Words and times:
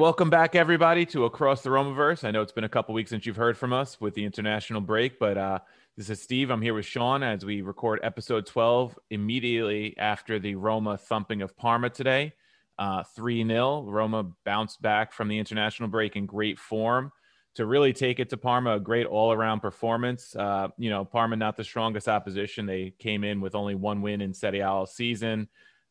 Welcome 0.00 0.30
back, 0.30 0.54
everybody, 0.54 1.04
to 1.04 1.26
Across 1.26 1.60
the 1.60 1.68
Romaverse. 1.68 2.24
I 2.24 2.30
know 2.30 2.40
it's 2.40 2.52
been 2.52 2.64
a 2.64 2.70
couple 2.70 2.94
weeks 2.94 3.10
since 3.10 3.26
you've 3.26 3.36
heard 3.36 3.58
from 3.58 3.74
us 3.74 4.00
with 4.00 4.14
the 4.14 4.24
international 4.24 4.80
break, 4.80 5.18
but 5.18 5.36
uh, 5.36 5.58
this 5.94 6.08
is 6.08 6.22
Steve. 6.22 6.48
I'm 6.48 6.62
here 6.62 6.72
with 6.72 6.86
Sean 6.86 7.22
as 7.22 7.44
we 7.44 7.60
record 7.60 8.00
episode 8.02 8.46
12 8.46 8.98
immediately 9.10 9.94
after 9.98 10.38
the 10.38 10.54
Roma 10.54 10.96
thumping 10.96 11.42
of 11.42 11.54
Parma 11.54 11.90
today. 11.90 12.32
Uh, 12.78 13.02
3 13.14 13.46
0. 13.46 13.82
Roma 13.82 14.24
bounced 14.46 14.80
back 14.80 15.12
from 15.12 15.28
the 15.28 15.38
international 15.38 15.90
break 15.90 16.16
in 16.16 16.24
great 16.24 16.58
form 16.58 17.12
to 17.56 17.66
really 17.66 17.92
take 17.92 18.20
it 18.20 18.30
to 18.30 18.38
Parma. 18.38 18.76
A 18.76 18.80
great 18.80 19.04
all 19.04 19.32
around 19.32 19.60
performance. 19.60 20.34
Uh, 20.34 20.68
you 20.78 20.88
know, 20.88 21.04
Parma, 21.04 21.36
not 21.36 21.58
the 21.58 21.64
strongest 21.64 22.08
opposition. 22.08 22.64
They 22.64 22.94
came 22.98 23.22
in 23.22 23.42
with 23.42 23.54
only 23.54 23.74
one 23.74 24.00
win 24.00 24.22
in 24.22 24.32
Serie 24.32 24.60
A 24.60 24.66
all 24.66 24.86
season. 24.86 25.46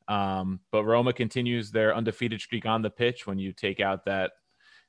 Um, 0.09 0.59
but 0.71 0.83
Roma 0.85 1.13
continues 1.13 1.71
their 1.71 1.95
undefeated 1.95 2.41
streak 2.41 2.65
on 2.65 2.81
the 2.81 2.89
pitch 2.89 3.27
when 3.27 3.37
you 3.37 3.53
take 3.53 3.79
out 3.79 4.05
that 4.05 4.31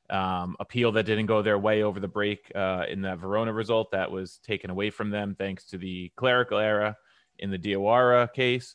um, 0.08 0.56
appeal 0.58 0.90
that 0.92 1.04
didn't 1.04 1.26
go 1.26 1.42
their 1.42 1.58
way 1.58 1.82
over 1.82 2.00
the 2.00 2.08
break 2.08 2.50
uh, 2.54 2.84
in 2.88 3.02
that 3.02 3.18
Verona 3.18 3.52
result 3.52 3.92
that 3.92 4.10
was 4.10 4.38
taken 4.38 4.70
away 4.70 4.90
from 4.90 5.10
them 5.10 5.36
thanks 5.38 5.66
to 5.66 5.78
the 5.78 6.10
clerical 6.16 6.58
error 6.58 6.96
in 7.38 7.50
the 7.50 7.58
Diawara 7.58 8.32
case. 8.32 8.74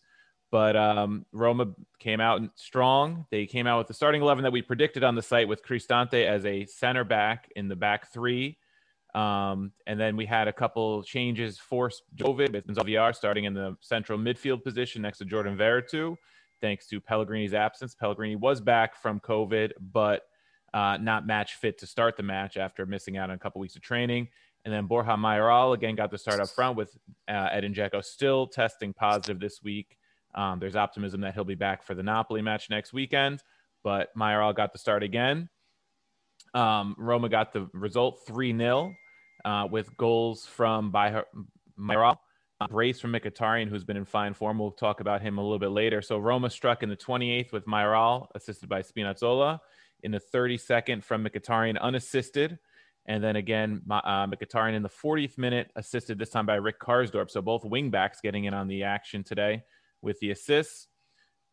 But 0.51 0.77
um, 0.77 1.25
Roma 1.33 1.73
came 1.99 2.21
out 2.21 2.41
strong. 2.53 3.25
They 3.31 3.47
came 3.47 3.65
out 3.65 3.79
with 3.79 3.87
the 3.87 3.93
starting 3.95 4.21
11 4.21 4.43
that 4.43 4.53
we 4.53 4.61
predicted 4.61 5.03
on 5.03 5.15
the 5.15 5.21
site 5.23 5.47
with 5.47 5.65
Cristante 5.65 6.25
as 6.25 6.45
a 6.45 6.65
center 6.67 7.03
back 7.03 7.49
in 7.55 7.67
the 7.67 7.75
back 7.75 8.13
three. 8.13 8.57
Um, 9.15 9.71
and 9.87 9.99
then 9.99 10.15
we 10.15 10.25
had 10.25 10.47
a 10.47 10.53
couple 10.53 11.01
changes 11.03 11.57
forced 11.57 12.03
Jovic 12.15 12.51
with 12.53 12.67
Zaviar 12.67 13.15
starting 13.15 13.45
in 13.45 13.53
the 13.53 13.75
central 13.81 14.19
midfield 14.19 14.63
position 14.63 15.01
next 15.01 15.17
to 15.17 15.25
Jordan 15.25 15.57
Veretout 15.57 16.17
thanks 16.65 16.87
to 16.87 16.99
Pellegrini's 16.99 17.53
absence. 17.53 17.93
Pellegrini 17.93 18.35
was 18.35 18.59
back 18.59 18.99
from 18.99 19.19
COVID, 19.19 19.73
but 19.79 20.23
uh, 20.73 20.97
not 20.99 21.27
match 21.27 21.53
fit 21.53 21.77
to 21.77 21.85
start 21.85 22.17
the 22.17 22.23
match 22.23 22.57
after 22.57 22.87
missing 22.87 23.17
out 23.17 23.29
on 23.29 23.35
a 23.35 23.39
couple 23.39 23.61
weeks 23.61 23.75
of 23.75 23.83
training. 23.83 24.27
And 24.63 24.73
then 24.73 24.87
Borja 24.87 25.15
Mayoral 25.15 25.73
again 25.73 25.93
got 25.93 26.09
the 26.09 26.17
start 26.17 26.39
up 26.39 26.49
front 26.49 26.75
with 26.75 26.97
uh, 27.29 27.49
Edin 27.51 27.71
Dzeko 27.71 28.03
still 28.03 28.47
testing 28.47 28.93
positive 28.93 29.39
this 29.39 29.61
week. 29.61 29.95
Um, 30.33 30.57
there's 30.59 30.75
optimism 30.75 31.21
that 31.21 31.35
he'll 31.35 31.43
be 31.43 31.53
back 31.53 31.83
for 31.83 31.93
the 31.93 32.01
Napoli 32.01 32.41
match 32.41 32.71
next 32.71 32.93
weekend, 32.93 33.43
but 33.83 34.09
Mayoral 34.15 34.51
got 34.51 34.73
the 34.73 34.79
start 34.79 35.03
again. 35.03 35.49
Um, 36.55 36.95
Roma 36.97 37.29
got 37.29 37.53
the 37.53 37.69
result 37.73 38.23
3 38.25 38.57
0 38.57 38.91
uh, 39.45 39.67
with 39.69 39.95
goals 39.97 40.47
from 40.47 40.91
Mayoral 41.77 42.15
a 42.15 42.17
brace 42.69 42.99
from 42.99 43.13
Mkhitaryan, 43.13 43.67
who's 43.67 43.83
been 43.83 43.97
in 43.97 44.05
fine 44.05 44.33
form. 44.33 44.59
We'll 44.59 44.71
talk 44.71 44.99
about 44.99 45.21
him 45.21 45.37
a 45.37 45.41
little 45.41 45.59
bit 45.59 45.71
later. 45.71 46.01
So 46.01 46.17
Roma 46.17 46.49
struck 46.49 46.83
in 46.83 46.89
the 46.89 46.95
28th 46.95 47.51
with 47.51 47.67
Mayoral, 47.67 48.29
assisted 48.35 48.69
by 48.69 48.81
Spinazzola. 48.81 49.59
In 50.03 50.11
the 50.11 50.19
32nd 50.19 51.03
from 51.03 51.25
Mkhitaryan, 51.25 51.79
unassisted. 51.79 52.57
And 53.07 53.23
then 53.23 53.35
again, 53.35 53.81
uh, 53.89 54.27
Mkhitaryan 54.27 54.73
in 54.73 54.83
the 54.83 54.89
40th 54.89 55.37
minute, 55.37 55.71
assisted 55.75 56.17
this 56.17 56.29
time 56.29 56.45
by 56.45 56.55
Rick 56.55 56.79
Karsdorp. 56.79 57.29
So 57.29 57.41
both 57.41 57.63
wingbacks 57.63 58.21
getting 58.21 58.45
in 58.45 58.53
on 58.53 58.67
the 58.67 58.83
action 58.83 59.23
today 59.23 59.63
with 60.01 60.19
the 60.19 60.31
assists. 60.31 60.87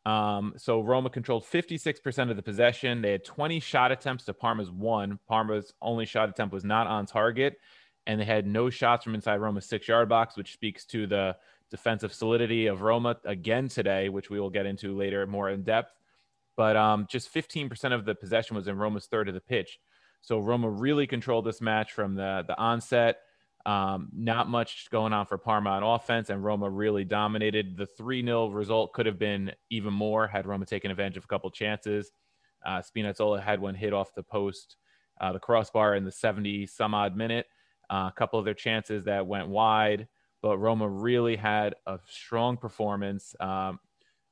Um, 0.04 0.54
so 0.56 0.80
Roma 0.80 1.10
controlled 1.10 1.44
56% 1.44 2.30
of 2.30 2.36
the 2.36 2.42
possession. 2.42 3.02
They 3.02 3.12
had 3.12 3.24
20 3.24 3.60
shot 3.60 3.92
attempts 3.92 4.24
to 4.24 4.34
Parma's 4.34 4.70
one. 4.70 5.18
Parma's 5.28 5.72
only 5.80 6.06
shot 6.06 6.28
attempt 6.28 6.52
was 6.52 6.64
not 6.64 6.86
on 6.86 7.06
target 7.06 7.56
and 8.06 8.20
they 8.20 8.24
had 8.24 8.46
no 8.46 8.70
shots 8.70 9.04
from 9.04 9.14
inside 9.14 9.36
Roma's 9.36 9.66
six 9.66 9.88
yard 9.88 10.08
box, 10.08 10.36
which 10.36 10.52
speaks 10.52 10.84
to 10.86 11.06
the 11.06 11.36
defensive 11.70 12.12
solidity 12.12 12.66
of 12.66 12.82
Roma 12.82 13.16
again 13.24 13.68
today, 13.68 14.08
which 14.08 14.30
we 14.30 14.38
will 14.40 14.50
get 14.50 14.66
into 14.66 14.96
later 14.96 15.26
more 15.26 15.50
in 15.50 15.62
depth. 15.62 15.92
But 16.56 16.76
um, 16.76 17.06
just 17.08 17.32
15% 17.32 17.94
of 17.94 18.04
the 18.04 18.14
possession 18.14 18.56
was 18.56 18.68
in 18.68 18.76
Roma's 18.76 19.06
third 19.06 19.28
of 19.28 19.34
the 19.34 19.40
pitch. 19.40 19.80
So 20.20 20.38
Roma 20.38 20.68
really 20.68 21.06
controlled 21.06 21.46
this 21.46 21.60
match 21.60 21.92
from 21.92 22.14
the, 22.14 22.44
the 22.46 22.56
onset. 22.56 23.18
Um, 23.64 24.08
not 24.12 24.48
much 24.48 24.88
going 24.90 25.12
on 25.12 25.26
for 25.26 25.38
Parma 25.38 25.70
on 25.70 25.82
offense, 25.82 26.30
and 26.30 26.44
Roma 26.44 26.68
really 26.68 27.04
dominated. 27.04 27.76
The 27.76 27.86
3 27.86 28.24
0 28.24 28.48
result 28.48 28.92
could 28.92 29.06
have 29.06 29.18
been 29.18 29.52
even 29.70 29.92
more 29.92 30.26
had 30.26 30.46
Roma 30.46 30.66
taken 30.66 30.90
advantage 30.90 31.16
of 31.16 31.24
a 31.24 31.28
couple 31.28 31.50
chances. 31.50 32.10
Uh, 32.64 32.82
Spinazzola 32.82 33.42
had 33.42 33.60
one 33.60 33.74
hit 33.74 33.92
off 33.92 34.14
the 34.14 34.22
post, 34.22 34.76
uh, 35.20 35.32
the 35.32 35.38
crossbar 35.38 35.94
in 35.94 36.04
the 36.04 36.12
70 36.12 36.66
some 36.66 36.92
odd 36.92 37.16
minute. 37.16 37.46
A 37.92 38.12
couple 38.16 38.38
of 38.38 38.44
their 38.44 38.54
chances 38.54 39.04
that 39.04 39.26
went 39.26 39.48
wide, 39.48 40.08
but 40.40 40.56
Roma 40.56 40.88
really 40.88 41.36
had 41.36 41.74
a 41.86 41.98
strong 42.08 42.56
performance. 42.56 43.34
Um, 43.38 43.78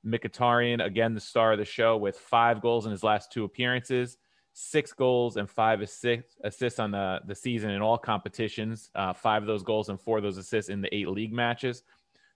Mkhitaryan, 0.05 0.85
again, 0.85 1.13
the 1.15 1.21
star 1.21 1.53
of 1.53 1.59
the 1.59 1.65
show, 1.67 1.97
with 1.99 2.17
five 2.17 2.63
goals 2.63 2.87
in 2.87 2.91
his 2.91 3.05
last 3.05 3.31
two 3.31 3.45
appearances, 3.45 4.17
six 4.55 4.93
goals 4.95 5.37
and 5.37 5.49
five 5.49 5.83
assists, 5.83 6.37
assists 6.43 6.79
on 6.79 6.91
the, 6.91 7.21
the 7.27 7.35
season 7.35 7.71
in 7.71 7.83
all 7.83 7.99
competitions. 7.99 8.91
Uh, 8.95 9.13
five 9.13 9.43
of 9.43 9.47
those 9.47 9.63
goals 9.63 9.91
and 9.91 10.01
four 10.01 10.17
of 10.17 10.23
those 10.23 10.39
assists 10.39 10.71
in 10.71 10.81
the 10.81 10.95
eight 10.95 11.09
league 11.09 11.33
matches. 11.33 11.83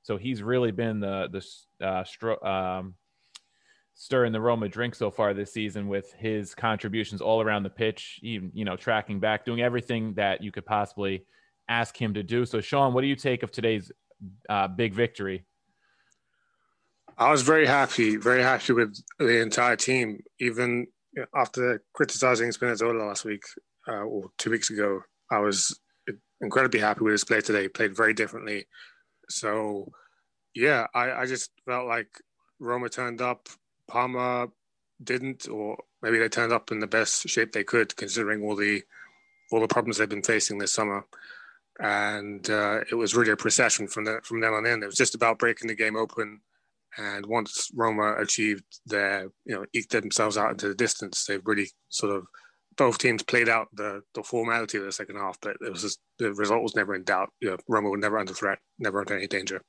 So 0.02 0.18
he's 0.18 0.42
really 0.42 0.72
been 0.72 1.00
the 1.00 1.28
the 1.32 1.86
uh, 1.86 2.04
stro- 2.04 2.44
um, 2.44 2.94
stir 3.94 4.24
in 4.24 4.32
the 4.32 4.40
Roma 4.40 4.68
drink 4.68 4.94
so 4.94 5.10
far 5.10 5.32
this 5.32 5.52
season 5.52 5.88
with 5.88 6.12
his 6.14 6.54
contributions 6.54 7.20
all 7.20 7.40
around 7.40 7.62
the 7.62 7.70
pitch, 7.70 8.18
even, 8.22 8.50
you 8.52 8.64
know, 8.64 8.76
tracking 8.76 9.20
back, 9.20 9.44
doing 9.44 9.62
everything 9.62 10.14
that 10.14 10.42
you 10.42 10.50
could 10.50 10.66
possibly 10.66 11.24
ask 11.68 11.96
him 11.96 12.14
to 12.14 12.22
do. 12.22 12.44
So, 12.44 12.60
Sean, 12.60 12.92
what 12.92 13.02
do 13.02 13.06
you 13.06 13.16
take 13.16 13.42
of 13.42 13.50
today's 13.50 13.90
uh, 14.48 14.68
big 14.68 14.94
victory? 14.94 15.44
I 17.16 17.30
was 17.30 17.42
very 17.42 17.66
happy, 17.66 18.16
very 18.16 18.42
happy 18.42 18.72
with 18.72 18.96
the 19.20 19.40
entire 19.40 19.76
team, 19.76 20.20
even 20.40 20.88
after 21.34 21.82
criticizing 21.92 22.50
Spinazzola 22.50 23.06
last 23.06 23.24
week 23.24 23.42
uh, 23.88 24.02
or 24.02 24.30
two 24.38 24.50
weeks 24.50 24.70
ago. 24.70 25.00
I 25.30 25.38
was 25.38 25.78
incredibly 26.40 26.80
happy 26.80 27.04
with 27.04 27.12
his 27.12 27.24
play 27.24 27.40
today. 27.40 27.62
He 27.62 27.68
played 27.68 27.96
very 27.96 28.14
differently. 28.14 28.66
So, 29.28 29.92
yeah, 30.54 30.88
I, 30.92 31.12
I 31.12 31.26
just 31.26 31.50
felt 31.64 31.86
like 31.86 32.08
Roma 32.58 32.88
turned 32.88 33.20
up 33.22 33.48
Parma 33.88 34.48
didn't, 35.02 35.48
or 35.48 35.76
maybe 36.02 36.18
they 36.18 36.28
turned 36.28 36.52
up 36.52 36.70
in 36.72 36.80
the 36.80 36.86
best 36.86 37.28
shape 37.28 37.52
they 37.52 37.64
could, 37.64 37.96
considering 37.96 38.42
all 38.42 38.56
the 38.56 38.82
all 39.52 39.60
the 39.60 39.68
problems 39.68 39.98
they've 39.98 40.08
been 40.08 40.22
facing 40.22 40.58
this 40.58 40.72
summer. 40.72 41.04
And 41.80 42.48
uh, 42.50 42.80
it 42.90 42.94
was 42.94 43.14
really 43.14 43.32
a 43.32 43.36
procession 43.36 43.88
from 43.88 44.04
the, 44.04 44.20
from 44.22 44.40
then 44.40 44.52
on 44.52 44.66
in. 44.66 44.82
It 44.82 44.86
was 44.86 44.94
just 44.94 45.14
about 45.14 45.38
breaking 45.38 45.68
the 45.68 45.74
game 45.74 45.96
open. 45.96 46.40
And 46.96 47.26
once 47.26 47.70
Roma 47.74 48.14
achieved 48.18 48.64
their, 48.86 49.28
you 49.44 49.54
know, 49.54 49.64
eked 49.74 49.90
themselves 49.90 50.38
out 50.38 50.52
into 50.52 50.68
the 50.68 50.74
distance, 50.74 51.24
they've 51.24 51.44
really 51.44 51.68
sort 51.88 52.14
of 52.14 52.26
both 52.76 52.98
teams 52.98 53.22
played 53.22 53.48
out 53.48 53.68
the, 53.74 54.02
the 54.14 54.22
formality 54.22 54.78
of 54.78 54.84
the 54.84 54.92
second 54.92 55.16
half, 55.16 55.38
but 55.40 55.56
it 55.60 55.70
was 55.70 55.82
just, 55.82 56.00
the 56.18 56.32
result 56.34 56.62
was 56.62 56.76
never 56.76 56.94
in 56.94 57.04
doubt. 57.04 57.30
You 57.40 57.50
know, 57.50 57.56
Roma 57.68 57.90
were 57.90 57.96
never 57.96 58.18
under 58.18 58.32
threat, 58.32 58.58
never 58.78 59.00
under 59.00 59.16
any 59.16 59.26
danger. 59.26 59.62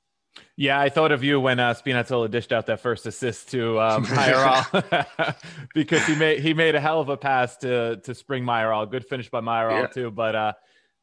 Yeah, 0.56 0.80
I 0.80 0.88
thought 0.88 1.12
of 1.12 1.22
you 1.22 1.38
when 1.38 1.60
uh, 1.60 1.74
Spinazzola 1.74 2.30
dished 2.30 2.52
out 2.52 2.66
that 2.66 2.80
first 2.80 3.06
assist 3.06 3.50
to 3.50 3.78
um, 3.78 4.04
because 5.74 6.04
he 6.06 6.14
made 6.14 6.40
he 6.40 6.54
made 6.54 6.74
a 6.74 6.80
hell 6.80 7.00
of 7.00 7.08
a 7.08 7.16
pass 7.16 7.56
to 7.58 7.96
to 7.96 8.14
Spring 8.14 8.44
Mayoral. 8.44 8.86
Good 8.86 9.06
finish 9.06 9.28
by 9.28 9.40
Mayoral 9.40 9.80
yeah. 9.80 9.86
too. 9.86 10.10
But 10.10 10.34
uh, 10.34 10.52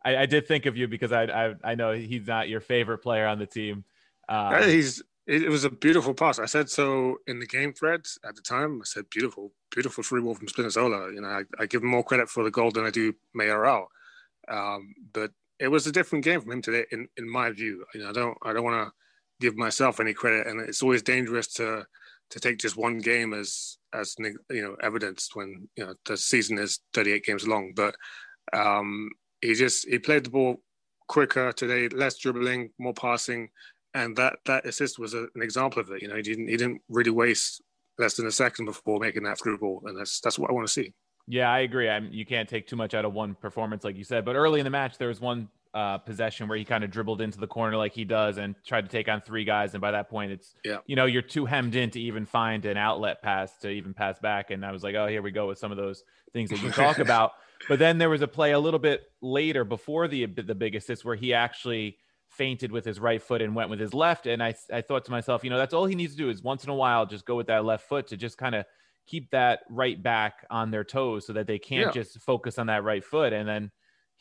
I, 0.03 0.17
I, 0.17 0.25
did 0.25 0.47
think 0.47 0.65
of 0.65 0.75
you 0.75 0.87
because 0.87 1.11
I, 1.11 1.23
I, 1.23 1.53
I 1.63 1.75
know 1.75 1.93
he's 1.93 2.25
not 2.27 2.49
your 2.49 2.61
favorite 2.61 2.99
player 2.99 3.27
on 3.27 3.37
the 3.37 3.45
team. 3.45 3.83
Uh, 4.27 4.63
he's 4.63 5.03
it, 5.27 5.49
was 5.49 5.63
a 5.63 5.69
beautiful 5.69 6.13
pass. 6.13 6.39
I 6.39 6.45
said 6.45 6.69
so 6.69 7.17
in 7.27 7.39
the 7.39 7.45
game 7.45 7.73
threads 7.73 8.19
at 8.27 8.35
the 8.35 8.41
time. 8.41 8.81
I 8.81 8.85
said 8.85 9.09
beautiful, 9.09 9.51
beautiful 9.71 10.03
free 10.03 10.21
ball 10.21 10.35
from 10.35 10.47
Spinazzola. 10.47 11.13
You 11.13 11.21
know, 11.21 11.27
I, 11.27 11.43
I 11.59 11.65
give 11.65 11.81
him 11.81 11.89
more 11.89 12.03
credit 12.03 12.29
for 12.29 12.43
the 12.43 12.51
goal 12.51 12.71
than 12.71 12.85
I 12.85 12.89
do 12.89 13.13
Mayoral. 13.33 13.87
Um, 14.47 14.95
but 15.13 15.31
it 15.59 15.67
was 15.67 15.87
a 15.87 15.91
different 15.91 16.25
game 16.25 16.41
from 16.41 16.51
him 16.51 16.61
today, 16.61 16.85
in, 16.91 17.07
in 17.17 17.29
my 17.29 17.51
view. 17.51 17.85
You 17.93 18.01
know, 18.01 18.09
I 18.09 18.13
don't 18.13 18.37
I 18.41 18.53
don't 18.53 18.63
want 18.63 18.87
to 18.87 18.93
give 19.39 19.55
myself 19.55 19.99
any 19.99 20.13
credit, 20.13 20.47
and 20.47 20.59
it's 20.61 20.83
always 20.83 21.01
dangerous 21.01 21.47
to 21.53 21.85
to 22.29 22.39
take 22.39 22.57
just 22.57 22.77
one 22.77 22.97
game 22.99 23.33
as 23.33 23.77
as 23.93 24.15
you 24.19 24.63
know 24.63 24.75
evidence 24.81 25.29
when 25.33 25.67
you 25.75 25.85
know 25.85 25.93
the 26.05 26.17
season 26.17 26.57
is 26.57 26.79
38 26.93 27.25
games 27.25 27.47
long. 27.47 27.73
But 27.75 27.95
um, 28.53 29.09
he 29.41 29.53
just 29.53 29.87
he 29.87 29.99
played 29.99 30.25
the 30.25 30.29
ball 30.29 30.57
quicker 31.07 31.51
today, 31.51 31.89
less 31.89 32.17
dribbling, 32.17 32.71
more 32.79 32.93
passing, 32.93 33.49
and 33.93 34.15
that 34.17 34.37
that 34.45 34.65
assist 34.65 34.99
was 34.99 35.13
a, 35.13 35.27
an 35.35 35.41
example 35.41 35.81
of 35.81 35.91
it. 35.91 36.01
You 36.01 36.07
know, 36.07 36.15
he 36.15 36.21
didn't 36.21 36.47
he 36.47 36.57
didn't 36.57 36.81
really 36.89 37.11
waste 37.11 37.61
less 37.99 38.15
than 38.15 38.27
a 38.27 38.31
second 38.31 38.65
before 38.65 38.99
making 38.99 39.23
that 39.23 39.39
through 39.39 39.59
ball, 39.59 39.83
and 39.85 39.97
that's 39.97 40.19
that's 40.19 40.39
what 40.39 40.49
I 40.49 40.53
want 40.53 40.67
to 40.67 40.73
see. 40.73 40.93
Yeah, 41.27 41.49
I 41.49 41.59
agree. 41.59 41.89
I'm, 41.89 42.09
you 42.11 42.25
can't 42.25 42.49
take 42.49 42.67
too 42.67 42.75
much 42.75 42.93
out 42.93 43.05
of 43.05 43.13
one 43.13 43.35
performance, 43.35 43.83
like 43.85 43.95
you 43.95 44.03
said. 44.03 44.25
But 44.25 44.35
early 44.35 44.59
in 44.59 44.65
the 44.65 44.69
match, 44.69 44.97
there 44.97 45.07
was 45.07 45.21
one 45.21 45.47
uh, 45.73 45.97
possession 45.99 46.47
where 46.47 46.57
he 46.57 46.65
kind 46.65 46.83
of 46.83 46.91
dribbled 46.91 47.21
into 47.21 47.39
the 47.39 47.47
corner 47.47 47.75
like 47.77 47.93
he 47.93 48.05
does 48.05 48.37
and 48.37 48.55
tried 48.65 48.81
to 48.81 48.87
take 48.87 49.07
on 49.09 49.21
three 49.21 49.43
guys. 49.43 49.73
And 49.73 49.81
by 49.81 49.91
that 49.91 50.09
point, 50.09 50.31
it's 50.31 50.55
yeah. 50.63 50.77
you 50.85 50.95
know 50.95 51.05
you're 51.05 51.21
too 51.21 51.45
hemmed 51.45 51.75
in 51.75 51.89
to 51.91 51.99
even 51.99 52.25
find 52.25 52.65
an 52.65 52.77
outlet 52.77 53.21
pass 53.21 53.57
to 53.59 53.69
even 53.69 53.93
pass 53.93 54.19
back. 54.19 54.51
And 54.51 54.65
I 54.65 54.71
was 54.71 54.83
like, 54.83 54.95
oh, 54.95 55.07
here 55.07 55.21
we 55.21 55.31
go 55.31 55.47
with 55.47 55.57
some 55.57 55.71
of 55.71 55.77
those 55.77 56.03
things 56.31 56.49
that 56.51 56.61
you 56.61 56.71
talk 56.71 56.99
about. 56.99 57.31
But 57.67 57.79
then 57.79 57.97
there 57.97 58.09
was 58.09 58.21
a 58.21 58.27
play 58.27 58.51
a 58.51 58.59
little 58.59 58.79
bit 58.79 59.03
later 59.21 59.63
before 59.63 60.07
the 60.07 60.25
the 60.25 60.55
big 60.55 60.75
assist 60.75 61.03
where 61.05 61.15
he 61.15 61.33
actually 61.33 61.97
fainted 62.29 62.71
with 62.71 62.83
his 62.83 62.99
right 62.99 63.21
foot 63.21 63.41
and 63.41 63.55
went 63.55 63.69
with 63.69 63.79
his 63.79 63.93
left. 63.93 64.27
And 64.27 64.43
I 64.43 64.53
I 64.71 64.81
thought 64.81 65.05
to 65.05 65.11
myself, 65.11 65.43
you 65.43 65.49
know, 65.49 65.57
that's 65.57 65.73
all 65.73 65.85
he 65.85 65.95
needs 65.95 66.13
to 66.13 66.17
do 66.17 66.29
is 66.29 66.43
once 66.43 66.63
in 66.63 66.69
a 66.69 66.75
while 66.75 67.05
just 67.05 67.25
go 67.25 67.35
with 67.35 67.47
that 67.47 67.65
left 67.65 67.87
foot 67.87 68.07
to 68.07 68.17
just 68.17 68.37
kind 68.37 68.55
of 68.55 68.65
keep 69.05 69.31
that 69.31 69.61
right 69.69 70.01
back 70.01 70.45
on 70.49 70.71
their 70.71 70.83
toes 70.83 71.27
so 71.27 71.33
that 71.33 71.47
they 71.47 71.59
can't 71.59 71.87
yeah. 71.95 72.03
just 72.03 72.19
focus 72.21 72.57
on 72.57 72.67
that 72.67 72.83
right 72.83 73.03
foot. 73.03 73.33
And 73.33 73.47
then 73.47 73.71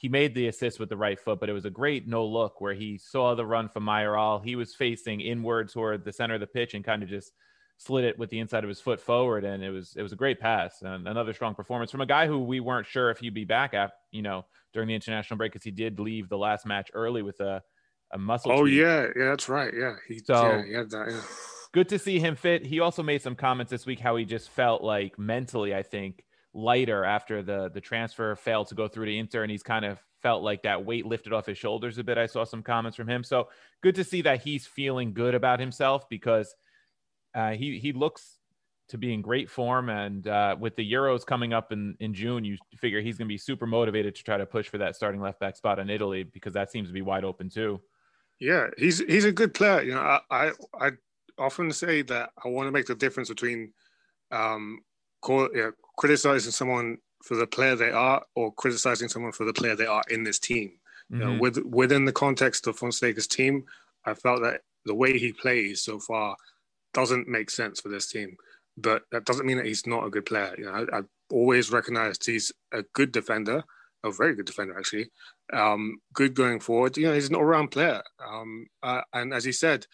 he 0.03 0.09
made 0.09 0.35
the 0.35 0.49
assist 0.49 0.81
with 0.81 0.89
the 0.89 0.97
right 0.97 1.19
foot, 1.19 1.39
but 1.39 1.49
it 1.49 1.53
was 1.53 1.65
a 1.65 1.71
great 1.71 2.09
no 2.09 2.27
look 2.27 2.61
where 2.61 2.75
he 2.75 2.99
saw 2.99 3.37
the 3.37 3.47
run 3.47 3.69
from 3.69 3.85
Mayoral. 3.85 4.41
He 4.41 4.57
was 4.57 4.75
facing 4.75 5.21
inward 5.21 5.73
toward 5.73 6.05
the 6.05 6.13
center 6.13 6.35
of 6.35 6.41
the 6.41 6.47
pitch 6.49 6.75
and 6.75 6.85
kind 6.85 7.05
of 7.05 7.09
just 7.09 7.33
slid 7.79 8.05
it 8.05 8.19
with 8.19 8.29
the 8.29 8.41
inside 8.41 8.65
of 8.65 8.69
his 8.69 8.81
foot 8.81 9.01
forward, 9.01 9.45
and 9.45 9.63
it 9.63 9.71
was 9.71 9.95
it 9.97 10.03
was 10.03 10.13
a 10.13 10.17
great 10.17 10.41
pass 10.41 10.83
and 10.83 11.07
another 11.07 11.33
strong 11.33 11.55
performance 11.55 11.93
from 11.93 12.01
a 12.01 12.07
guy 12.07 12.27
who 12.27 12.41
we 12.41 12.59
weren't 12.59 12.89
sure 12.89 13.11
if 13.11 13.19
he'd 13.19 13.33
be 13.33 13.45
back 13.45 13.75
at 13.75 13.93
you 14.11 14.23
know 14.23 14.45
during 14.73 14.89
the 14.89 14.95
international 14.95 15.39
break 15.39 15.53
because 15.53 15.65
he 15.65 15.71
did 15.71 16.01
leave 16.01 16.29
the 16.29 16.37
last 16.37 16.67
match 16.67 16.91
early 16.95 17.23
with 17.23 17.39
a 17.39 17.63
a 18.13 18.19
muscle. 18.19 18.51
Oh 18.51 18.63
tweak. 18.63 18.75
yeah, 18.75 19.07
yeah, 19.17 19.25
that's 19.27 19.49
right. 19.49 19.73
Yeah, 19.73 19.95
he, 20.09 20.19
so 20.19 20.35
yeah, 20.35 20.65
he 20.65 20.73
that. 20.73 21.07
Yeah. 21.11 21.21
Good 21.73 21.89
to 21.91 21.99
see 21.99 22.19
him 22.19 22.35
fit. 22.35 22.67
He 22.67 22.81
also 22.81 23.05
made 23.05 23.23
some 23.23 23.37
comments 23.37 23.71
this 23.71 23.87
week 23.87 24.01
how 24.01 24.17
he 24.17 24.25
just 24.25 24.51
felt 24.51 24.83
like 24.83 25.17
mentally, 25.17 25.75
I 25.75 25.83
think, 25.83 26.23
lighter 26.55 27.05
after 27.05 27.43
the 27.43 27.71
the 27.73 27.81
transfer 27.81 28.37
failed 28.37 28.69
to 28.69 28.75
go 28.75 28.89
through 28.89 29.07
to 29.07 29.17
Inter, 29.17 29.43
and 29.43 29.51
he's 29.51 29.63
kind 29.63 29.85
of 29.85 29.99
felt 30.23 30.43
like 30.43 30.63
that 30.63 30.85
weight 30.85 31.07
lifted 31.07 31.33
off 31.33 31.47
his 31.47 31.59
shoulders 31.59 31.99
a 31.99 32.05
bit. 32.05 32.19
I 32.19 32.27
saw 32.27 32.45
some 32.45 32.63
comments 32.63 32.97
from 32.97 33.09
him, 33.09 33.25
so 33.25 33.49
good 33.83 33.95
to 33.97 34.05
see 34.05 34.23
that 34.23 34.43
he's 34.43 34.67
feeling 34.67 35.13
good 35.13 35.35
about 35.35 35.61
himself 35.61 36.09
because 36.09 36.55
uh, 37.35 37.53
he 37.53 37.79
he 37.79 37.93
looks 37.93 38.39
to 38.89 38.99
be 38.99 39.15
in 39.15 39.23
great 39.23 39.49
form, 39.49 39.89
and 39.89 40.29
uh, 40.29 40.55
with 40.59 40.77
the 40.77 40.93
Euros 40.93 41.25
coming 41.25 41.53
up 41.53 41.73
in 41.73 41.97
in 42.01 42.13
June, 42.13 42.45
you 42.45 42.59
figure 42.77 43.01
he's 43.01 43.17
going 43.17 43.27
to 43.27 43.33
be 43.33 43.39
super 43.39 43.67
motivated 43.67 44.15
to 44.15 44.23
try 44.23 44.37
to 44.37 44.47
push 44.47 44.69
for 44.69 44.79
that 44.79 44.97
starting 44.97 45.21
left 45.21 45.41
back 45.41 45.57
spot 45.57 45.79
in 45.79 45.89
Italy 45.89 46.23
because 46.23 46.53
that 46.53 46.71
seems 46.71 46.89
to 46.89 46.95
be 46.95 47.03
wide 47.03 47.25
open 47.25 47.49
too. 47.49 47.81
Yeah, 48.39 48.69
he's 48.77 48.99
he's 48.99 49.25
a 49.25 49.33
good 49.33 49.55
player. 49.55 49.83
You 49.83 49.95
know, 49.95 50.01
I 50.01 50.21
I, 50.31 50.53
I 50.79 50.91
often 51.39 51.73
say 51.73 52.03
that 52.03 52.31
I 52.45 52.49
want 52.49 52.67
to 52.67 52.73
make 52.73 52.87
the 52.87 52.95
difference 52.95 53.29
between 53.29 53.73
um, 54.31 54.81
call, 55.23 55.49
criticizing 56.03 56.51
someone 56.51 56.99
for 57.23 57.37
the 57.37 57.47
player 57.47 57.77
they 57.77 57.93
are 57.93 58.21
or 58.35 58.53
criticizing 58.55 59.09
someone 59.09 59.31
for 59.31 59.45
the 59.45 59.53
player 59.53 59.77
they 59.77 59.87
are 59.87 60.03
in 60.11 60.25
this 60.25 60.41
team. 60.41 60.73
Mm-hmm. 61.13 61.15
You 61.15 61.21
know, 61.21 61.31
mm-hmm. 61.35 61.41
with, 61.41 61.59
within 61.65 62.05
the 62.05 62.13
context 62.25 62.67
of 62.67 62.77
Fonseca's 62.77 63.29
team, 63.29 63.63
I 64.05 64.15
felt 64.15 64.43
that 64.43 64.63
the 64.85 64.97
way 64.97 65.17
he 65.17 65.33
plays 65.33 65.81
so 65.81 66.01
far 66.01 66.35
doesn't 66.93 67.29
make 67.29 67.51
sense 67.51 67.79
for 67.81 67.89
this 67.89 68.09
team. 68.09 68.37
But 68.77 69.03
that 69.13 69.27
doesn't 69.27 69.47
mean 69.47 69.59
that 69.59 69.67
he's 69.67 69.87
not 69.87 70.05
a 70.05 70.11
good 70.11 70.27
player. 70.27 70.53
You 70.59 70.65
know, 70.65 70.73
I, 70.73 70.99
I 70.99 71.01
always 71.31 71.71
recognized 71.71 72.27
he's 72.27 72.51
a 72.73 72.83
good 72.95 73.13
defender, 73.13 73.63
a 74.03 74.11
very 74.11 74.35
good 74.35 74.47
defender 74.47 74.77
actually. 74.77 75.09
Um, 75.53 76.01
good 76.15 76.35
going 76.35 76.59
forward. 76.59 76.97
You 76.97 77.07
know, 77.07 77.15
he's 77.15 77.29
an 77.29 77.37
all-round 77.37 77.71
player. 77.71 78.03
Um, 78.19 78.67
uh, 78.83 79.03
and 79.13 79.33
as 79.33 79.45
he 79.45 79.53
said, 79.53 79.87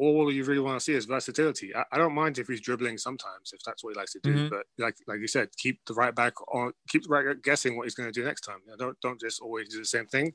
all 0.00 0.32
you 0.32 0.44
really 0.44 0.60
want 0.60 0.78
to 0.78 0.82
see 0.82 0.94
is 0.94 1.04
versatility. 1.04 1.76
I, 1.76 1.84
I, 1.92 1.98
don't 1.98 2.14
mind 2.14 2.38
if 2.38 2.48
he's 2.48 2.62
dribbling 2.62 2.96
sometimes, 2.96 3.52
if 3.52 3.60
that's 3.66 3.84
what 3.84 3.92
he 3.92 3.98
likes 3.98 4.12
to 4.12 4.20
do. 4.22 4.34
Mm-hmm. 4.34 4.48
But 4.48 4.62
like 4.78 4.96
like 5.06 5.20
you 5.20 5.28
said, 5.28 5.50
keep 5.58 5.78
the 5.86 5.92
right 5.92 6.14
back 6.14 6.32
on, 6.52 6.72
keep 6.88 7.02
the 7.02 7.10
right 7.10 7.42
guessing 7.42 7.76
what 7.76 7.84
he's 7.84 7.94
going 7.94 8.10
to 8.10 8.18
do 8.20 8.24
next 8.24 8.40
time. 8.40 8.60
You 8.64 8.70
know, 8.70 8.76
don't 8.76 9.00
don't 9.02 9.20
just 9.20 9.42
always 9.42 9.68
do 9.68 9.78
the 9.78 9.84
same 9.84 10.06
thing. 10.06 10.32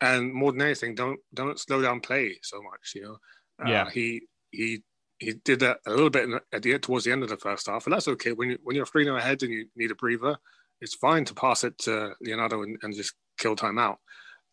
And 0.00 0.32
more 0.32 0.50
than 0.50 0.62
anything, 0.62 0.94
don't 0.94 1.20
don't 1.34 1.60
slow 1.60 1.82
down 1.82 2.00
play 2.00 2.38
so 2.42 2.62
much. 2.62 2.92
You 2.94 3.02
know, 3.02 3.16
uh, 3.64 3.70
yeah. 3.70 3.90
He 3.90 4.22
he 4.50 4.82
he 5.18 5.34
did 5.44 5.60
that 5.60 5.80
a 5.86 5.90
little 5.90 6.10
bit 6.10 6.28
at 6.50 6.62
the 6.62 6.78
towards 6.78 7.04
the 7.04 7.12
end 7.12 7.22
of 7.22 7.28
the 7.28 7.36
first 7.36 7.66
half, 7.66 7.86
and 7.86 7.92
that's 7.92 8.08
okay. 8.08 8.32
When 8.32 8.50
you 8.50 8.58
when 8.62 8.76
you're 8.76 8.86
three 8.86 9.04
0 9.04 9.16
ahead 9.16 9.42
and 9.42 9.52
you 9.52 9.66
need 9.76 9.90
a 9.90 9.94
breather, 9.94 10.36
it's 10.80 10.94
fine 10.94 11.26
to 11.26 11.34
pass 11.34 11.64
it 11.64 11.76
to 11.80 12.14
Leonardo 12.22 12.62
and, 12.62 12.78
and 12.82 12.94
just 12.94 13.12
kill 13.38 13.56
time 13.56 13.78
out. 13.78 13.98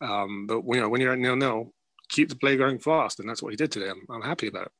Um, 0.01 0.47
but 0.47 0.63
you 0.67 0.81
know 0.81 0.89
when 0.89 0.99
you're 0.99 1.13
at 1.13 1.19
nil 1.19 1.37
nil, 1.37 1.73
keep 2.09 2.29
the 2.29 2.35
play 2.35 2.57
going 2.57 2.79
fast, 2.79 3.19
and 3.19 3.29
that's 3.29 3.41
what 3.41 3.51
he 3.51 3.55
did 3.55 3.71
today. 3.71 3.89
I'm, 3.89 4.05
I'm 4.09 4.21
happy 4.21 4.47
about 4.47 4.67
it. 4.67 4.71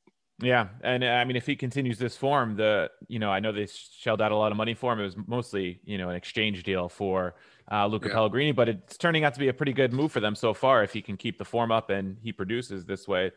Yeah, 0.41 0.69
and 0.81 1.03
uh, 1.03 1.07
I 1.07 1.25
mean, 1.25 1.35
if 1.35 1.45
he 1.45 1.55
continues 1.55 1.99
this 1.99 2.15
form, 2.15 2.55
the 2.55 2.89
you 3.07 3.19
know 3.19 3.29
I 3.29 3.39
know 3.39 3.51
they 3.51 3.67
shelled 3.67 4.21
out 4.21 4.31
a 4.31 4.35
lot 4.35 4.51
of 4.51 4.57
money 4.57 4.73
for 4.73 4.93
him. 4.93 4.99
It 4.99 5.03
was 5.03 5.17
mostly 5.27 5.79
you 5.83 5.97
know 5.97 6.09
an 6.09 6.15
exchange 6.15 6.63
deal 6.63 6.87
for 6.87 7.35
uh, 7.71 7.87
Luca 7.87 8.07
yeah. 8.07 8.13
Pellegrini, 8.13 8.51
but 8.53 8.69
it's 8.69 8.97
turning 8.97 9.25
out 9.25 9.33
to 9.33 9.39
be 9.39 9.49
a 9.49 9.53
pretty 9.53 9.73
good 9.73 9.91
move 9.91 10.11
for 10.11 10.21
them 10.21 10.35
so 10.35 10.53
far. 10.53 10.83
If 10.83 10.93
he 10.93 11.01
can 11.01 11.17
keep 11.17 11.37
the 11.37 11.45
form 11.45 11.71
up 11.71 11.89
and 11.89 12.17
he 12.21 12.31
produces 12.31 12.85
this 12.85 13.05
way, 13.07 13.31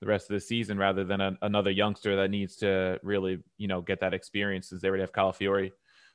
the 0.00 0.06
rest 0.06 0.30
of 0.30 0.34
the 0.34 0.40
season 0.40 0.78
rather 0.78 1.04
than 1.04 1.20
a, 1.20 1.36
another 1.42 1.70
youngster 1.70 2.16
that 2.16 2.30
needs 2.30 2.56
to 2.56 2.98
really, 3.02 3.38
you 3.58 3.68
know, 3.68 3.82
get 3.82 4.00
that 4.00 4.14
experience 4.14 4.68
since 4.68 4.82
they 4.82 4.88
already 4.88 5.02
have 5.02 5.12
Calafiori 5.12 5.72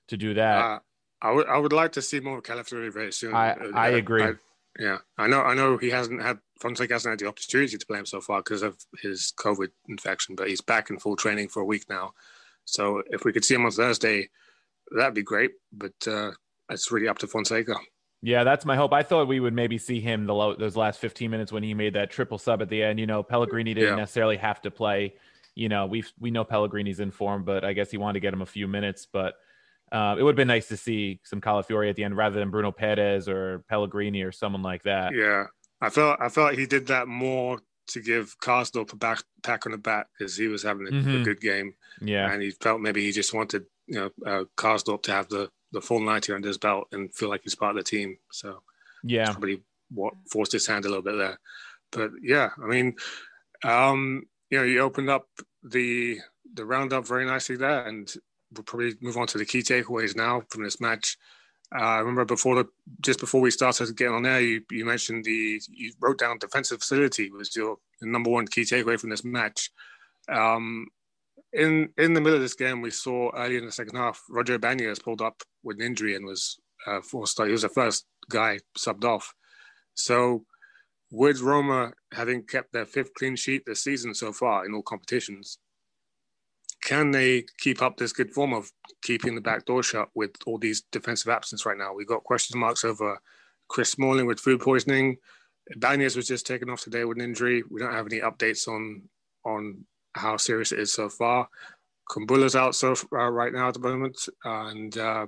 to 0.08 0.18
do 0.18 0.34
that. 0.34 0.58
Uh, 0.58 0.80
I 1.22 1.32
would 1.32 1.48
I 1.48 1.58
would 1.58 1.74
like 1.74 1.92
to 1.94 2.02
see 2.02 2.20
more 2.20 2.42
Calafiori 2.42 2.92
very 2.92 3.14
soon. 3.14 3.36
I, 3.36 3.52
uh, 3.52 3.72
I 3.76 3.90
agree. 3.90 4.24
I, 4.24 4.34
yeah, 4.80 5.00
I 5.18 5.28
know 5.28 5.42
I 5.42 5.54
know 5.54 5.78
he 5.78 5.90
hasn't 5.90 6.22
had 6.22 6.40
Fonseca 6.60 6.94
hasn't 6.94 7.12
had 7.12 7.20
the 7.20 7.28
opportunity 7.28 7.78
to 7.78 7.86
play 7.86 8.00
him 8.00 8.06
so 8.06 8.22
far 8.22 8.42
because 8.42 8.62
of 8.62 8.78
his 9.02 9.34
COVID 9.38 9.70
infection, 9.90 10.36
but 10.36 10.48
he's 10.48 10.62
back 10.62 10.90
in 10.90 11.00
full 11.00 11.16
training 11.16 11.50
for 11.50 11.62
a 11.62 11.66
week 11.66 11.86
now. 11.90 12.14
So 12.66 13.02
if 13.08 13.26
we 13.26 13.34
could 13.34 13.44
see 13.44 13.56
him 13.56 13.66
on 13.66 13.72
Thursday, 13.72 14.30
that'd 14.96 15.14
be 15.14 15.24
great. 15.24 15.52
But 15.74 15.94
uh, 16.08 16.32
it's 16.70 16.92
really 16.92 17.08
up 17.08 17.18
to 17.20 17.28
Fonseca. 17.28 17.76
Yeah, 18.22 18.44
that's 18.44 18.66
my 18.66 18.76
hope. 18.76 18.94
I 18.94 19.02
thought 19.02 19.28
we 19.28 19.40
would 19.40 19.54
maybe 19.54 19.80
see 19.80 20.00
him 20.00 20.28
the 20.28 20.36
low, 20.36 20.56
those 20.56 20.76
last 20.76 21.00
15 21.00 21.32
minutes 21.32 21.52
when 21.52 21.64
he 21.64 21.74
made 21.74 21.96
that 21.96 22.12
triple 22.12 22.38
sub 22.38 22.62
at 22.62 22.70
the 22.70 22.84
end. 22.84 23.00
You 23.00 23.08
know, 23.08 23.24
Pellegrini 23.24 23.74
didn't 23.74 23.90
yeah. 23.90 23.96
necessarily 23.96 24.38
have 24.38 24.62
to 24.62 24.72
play. 24.72 25.16
You 25.56 25.70
know, 25.70 25.88
we 25.88 26.04
we 26.20 26.32
know 26.32 26.44
Pellegrini's 26.44 27.00
in 27.00 27.12
form, 27.12 27.44
but 27.44 27.66
I 27.66 27.74
guess 27.74 27.90
he 27.90 27.98
wanted 27.98 28.14
to 28.14 28.20
get 28.20 28.34
him 28.34 28.42
a 28.42 28.46
few 28.46 28.68
minutes. 28.68 29.08
But 29.12 29.34
uh, 29.92 30.16
it 30.18 30.24
would 30.24 30.32
have 30.32 30.38
been 30.38 30.48
nice 30.48 30.68
to 30.70 30.78
see 30.78 31.20
some 31.24 31.42
Calafiori 31.42 31.90
at 31.90 31.96
the 31.96 32.04
end 32.04 32.16
rather 32.16 32.40
than 32.40 32.50
Bruno 32.50 32.72
Peres 32.72 33.28
or 33.28 33.64
Pellegrini 33.70 34.22
or 34.22 34.32
someone 34.32 34.62
like 34.62 34.84
that. 34.84 35.14
Yeah, 35.14 35.48
I 35.82 35.90
felt 35.90 36.18
I 36.22 36.30
felt 36.30 36.58
he 36.58 36.66
did 36.66 36.88
that 36.88 37.08
more 37.08 37.60
to 37.88 38.02
give 38.02 38.36
Karsdorp 38.40 38.94
a 38.94 38.96
back 38.96 39.24
pack 39.44 39.66
on 39.66 39.74
the 39.74 39.78
back 39.78 40.08
because 40.18 40.38
he 40.38 40.48
was 40.48 40.64
having 40.64 40.88
a, 40.88 40.92
mm-hmm. 40.92 41.22
a, 41.22 41.24
good 41.24 41.42
game. 41.42 41.74
Yeah, 42.00 42.32
and 42.32 42.42
he 42.42 42.52
felt 42.52 42.80
maybe 42.80 43.04
he 43.04 43.12
just 43.12 43.34
wanted 43.34 43.66
you 43.88 43.96
know 43.96 44.10
uh, 44.26 44.46
Karsdorp 44.58 45.04
to 45.04 45.12
have 45.12 45.28
the 45.28 45.50
the 45.74 45.82
full 45.82 46.02
90 46.02 46.34
under 46.34 46.48
his 46.48 46.58
belt 46.58 46.88
and 46.92 47.14
feel 47.14 47.30
like 47.30 47.42
he's 47.44 47.56
part 47.56 47.78
of 47.78 47.84
the 47.84 47.90
team. 47.90 48.18
So 48.32 48.62
yeah, 49.04 49.32
probably 49.32 49.62
what 49.90 50.14
forced 50.32 50.54
his 50.54 50.68
hand 50.68 50.86
a 50.86 50.88
little 50.88 51.04
bit 51.04 51.18
there. 51.18 51.40
But 51.92 52.12
yeah, 52.22 52.52
I 52.64 52.68
mean, 52.68 52.96
um, 53.66 54.24
you 54.50 54.58
know, 54.58 54.64
you 54.64 54.80
opened 54.80 55.10
up 55.10 55.28
the 55.64 56.20
the 56.54 56.66
roundup 56.66 57.06
very 57.06 57.26
nicely 57.26 57.58
there, 57.58 57.86
and 57.86 58.12
we'll 58.54 58.64
probably 58.64 58.94
move 59.02 59.18
on 59.18 59.28
to 59.28 59.38
the 59.38 59.46
key 59.46 59.60
takeaways 59.60 60.16
now 60.16 60.44
from 60.50 60.64
this 60.64 60.82
match. 60.82 61.18
Uh, 61.74 61.84
I 61.84 62.00
remember 62.00 62.26
before 62.26 62.56
the 62.56 62.66
just 63.00 63.20
before 63.20 63.40
we 63.40 63.52
started 63.52 63.96
getting 63.96 64.14
on 64.14 64.24
there, 64.24 64.42
you, 64.42 64.62
you 64.72 64.86
mentioned 64.86 65.24
the 65.24 65.62
you 65.70 65.94
wrote 66.02 66.20
down 66.20 66.38
defensive 66.38 66.80
facility 66.80 67.32
was 67.32 67.56
your 67.56 67.78
number 68.02 68.30
one 68.30 68.48
key 68.48 68.62
takeaway 68.62 69.00
from 69.00 69.10
this 69.10 69.24
match. 69.24 69.72
Um, 70.30 70.88
in 71.54 71.90
in 71.98 72.14
the 72.14 72.22
middle 72.22 72.36
of 72.36 72.42
this 72.42 72.56
game, 72.56 72.82
we 72.82 72.92
saw 72.92 73.32
early 73.36 73.58
in 73.58 73.66
the 73.66 73.72
second 73.72 73.96
half, 73.96 74.22
Roger 74.30 74.60
Ibañez 74.60 75.02
pulled 75.02 75.22
up 75.22 75.42
with 75.64 75.78
an 75.80 75.86
injury 75.86 76.16
and 76.16 76.26
was 76.26 76.60
uh, 76.88 77.02
forced. 77.02 77.42
He 77.42 77.52
was 77.52 77.62
the 77.62 77.70
first 77.70 78.06
guy 78.30 78.60
subbed 78.78 79.06
off. 79.06 79.34
So 79.94 80.46
with 81.12 81.42
Roma 81.42 81.92
having 82.14 82.44
kept 82.44 82.72
their 82.74 82.86
fifth 82.86 83.14
clean 83.14 83.36
sheet 83.36 83.64
this 83.66 83.84
season 83.84 84.14
so 84.14 84.32
far 84.32 84.66
in 84.66 84.74
all 84.74 84.82
competitions, 84.82 85.58
can 86.92 87.12
they 87.12 87.46
keep 87.58 87.82
up 87.82 87.96
this 87.96 88.12
good 88.12 88.34
form 88.34 88.54
of 88.54 88.70
keeping 89.02 89.34
the 89.34 89.40
back 89.40 89.64
door 89.64 89.82
shut 89.82 90.10
with 90.14 90.32
all 90.46 90.58
these 90.58 90.82
defensive 90.92 91.30
absence 91.32 91.66
right 91.66 91.78
now? 91.78 91.94
We've 91.94 92.06
got 92.06 92.26
question 92.26 92.60
marks 92.60 92.84
over 92.84 93.18
Chris 93.70 93.92
Smalling 93.92 94.26
with 94.26 94.42
food 94.42 94.60
poisoning. 94.60 95.16
Ibanez 95.70 96.18
was 96.18 96.28
just 96.28 96.46
taken 96.46 96.70
off 96.70 96.82
today 96.82 97.06
with 97.06 97.18
an 97.18 97.24
injury. 97.24 97.64
We 97.72 97.80
don't 97.80 97.94
have 97.94 98.08
any 98.08 98.20
updates 98.20 98.68
on 98.68 99.04
on 99.46 99.86
how 100.16 100.36
serious 100.36 100.74
it 100.74 100.80
is 100.80 100.92
so 100.92 101.08
far. 101.08 101.48
Kumbulla's 102.10 102.58
out 102.58 102.76
so 102.76 102.94
uh, 103.14 103.32
right 103.32 103.54
now 103.54 103.70
at 103.70 103.76
the 103.76 103.80
moment, 103.80 104.28
and 104.44 104.98
uh, 104.98 105.28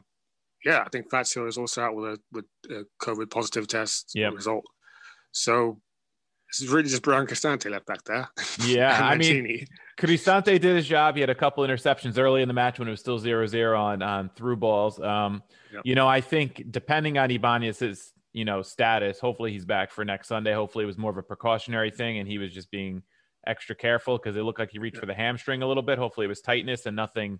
yeah, 0.65 0.83
I 0.85 0.89
think 0.89 1.09
Fazio 1.09 1.47
is 1.47 1.57
also 1.57 1.83
out 1.83 1.95
with 1.95 2.05
a 2.05 2.19
with 2.33 2.45
a 2.71 2.83
COVID 3.01 3.31
positive 3.31 3.67
test 3.67 4.11
yep. 4.13 4.33
result. 4.33 4.65
So 5.31 5.79
this 6.51 6.59
is 6.59 6.67
really 6.67 6.89
just 6.89 7.03
Bryan 7.03 7.25
Cristante 7.25 7.71
left 7.71 7.85
back 7.85 8.03
there. 8.03 8.27
Yeah, 8.67 8.99
I 9.01 9.15
mean, 9.15 9.65
Cristante 9.97 10.59
did 10.59 10.75
his 10.75 10.87
job. 10.87 11.15
He 11.15 11.21
had 11.21 11.29
a 11.29 11.35
couple 11.35 11.63
interceptions 11.63 12.17
early 12.17 12.41
in 12.41 12.47
the 12.47 12.53
match 12.53 12.79
when 12.79 12.87
it 12.87 12.91
was 12.91 12.99
still 12.99 13.19
0-0 13.19 13.77
on 13.77 14.01
on 14.01 14.29
through 14.35 14.57
balls. 14.57 14.99
Um, 14.99 15.43
yep. 15.71 15.81
You 15.85 15.95
know, 15.95 16.07
I 16.07 16.21
think 16.21 16.63
depending 16.71 17.17
on 17.17 17.29
Ibanez's 17.29 18.11
you 18.33 18.45
know 18.45 18.61
status, 18.63 19.19
hopefully 19.19 19.51
he's 19.51 19.65
back 19.65 19.91
for 19.91 20.03
next 20.03 20.27
Sunday. 20.27 20.53
Hopefully 20.53 20.83
it 20.83 20.87
was 20.87 20.97
more 20.97 21.11
of 21.11 21.17
a 21.17 21.23
precautionary 21.23 21.91
thing, 21.91 22.17
and 22.17 22.27
he 22.27 22.37
was 22.37 22.51
just 22.51 22.71
being 22.71 23.03
extra 23.45 23.75
careful 23.75 24.17
because 24.17 24.35
it 24.35 24.41
looked 24.41 24.59
like 24.59 24.71
he 24.71 24.79
reached 24.79 24.97
for 24.97 25.05
the 25.05 25.13
hamstring 25.13 25.61
a 25.61 25.67
little 25.67 25.83
bit. 25.83 25.99
Hopefully, 25.99 26.25
it 26.25 26.29
was 26.29 26.41
tightness 26.41 26.85
and 26.85 26.95
nothing 26.95 27.39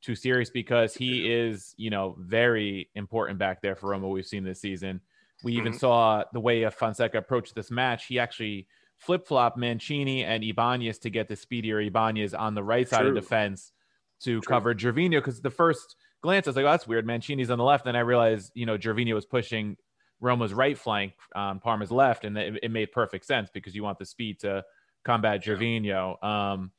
too 0.00 0.14
serious 0.14 0.50
because 0.50 0.94
he 0.94 1.32
is, 1.32 1.74
you 1.76 1.90
know, 1.90 2.16
very 2.20 2.88
important 2.94 3.38
back 3.38 3.60
there 3.60 3.74
for 3.74 3.90
Roma. 3.90 4.08
We've 4.08 4.24
seen 4.24 4.44
this 4.44 4.60
season. 4.60 5.00
We 5.42 5.54
even 5.54 5.72
mm-hmm. 5.72 5.78
saw 5.78 6.24
the 6.32 6.40
way 6.40 6.62
of 6.62 6.74
Fonseca 6.74 7.18
approached 7.18 7.54
this 7.54 7.70
match. 7.70 8.06
He 8.06 8.18
actually 8.18 8.66
flip 8.98 9.26
flop 9.26 9.56
Mancini 9.56 10.24
and 10.24 10.44
Ibanez 10.44 10.98
to 10.98 11.10
get 11.10 11.28
the 11.28 11.36
speedier 11.36 11.80
Ibanez 11.80 12.34
on 12.34 12.54
the 12.54 12.62
right 12.62 12.88
side 12.88 13.00
True. 13.00 13.10
of 13.10 13.14
defense 13.14 13.72
to 14.22 14.40
True. 14.40 14.48
cover 14.48 14.74
Gervinho 14.74 15.18
because 15.18 15.40
the 15.40 15.50
first 15.50 15.96
glance 16.22 16.46
I 16.46 16.50
was 16.50 16.56
like, 16.56 16.64
oh, 16.64 16.70
that's 16.70 16.86
weird. 16.86 17.06
Mancini's 17.06 17.50
on 17.50 17.58
the 17.58 17.64
left. 17.64 17.84
Then 17.84 17.96
I 17.96 18.00
realized, 18.00 18.50
you 18.54 18.66
know, 18.66 18.76
Gervinho 18.76 19.14
was 19.14 19.26
pushing 19.26 19.76
Roma's 20.20 20.52
right 20.52 20.76
flank 20.76 21.12
on 21.34 21.60
Parma's 21.60 21.92
left, 21.92 22.24
and 22.24 22.36
it, 22.36 22.58
it, 22.64 22.70
made 22.70 22.90
perfect 22.90 23.24
sense 23.24 23.50
because 23.54 23.74
you 23.74 23.84
want 23.84 23.98
the 23.98 24.04
speed 24.04 24.40
to 24.40 24.64
combat 25.04 25.44
Gervinho. 25.44 26.22
Um, 26.24 26.72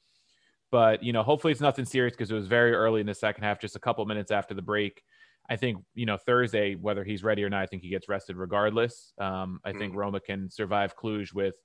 but 0.71 1.03
you 1.03 1.13
know, 1.13 1.23
hopefully 1.23 1.51
it's 1.51 1.61
nothing 1.61 1.85
serious 1.85 2.13
because 2.13 2.29
it 2.31 2.35
was 2.35 2.47
very 2.47 2.73
early 2.73 2.99
in 3.01 3.07
the 3.07 3.13
second 3.13 3.43
half, 3.43 3.59
just 3.59 3.77
a 3.77 3.79
couple 3.79 4.05
minutes 4.05 4.31
after 4.31 4.53
the 4.53 4.61
break. 4.61 5.01
I 5.49 5.55
think 5.55 5.83
you 5.95 6.05
know 6.05 6.17
Thursday, 6.17 6.75
whether 6.75 7.03
he's 7.03 7.23
ready 7.23 7.43
or 7.43 7.49
not, 7.49 7.63
I 7.63 7.65
think 7.65 7.81
he 7.81 7.89
gets 7.89 8.09
rested 8.09 8.35
regardless. 8.35 9.13
Um, 9.17 9.61
I 9.63 9.71
think 9.71 9.93
mm. 9.93 9.97
Roma 9.97 10.19
can 10.19 10.49
survive 10.49 10.95
Cluj 10.97 11.33
with 11.33 11.55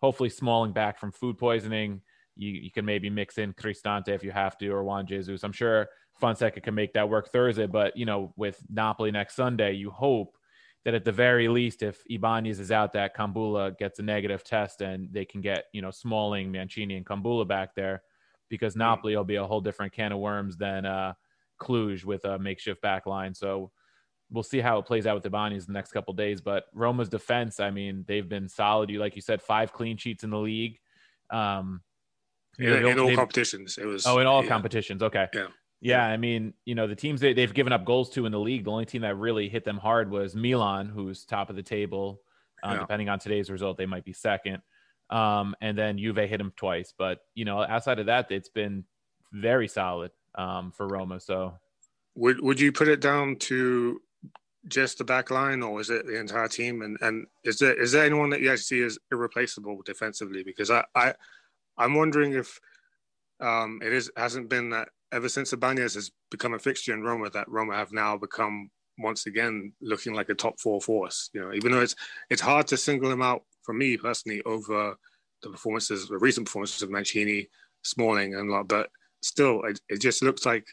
hopefully 0.00 0.30
Smalling 0.30 0.72
back 0.72 0.98
from 0.98 1.12
food 1.12 1.38
poisoning. 1.38 2.00
You, 2.36 2.50
you 2.50 2.70
can 2.70 2.84
maybe 2.84 3.08
mix 3.10 3.38
in 3.38 3.52
Cristante 3.54 4.08
if 4.08 4.22
you 4.22 4.30
have 4.30 4.58
to, 4.58 4.68
or 4.68 4.84
Juan 4.84 5.06
Jesus. 5.06 5.42
I'm 5.42 5.52
sure 5.52 5.88
Fonseca 6.20 6.60
can 6.60 6.74
make 6.74 6.92
that 6.94 7.08
work 7.08 7.30
Thursday, 7.30 7.66
but 7.66 7.96
you 7.96 8.06
know, 8.06 8.32
with 8.36 8.60
Napoli 8.70 9.10
next 9.10 9.36
Sunday, 9.36 9.72
you 9.72 9.90
hope 9.90 10.36
that 10.84 10.94
at 10.94 11.04
the 11.04 11.12
very 11.12 11.48
least, 11.48 11.82
if 11.82 12.02
Ibanez 12.08 12.60
is 12.60 12.70
out, 12.70 12.92
that 12.92 13.16
Kumbulla 13.16 13.76
gets 13.76 13.98
a 13.98 14.02
negative 14.02 14.44
test 14.44 14.82
and 14.82 15.08
they 15.12 15.24
can 15.24 15.40
get, 15.40 15.64
you 15.72 15.82
know, 15.82 15.90
Smalling, 15.90 16.52
Mancini, 16.52 16.96
and 16.96 17.04
Kumbulla 17.04 17.44
back 17.44 17.74
there 17.74 18.02
because 18.48 18.74
hmm. 18.74 18.80
Napoli 18.80 19.16
will 19.16 19.24
be 19.24 19.36
a 19.36 19.44
whole 19.44 19.60
different 19.60 19.92
can 19.92 20.12
of 20.12 20.18
worms 20.18 20.56
than 20.56 20.86
uh, 20.86 21.14
Cluj 21.60 22.04
with 22.04 22.24
a 22.24 22.38
makeshift 22.38 22.80
back 22.82 23.06
line. 23.06 23.34
So 23.34 23.72
we'll 24.30 24.42
see 24.42 24.60
how 24.60 24.78
it 24.78 24.86
plays 24.86 25.06
out 25.06 25.14
with 25.14 25.26
Ibanez 25.26 25.66
the 25.66 25.72
next 25.72 25.92
couple 25.92 26.14
days. 26.14 26.40
But 26.40 26.64
Roma's 26.74 27.08
defense, 27.08 27.60
I 27.60 27.70
mean, 27.70 28.04
they've 28.06 28.28
been 28.28 28.48
solid. 28.48 28.90
You, 28.90 28.98
like 28.98 29.16
you 29.16 29.22
said, 29.22 29.42
five 29.42 29.72
clean 29.72 29.96
sheets 29.96 30.24
in 30.24 30.30
the 30.30 30.38
league. 30.38 30.78
Um, 31.30 31.82
in, 32.58 32.86
in 32.86 32.98
all 32.98 33.14
competitions, 33.14 33.78
it 33.78 33.86
was. 33.86 34.06
Oh, 34.06 34.18
in 34.18 34.26
all 34.26 34.42
yeah. 34.42 34.48
competitions. 34.48 35.02
Okay. 35.02 35.28
Yeah. 35.32 35.48
Yeah, 35.82 36.06
I 36.06 36.16
mean, 36.16 36.54
you 36.64 36.74
know, 36.74 36.86
the 36.86 36.96
teams 36.96 37.20
they, 37.20 37.34
they've 37.34 37.52
given 37.52 37.72
up 37.72 37.84
goals 37.84 38.08
to 38.10 38.24
in 38.24 38.32
the 38.32 38.40
league, 38.40 38.64
the 38.64 38.70
only 38.70 38.86
team 38.86 39.02
that 39.02 39.16
really 39.18 39.48
hit 39.48 39.62
them 39.62 39.76
hard 39.76 40.10
was 40.10 40.34
Milan, 40.34 40.88
who's 40.88 41.26
top 41.26 41.50
of 41.50 41.54
the 41.54 41.62
table. 41.62 42.22
Uh, 42.64 42.72
yeah. 42.72 42.78
Depending 42.78 43.08
on 43.10 43.18
today's 43.18 43.50
result, 43.50 43.76
they 43.76 43.84
might 43.84 44.04
be 44.04 44.14
second. 44.14 44.62
Um, 45.10 45.54
and 45.60 45.76
then 45.76 45.98
Juve 45.98 46.16
hit 46.16 46.38
them 46.38 46.52
twice. 46.56 46.94
But, 46.96 47.18
you 47.34 47.44
know, 47.44 47.60
outside 47.60 47.98
of 47.98 48.06
that, 48.06 48.32
it's 48.32 48.48
been 48.48 48.84
very 49.32 49.68
solid 49.68 50.12
um, 50.34 50.72
for 50.72 50.88
Roma. 50.88 51.20
So, 51.20 51.54
would, 52.14 52.40
would 52.40 52.58
you 52.58 52.72
put 52.72 52.88
it 52.88 53.00
down 53.00 53.36
to 53.36 54.00
just 54.68 54.98
the 54.98 55.04
back 55.04 55.30
line 55.30 55.62
or 55.62 55.80
is 55.80 55.90
it 55.90 56.06
the 56.06 56.18
entire 56.18 56.48
team? 56.48 56.82
And, 56.82 56.96
and 57.00 57.26
is 57.44 57.58
there 57.58 57.74
is 57.80 57.92
there 57.92 58.04
anyone 58.04 58.30
that 58.30 58.40
you 58.40 58.50
actually 58.50 58.78
see 58.78 58.82
as 58.82 58.98
irreplaceable 59.12 59.80
defensively? 59.84 60.42
Because 60.42 60.70
I, 60.70 60.84
I, 60.94 61.14
I'm 61.78 61.94
wondering 61.94 62.32
if 62.32 62.58
um, 63.40 63.80
it 63.82 63.92
is 63.92 64.10
hasn't 64.16 64.48
been 64.48 64.70
that 64.70 64.88
ever 65.12 65.28
since 65.28 65.52
Ibanez 65.52 65.94
has 65.94 66.10
become 66.30 66.54
a 66.54 66.58
fixture 66.58 66.94
in 66.94 67.02
Roma, 67.02 67.30
that 67.30 67.48
Roma 67.48 67.74
have 67.74 67.92
now 67.92 68.16
become 68.16 68.70
once 68.98 69.26
again 69.26 69.72
looking 69.80 70.14
like 70.14 70.28
a 70.30 70.34
top 70.34 70.58
four 70.58 70.80
force. 70.80 71.30
You 71.32 71.42
know, 71.42 71.52
even 71.52 71.72
though 71.72 71.80
it's 71.80 71.94
it's 72.30 72.42
hard 72.42 72.66
to 72.68 72.76
single 72.76 73.10
him 73.10 73.22
out 73.22 73.42
for 73.62 73.72
me 73.72 73.96
personally 73.96 74.42
over 74.44 74.96
the 75.42 75.50
performances, 75.50 76.08
the 76.08 76.18
recent 76.18 76.46
performances 76.46 76.82
of 76.82 76.90
Mancini, 76.90 77.48
Smalling, 77.82 78.34
and 78.34 78.50
lot, 78.50 78.68
but 78.68 78.88
still, 79.22 79.62
it, 79.64 79.80
it 79.88 80.00
just 80.00 80.22
looks 80.22 80.46
like 80.46 80.66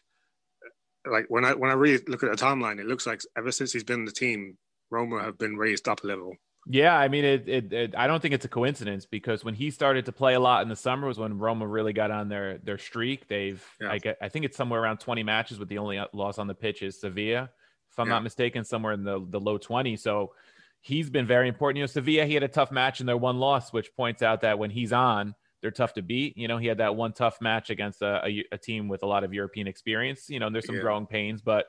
like 1.06 1.26
when 1.30 1.46
I 1.46 1.54
when 1.54 1.70
I 1.70 1.74
really 1.74 2.04
look 2.08 2.24
at 2.24 2.32
the 2.32 2.38
timeline, 2.38 2.80
it 2.80 2.86
looks 2.86 3.06
like 3.06 3.22
ever 3.38 3.52
since 3.52 3.74
he's 3.74 3.84
been 3.84 4.02
in 4.02 4.06
the 4.06 4.12
team, 4.12 4.58
Roma 4.90 5.22
have 5.22 5.38
been 5.38 5.58
raised 5.58 5.88
up 5.88 6.04
a 6.04 6.08
level. 6.08 6.34
Yeah, 6.66 6.98
I 6.98 7.10
mean, 7.10 7.26
it, 7.26 7.50
it, 7.50 7.74
it, 7.74 7.96
I 7.98 8.08
don't 8.08 8.22
think 8.22 8.34
it's 8.34 8.46
a 8.46 8.50
coincidence 8.50 9.06
because 9.06 9.44
when 9.44 9.54
he 9.54 9.70
started 9.70 10.06
to 10.06 10.14
play 10.14 10.36
a 10.36 10.40
lot 10.40 10.62
in 10.62 10.70
the 10.70 10.78
summer 10.78 11.08
was 11.08 11.20
when 11.20 11.38
Roma 11.38 11.68
really 11.68 11.92
got 11.92 12.10
on 12.10 12.30
their 12.30 12.58
their 12.60 12.78
streak. 12.78 13.28
They've, 13.28 13.64
yeah. 13.82 13.92
I, 13.92 13.98
get, 13.98 14.18
I 14.22 14.30
think 14.30 14.46
it's 14.46 14.56
somewhere 14.56 14.82
around 14.82 15.00
20 15.00 15.24
matches, 15.24 15.60
with 15.60 15.68
the 15.68 15.78
only 15.78 16.02
loss 16.14 16.38
on 16.38 16.48
the 16.48 16.56
pitch 16.56 16.82
is 16.82 17.02
Sevilla, 17.02 17.50
if 17.92 18.00
I'm 18.00 18.08
yeah. 18.08 18.14
not 18.14 18.24
mistaken, 18.24 18.64
somewhere 18.64 18.94
in 18.94 19.04
the 19.04 19.26
the 19.30 19.40
low 19.40 19.58
20. 19.58 19.98
So 19.98 20.34
he's 20.80 21.10
been 21.10 21.28
very 21.28 21.50
important. 21.50 21.78
You 21.78 21.84
know, 21.84 21.88
Sevilla, 21.88 22.26
he 22.26 22.34
had 22.34 22.44
a 22.44 22.48
tough 22.48 22.72
match 22.72 23.02
in 23.02 23.06
their 23.08 23.18
one 23.18 23.40
loss, 23.40 23.74
which 23.74 23.94
points 23.96 24.22
out 24.22 24.42
that 24.42 24.58
when 24.58 24.70
he's 24.70 24.94
on, 24.94 25.36
they're 25.64 25.72
tough 25.72 25.94
to 25.94 26.02
beat. 26.04 26.38
You 26.38 26.50
know, 26.50 26.58
he 26.58 26.68
had 26.68 26.78
that 26.80 26.96
one 26.96 27.14
tough 27.14 27.40
match 27.40 27.70
against 27.70 28.02
a, 28.02 28.22
a, 28.26 28.46
a 28.52 28.58
team 28.58 28.90
with 28.90 29.02
a 29.02 29.08
lot 29.08 29.24
of 29.24 29.34
European 29.34 29.66
experience. 29.66 30.30
You 30.30 30.40
know, 30.40 30.50
there's 30.50 30.66
some 30.66 30.76
yeah. 30.76 30.82
growing 30.82 31.08
pains, 31.08 31.42
but 31.42 31.68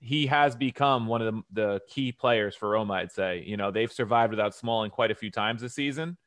he 0.00 0.26
has 0.26 0.56
become 0.56 1.06
one 1.06 1.22
of 1.22 1.32
the, 1.32 1.42
the 1.52 1.80
key 1.88 2.10
players 2.10 2.56
for 2.56 2.70
Roma, 2.70 2.94
I'd 2.94 3.12
say. 3.12 3.44
You 3.46 3.56
know, 3.56 3.70
they've 3.70 3.92
survived 3.92 4.32
without 4.32 4.54
Smalling 4.54 4.90
quite 4.90 5.12
a 5.12 5.14
few 5.14 5.30
times 5.30 5.62
this 5.62 5.74
season, 5.74 6.18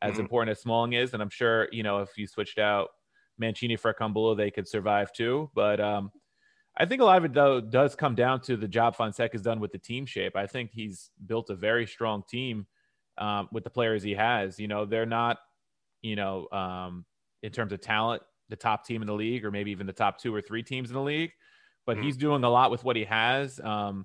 as 0.00 0.12
mm-hmm. 0.12 0.22
important 0.22 0.52
as 0.52 0.62
Smalling 0.62 0.94
is. 0.94 1.12
And 1.12 1.22
I'm 1.22 1.28
sure, 1.28 1.68
you 1.72 1.82
know, 1.82 1.98
if 1.98 2.16
you 2.16 2.26
switched 2.26 2.58
out 2.58 2.88
Mancini 3.36 3.76
for 3.76 3.92
Kumbulla, 3.92 4.34
they 4.34 4.50
could 4.50 4.66
survive 4.66 5.12
too. 5.12 5.50
But 5.54 5.78
um, 5.78 6.10
I 6.74 6.86
think 6.86 7.02
a 7.02 7.04
lot 7.04 7.18
of 7.18 7.26
it, 7.26 7.34
though, 7.34 7.60
does 7.60 7.94
come 7.94 8.14
down 8.14 8.40
to 8.42 8.56
the 8.56 8.68
job 8.68 8.96
Fonseca 8.96 9.34
has 9.34 9.42
done 9.42 9.60
with 9.60 9.72
the 9.72 9.78
team 9.78 10.06
shape. 10.06 10.36
I 10.36 10.46
think 10.46 10.70
he's 10.72 11.10
built 11.26 11.50
a 11.50 11.54
very 11.54 11.86
strong 11.86 12.22
team 12.26 12.66
um, 13.18 13.50
with 13.52 13.64
the 13.64 13.70
players 13.70 14.02
he 14.02 14.14
has. 14.14 14.58
You 14.58 14.68
know, 14.68 14.86
they're 14.86 15.04
not, 15.04 15.36
you 16.02 16.16
know, 16.16 16.48
um, 16.50 17.04
in 17.42 17.52
terms 17.52 17.72
of 17.72 17.80
talent, 17.80 18.22
the 18.48 18.56
top 18.56 18.86
team 18.86 19.02
in 19.02 19.06
the 19.06 19.14
league, 19.14 19.44
or 19.44 19.50
maybe 19.50 19.70
even 19.70 19.86
the 19.86 19.92
top 19.92 20.18
two 20.18 20.34
or 20.34 20.40
three 20.40 20.62
teams 20.62 20.90
in 20.90 20.94
the 20.94 21.02
league 21.02 21.32
but 21.86 21.96
mm-hmm. 21.96 22.06
he's 22.06 22.16
doing 22.16 22.44
a 22.44 22.50
lot 22.50 22.70
with 22.70 22.84
what 22.84 22.96
he 22.96 23.04
has. 23.04 23.60
Um, 23.60 24.04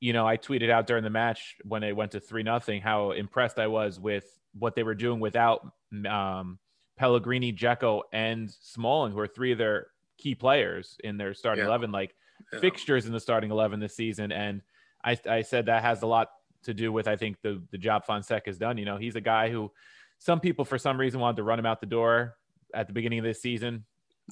you 0.00 0.12
know, 0.12 0.26
I 0.26 0.36
tweeted 0.36 0.70
out 0.70 0.86
during 0.86 1.04
the 1.04 1.10
match 1.10 1.56
when 1.64 1.82
it 1.82 1.94
went 1.94 2.12
to 2.12 2.20
three 2.20 2.42
nothing 2.42 2.80
how 2.80 3.12
impressed 3.12 3.58
I 3.58 3.66
was 3.66 4.00
with 4.00 4.24
what 4.58 4.74
they 4.74 4.82
were 4.82 4.94
doing 4.94 5.20
without 5.20 5.66
um, 6.08 6.58
Pellegrini, 6.96 7.52
Dzeko, 7.52 8.02
and 8.12 8.50
Smalling, 8.50 9.12
who 9.12 9.18
are 9.20 9.26
three 9.26 9.52
of 9.52 9.58
their 9.58 9.88
key 10.16 10.34
players 10.34 10.96
in 11.04 11.16
their 11.16 11.34
starting 11.34 11.62
yeah. 11.62 11.68
eleven, 11.68 11.92
like 11.92 12.14
yeah. 12.52 12.60
fixtures 12.60 13.06
in 13.06 13.12
the 13.12 13.20
starting 13.20 13.50
eleven 13.50 13.80
this 13.80 13.94
season. 13.94 14.32
And 14.32 14.62
I, 15.04 15.18
I 15.28 15.42
said 15.42 15.66
that 15.66 15.82
has 15.82 16.02
a 16.02 16.06
lot 16.06 16.30
to 16.64 16.74
do 16.74 16.92
with 16.92 17.06
I 17.06 17.16
think 17.16 17.40
the 17.42 17.62
the 17.70 17.78
job 17.78 18.04
Fonseca 18.04 18.48
has 18.48 18.58
done. 18.58 18.78
You 18.78 18.84
know, 18.84 18.96
he's 18.96 19.16
a 19.16 19.20
guy 19.20 19.50
who 19.50 19.70
some 20.18 20.40
people 20.40 20.64
for 20.64 20.78
some 20.78 20.98
reason 20.98 21.20
wanted 21.20 21.36
to 21.36 21.42
run 21.42 21.58
him 21.58 21.66
out 21.66 21.80
the 21.80 21.86
door 21.86 22.36
at 22.74 22.86
the 22.86 22.92
beginning 22.92 23.18
of 23.18 23.24
this 23.24 23.40
season. 23.40 23.84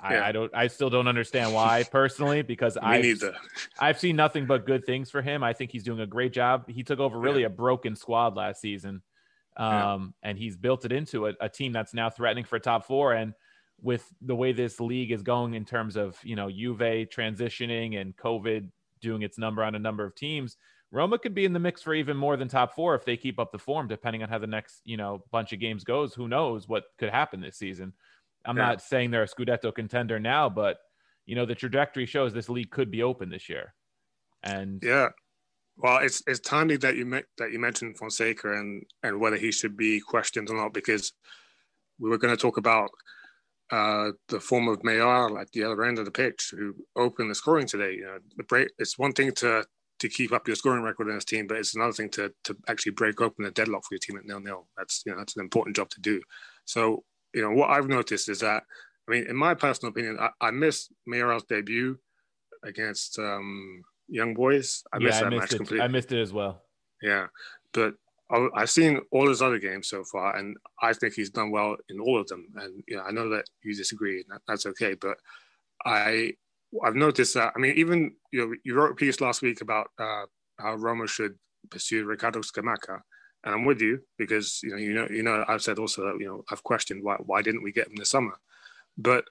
Yeah. 0.03 0.09
I, 0.09 0.29
I, 0.29 0.33
don't. 0.33 0.55
I 0.55 0.67
still 0.67 0.91
don't 0.91 1.09
understand 1.09 1.55
why 1.55 1.85
personally 1.91 2.43
because 2.43 2.77
I 2.81 3.01
neither. 3.01 3.35
I've 3.79 3.99
seen 3.99 4.15
nothing 4.17 4.45
but 4.47 4.67
good 4.67 4.85
things 4.85 5.11
for 5.11 5.23
him. 5.23 5.43
I 5.43 5.55
think 5.55 5.71
he's 5.71 5.85
doing 5.85 6.01
a 6.01 6.07
great 6.07 6.33
job. 6.33 6.69
He 6.69 6.83
took 6.83 6.99
over 6.99 7.19
really 7.19 7.43
yeah. 7.43 7.47
a 7.47 7.51
broken 7.51 7.97
squad 7.97 8.37
last 8.37 8.61
season, 8.61 9.01
um, 9.57 9.73
yeah. 10.23 10.31
and 10.31 10.39
he's 10.39 10.57
built 10.57 10.85
it 10.85 10.93
into 10.93 11.29
a, 11.29 11.33
a, 11.41 11.49
team 11.49 11.73
that's 11.73 11.95
now 11.95 12.11
threatening 12.11 12.45
for 12.45 12.59
top 12.59 12.87
four. 12.87 13.15
And 13.15 13.33
with 13.81 14.07
the 14.21 14.37
way 14.37 14.53
this 14.53 14.81
league 14.81 15.13
is 15.13 15.23
going 15.23 15.55
in 15.55 15.65
terms 15.65 15.97
of 15.97 16.19
you 16.23 16.37
know 16.37 16.51
Juve 16.51 17.09
transitioning 17.09 17.99
and 17.99 18.15
COVID 18.17 18.71
doing 19.01 19.23
its 19.23 19.39
number 19.39 19.65
on 19.65 19.75
a 19.75 19.79
number 19.79 20.05
of 20.05 20.15
teams, 20.15 20.59
Roma 20.93 21.19
could 21.19 21.35
be 21.35 21.45
in 21.45 21.53
the 21.53 21.59
mix 21.59 21.83
for 21.83 21.95
even 21.95 22.17
more 22.17 22.37
than 22.37 22.49
top 22.49 22.75
four 22.75 22.95
if 22.95 23.05
they 23.05 23.17
keep 23.17 23.39
up 23.39 23.53
the 23.53 23.59
form. 23.59 23.89
Depending 23.89 24.23
on 24.23 24.29
how 24.29 24.39
the 24.39 24.47
next 24.47 24.81
you 24.85 24.97
know 24.97 25.25
bunch 25.33 25.53
of 25.53 25.61
games 25.61 25.85
goes, 25.85 26.15
who 26.15 26.29
knows 26.29 26.69
what 26.69 26.85
could 26.99 27.11
happen 27.11 27.41
this 27.41 27.59
season. 27.59 27.93
I'm 28.45 28.57
yeah. 28.57 28.67
not 28.67 28.83
saying 28.83 29.11
they're 29.11 29.25
a 29.25 29.29
Scudetto 29.29 29.75
contender 29.75 30.21
now, 30.21 30.49
but 30.49 30.79
you 31.25 31.35
know 31.35 31.47
the 31.47 31.55
trajectory 31.55 32.07
shows 32.07 32.33
this 32.33 32.49
league 32.49 32.71
could 32.71 32.91
be 32.91 33.03
open 33.03 33.29
this 33.29 33.49
year. 33.49 33.75
And 34.43 34.81
yeah, 34.83 35.09
Well, 35.77 35.99
it's 35.99 36.23
it's 36.27 36.41
timely 36.41 36.77
that 36.79 36.97
you 36.97 37.05
me- 37.05 37.23
that 37.39 37.53
you 37.53 37.59
mentioned 37.59 37.99
Fonseca 37.99 38.53
and 38.53 38.85
and 39.03 39.21
whether 39.21 39.37
he 39.37 39.51
should 39.51 39.77
be 39.77 40.01
questioned 40.01 40.49
or 40.51 40.57
not 40.57 40.73
because 40.73 41.13
we 41.99 42.09
were 42.09 42.19
going 42.19 42.35
to 42.35 42.41
talk 42.41 42.57
about 42.57 42.91
uh, 43.71 44.13
the 44.29 44.39
form 44.39 44.69
of 44.69 44.85
Mayoral 44.85 45.39
at 45.39 45.51
the 45.53 45.65
other 45.65 45.85
end 45.85 45.99
of 45.99 46.05
the 46.05 46.11
pitch 46.11 46.53
who 46.57 46.75
opened 46.95 47.31
the 47.31 47.35
scoring 47.35 47.67
today. 47.67 47.95
You 47.95 48.05
know, 48.05 48.19
the 48.37 48.45
break. 48.45 48.69
It's 48.79 48.99
one 48.99 49.13
thing 49.13 49.33
to 49.37 49.65
to 49.99 50.09
keep 50.09 50.33
up 50.33 50.47
your 50.47 50.57
scoring 50.57 50.83
record 50.83 51.09
in 51.09 51.15
this 51.15 51.25
team, 51.25 51.47
but 51.47 51.57
it's 51.57 51.75
another 51.75 51.93
thing 51.93 52.11
to 52.11 52.33
to 52.45 52.57
actually 52.69 52.93
break 52.93 53.21
open 53.21 53.45
the 53.45 53.51
deadlock 53.51 53.85
for 53.85 53.95
your 53.95 54.01
team 54.01 54.17
at 54.17 54.25
nil 54.25 54.41
nil. 54.41 54.69
That's 54.77 55.03
you 55.07 55.13
know 55.13 55.19
that's 55.19 55.37
an 55.37 55.43
important 55.43 55.77
job 55.77 55.89
to 55.91 56.01
do. 56.01 56.21
So 56.65 57.05
you 57.35 57.43
know 57.43 57.51
what 57.51 57.71
I've 57.71 57.89
noticed 57.89 58.29
is 58.29 58.41
that 58.41 58.65
I 59.09 59.13
mean, 59.13 59.27
in 59.29 59.37
my 59.37 59.55
personal 59.55 59.91
opinion, 59.91 60.19
I, 60.21 60.31
I 60.41 60.51
missed 60.51 60.93
Mayoral's 61.07 61.45
debut 61.45 61.99
against 62.65 63.19
um, 63.19 63.83
Young 64.09 64.35
Boys. 64.35 64.83
I 64.93 64.99
yeah, 64.99 65.07
missed 65.07 65.19
I 65.19 65.25
that 65.25 65.31
missed 65.31 65.41
match 65.41 65.53
it. 65.53 65.57
completely. 65.57 65.85
I 65.85 65.89
missed 65.89 66.13
it 66.13 66.21
as 66.21 66.33
well. 66.33 66.63
Yeah, 67.03 67.27
but 67.73 67.95
I- 68.31 68.49
I've 68.55 68.71
seen 68.71 69.01
all 69.13 69.29
his 69.29 69.43
other 69.43 69.59
games 69.59 69.89
so 69.89 70.03
far, 70.05 70.37
and 70.37 70.57
I 70.83 70.93
think 70.93 71.15
he's 71.15 71.31
done 71.31 71.51
well 71.51 71.77
in 71.89 72.01
all 72.01 72.21
of 72.21 72.27
them. 72.27 72.47
And 72.57 72.83
you 72.89 72.97
know, 72.97 73.03
I 73.03 73.13
know 73.13 73.29
that 73.31 73.45
you 73.63 73.75
disagree, 73.75 74.17
and 74.23 74.27
that, 74.31 74.43
that's 74.49 74.67
okay. 74.67 74.95
But 74.95 75.19
I, 75.85 76.33
I've 76.85 76.95
noticed 76.95 77.35
that. 77.35 77.53
I 77.55 77.59
mean, 77.59 77.75
even 77.77 78.13
you 78.33 78.41
know, 78.41 78.55
you 78.65 78.75
wrote 78.75 78.93
a 78.93 78.95
piece 78.95 79.21
last 79.21 79.43
week 79.43 79.61
about 79.61 79.89
uh, 79.99 80.25
how 80.59 80.75
Roma 80.75 81.07
should 81.07 81.35
pursue 81.71 82.05
Ricardo 82.05 82.41
Scamacca, 82.41 83.01
and 83.45 83.55
I'm 83.55 83.65
with 83.65 83.81
you 83.81 84.01
because 84.19 84.61
you 84.63 84.71
know, 84.71 84.77
you 84.77 84.95
know, 84.95 85.07
you 85.11 85.23
know, 85.23 85.45
I've 85.49 85.63
said 85.63 85.79
also 85.79 86.05
that 86.05 86.21
you 86.21 86.27
know, 86.27 86.45
I've 86.51 86.63
questioned 86.63 87.03
why 87.03 87.17
why 87.17 87.43
didn't 87.43 87.63
we 87.63 87.73
get 87.73 87.89
him 87.89 87.97
this 87.97 88.11
summer, 88.11 88.35
but 88.99 89.25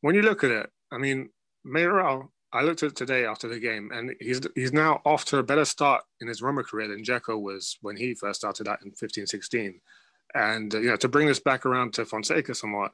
when 0.00 0.14
you 0.14 0.22
look 0.22 0.44
at 0.44 0.50
it, 0.50 0.70
I 0.92 0.98
mean, 0.98 1.30
Mayoral. 1.64 2.30
I 2.52 2.62
looked 2.62 2.84
at 2.84 2.94
today 2.94 3.26
after 3.26 3.48
the 3.48 3.58
game, 3.58 3.90
and 3.92 4.14
he's 4.20 4.40
he's 4.54 4.72
now 4.72 5.02
off 5.04 5.24
to 5.26 5.38
a 5.38 5.42
better 5.42 5.64
start 5.64 6.04
in 6.20 6.28
his 6.28 6.40
Roma 6.40 6.62
career 6.62 6.86
than 6.86 7.02
Dzeko 7.02 7.40
was 7.40 7.76
when 7.80 7.96
he 7.96 8.14
first 8.14 8.40
started 8.40 8.68
out 8.68 8.78
in 8.84 8.92
15, 8.92 9.26
16. 9.26 9.80
And 10.34 10.72
uh, 10.72 10.78
you 10.78 10.88
know, 10.90 10.96
to 10.96 11.08
bring 11.08 11.26
this 11.26 11.40
back 11.40 11.66
around 11.66 11.94
to 11.94 12.04
Fonseca 12.04 12.54
somewhat, 12.54 12.92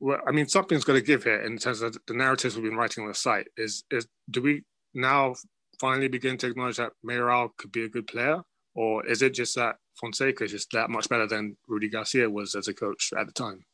well, 0.00 0.20
I 0.26 0.32
mean, 0.32 0.46
something's 0.46 0.84
got 0.84 0.94
to 0.94 1.00
give 1.00 1.24
here 1.24 1.40
in 1.42 1.58
terms 1.58 1.82
of 1.82 1.96
the 2.06 2.14
narratives 2.14 2.54
we've 2.54 2.64
been 2.64 2.76
writing 2.76 3.04
on 3.04 3.08
the 3.08 3.14
site. 3.14 3.48
Is 3.56 3.84
is 3.90 4.06
do 4.30 4.42
we 4.42 4.64
now 4.94 5.34
finally 5.80 6.08
begin 6.08 6.36
to 6.38 6.48
acknowledge 6.48 6.76
that 6.76 6.92
Mayoral 7.02 7.54
could 7.56 7.72
be 7.72 7.84
a 7.84 7.88
good 7.88 8.06
player, 8.06 8.42
or 8.74 9.06
is 9.06 9.22
it 9.22 9.34
just 9.34 9.56
that 9.56 9.76
Fonseca 10.00 10.44
is 10.44 10.52
just 10.52 10.70
that 10.72 10.90
much 10.90 11.08
better 11.08 11.26
than 11.26 11.56
Rudy 11.66 11.88
Garcia 11.88 12.30
was 12.30 12.54
as 12.54 12.68
a 12.68 12.74
coach 12.74 13.12
at 13.18 13.26
the 13.26 13.32
time? 13.32 13.64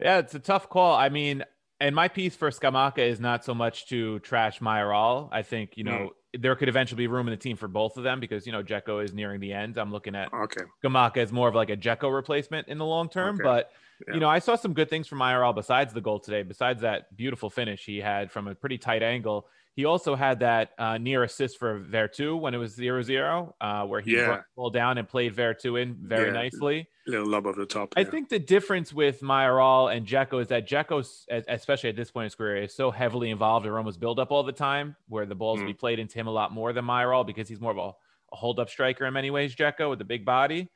Yeah, 0.00 0.18
it's 0.18 0.34
a 0.34 0.38
tough 0.38 0.68
call. 0.68 0.94
I 0.94 1.08
mean, 1.08 1.44
and 1.80 1.94
my 1.94 2.08
piece 2.08 2.36
for 2.36 2.50
Scamacca 2.50 2.98
is 2.98 3.20
not 3.20 3.44
so 3.44 3.54
much 3.54 3.88
to 3.88 4.18
trash 4.20 4.60
Mayoral. 4.60 5.28
I 5.32 5.42
think, 5.42 5.72
you 5.76 5.84
know, 5.84 6.10
mm. 6.34 6.42
there 6.42 6.54
could 6.54 6.68
eventually 6.68 6.98
be 6.98 7.06
room 7.06 7.28
in 7.28 7.32
the 7.32 7.38
team 7.38 7.56
for 7.56 7.68
both 7.68 7.96
of 7.96 8.04
them 8.04 8.20
because, 8.20 8.46
you 8.46 8.52
know, 8.52 8.62
Dzeko 8.62 9.04
is 9.04 9.12
nearing 9.12 9.40
the 9.40 9.52
end. 9.52 9.78
I'm 9.78 9.92
looking 9.92 10.14
at 10.14 10.32
Okay, 10.32 10.62
Scamacca 10.84 11.18
as 11.18 11.32
more 11.32 11.48
of 11.48 11.54
like 11.54 11.70
a 11.70 11.76
Dzeko 11.76 12.14
replacement 12.14 12.68
in 12.68 12.78
the 12.78 12.86
long 12.86 13.08
term. 13.08 13.36
Okay. 13.36 13.44
But, 13.44 13.70
Yeah. 14.06 14.14
you 14.14 14.20
know, 14.20 14.28
I 14.28 14.38
saw 14.40 14.56
some 14.56 14.74
good 14.74 14.90
things 14.90 15.06
from 15.08 15.18
Mayoral 15.18 15.52
besides 15.52 15.92
the 15.92 16.00
goal 16.00 16.18
today, 16.20 16.42
besides 16.42 16.82
that 16.82 17.16
beautiful 17.16 17.48
finish 17.50 17.84
he 17.84 17.98
had 17.98 18.30
from 18.30 18.48
a 18.48 18.54
pretty 18.54 18.78
tight 18.78 19.02
angle. 19.02 19.46
He 19.74 19.84
also 19.84 20.14
had 20.14 20.40
that 20.40 20.70
uh, 20.78 20.96
near 20.96 21.22
assist 21.22 21.58
for 21.58 21.80
Veretout 21.80 22.40
when 22.40 22.54
it 22.54 22.58
was 22.58 22.72
0 22.74 23.02
0, 23.02 23.54
uh, 23.60 23.84
where 23.86 24.00
he 24.00 24.16
Yeah. 24.16 24.24
brought 24.26 24.38
the 24.40 24.44
ball 24.56 24.70
down 24.70 24.96
and 24.98 25.06
played 25.08 25.34
Veretout 25.36 25.80
in 25.82 25.96
very 26.00 26.28
Yeah. 26.28 26.32
nicely. 26.32 26.88
little 27.08 27.26
lob 27.28 27.46
over 27.46 27.60
the 27.60 27.66
top. 27.66 27.92
I 27.96 28.00
yeah. 28.00 28.10
think 28.10 28.28
the 28.30 28.38
difference 28.38 28.92
with 28.92 29.22
Mayoral 29.22 29.88
and 29.88 30.04
Dzeko 30.06 30.40
is 30.40 30.48
that 30.48 30.66
Dzeko, 30.68 31.04
especially 31.46 31.90
at 31.90 31.94
this 31.96 32.10
point 32.10 32.24
in 32.24 32.26
his 32.26 32.34
career, 32.34 32.56
is 32.64 32.74
so 32.74 32.90
heavily 32.90 33.30
involved 33.30 33.64
in 33.64 33.70
Roma's 33.72 33.96
build-up 33.96 34.32
all 34.32 34.42
the 34.42 34.50
time, 34.50 34.96
where 35.08 35.24
the 35.24 35.34
balls 35.36 35.60
Mm. 35.60 35.66
be 35.66 35.74
played 35.74 35.98
into 36.00 36.18
him 36.18 36.26
a 36.26 36.32
lot 36.32 36.52
more 36.52 36.72
than 36.72 36.84
Mayoral 36.84 37.22
because 37.22 37.48
he's 37.48 37.60
more 37.60 37.70
of 37.70 37.78
a, 37.78 37.94
a 38.32 38.36
hold-up 38.36 38.68
striker 38.68 39.04
in 39.06 39.12
many 39.14 39.30
ways. 39.30 39.54
Dzeko 39.54 39.88
with 39.90 39.98
the 40.00 40.04
big 40.04 40.24
body. 40.24 40.68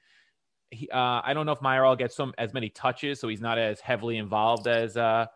He, 0.70 0.88
uh, 0.90 1.20
I 1.24 1.32
don't 1.34 1.46
know 1.46 1.52
if 1.52 1.62
Mayoral 1.62 1.96
gets 1.96 2.14
some 2.14 2.32
as 2.38 2.54
many 2.54 2.68
touches, 2.68 3.20
so 3.20 3.28
he's 3.28 3.40
not 3.40 3.58
as 3.58 3.80
heavily 3.80 4.18
involved 4.18 4.66
as 4.68 4.96
uh, 4.96 5.26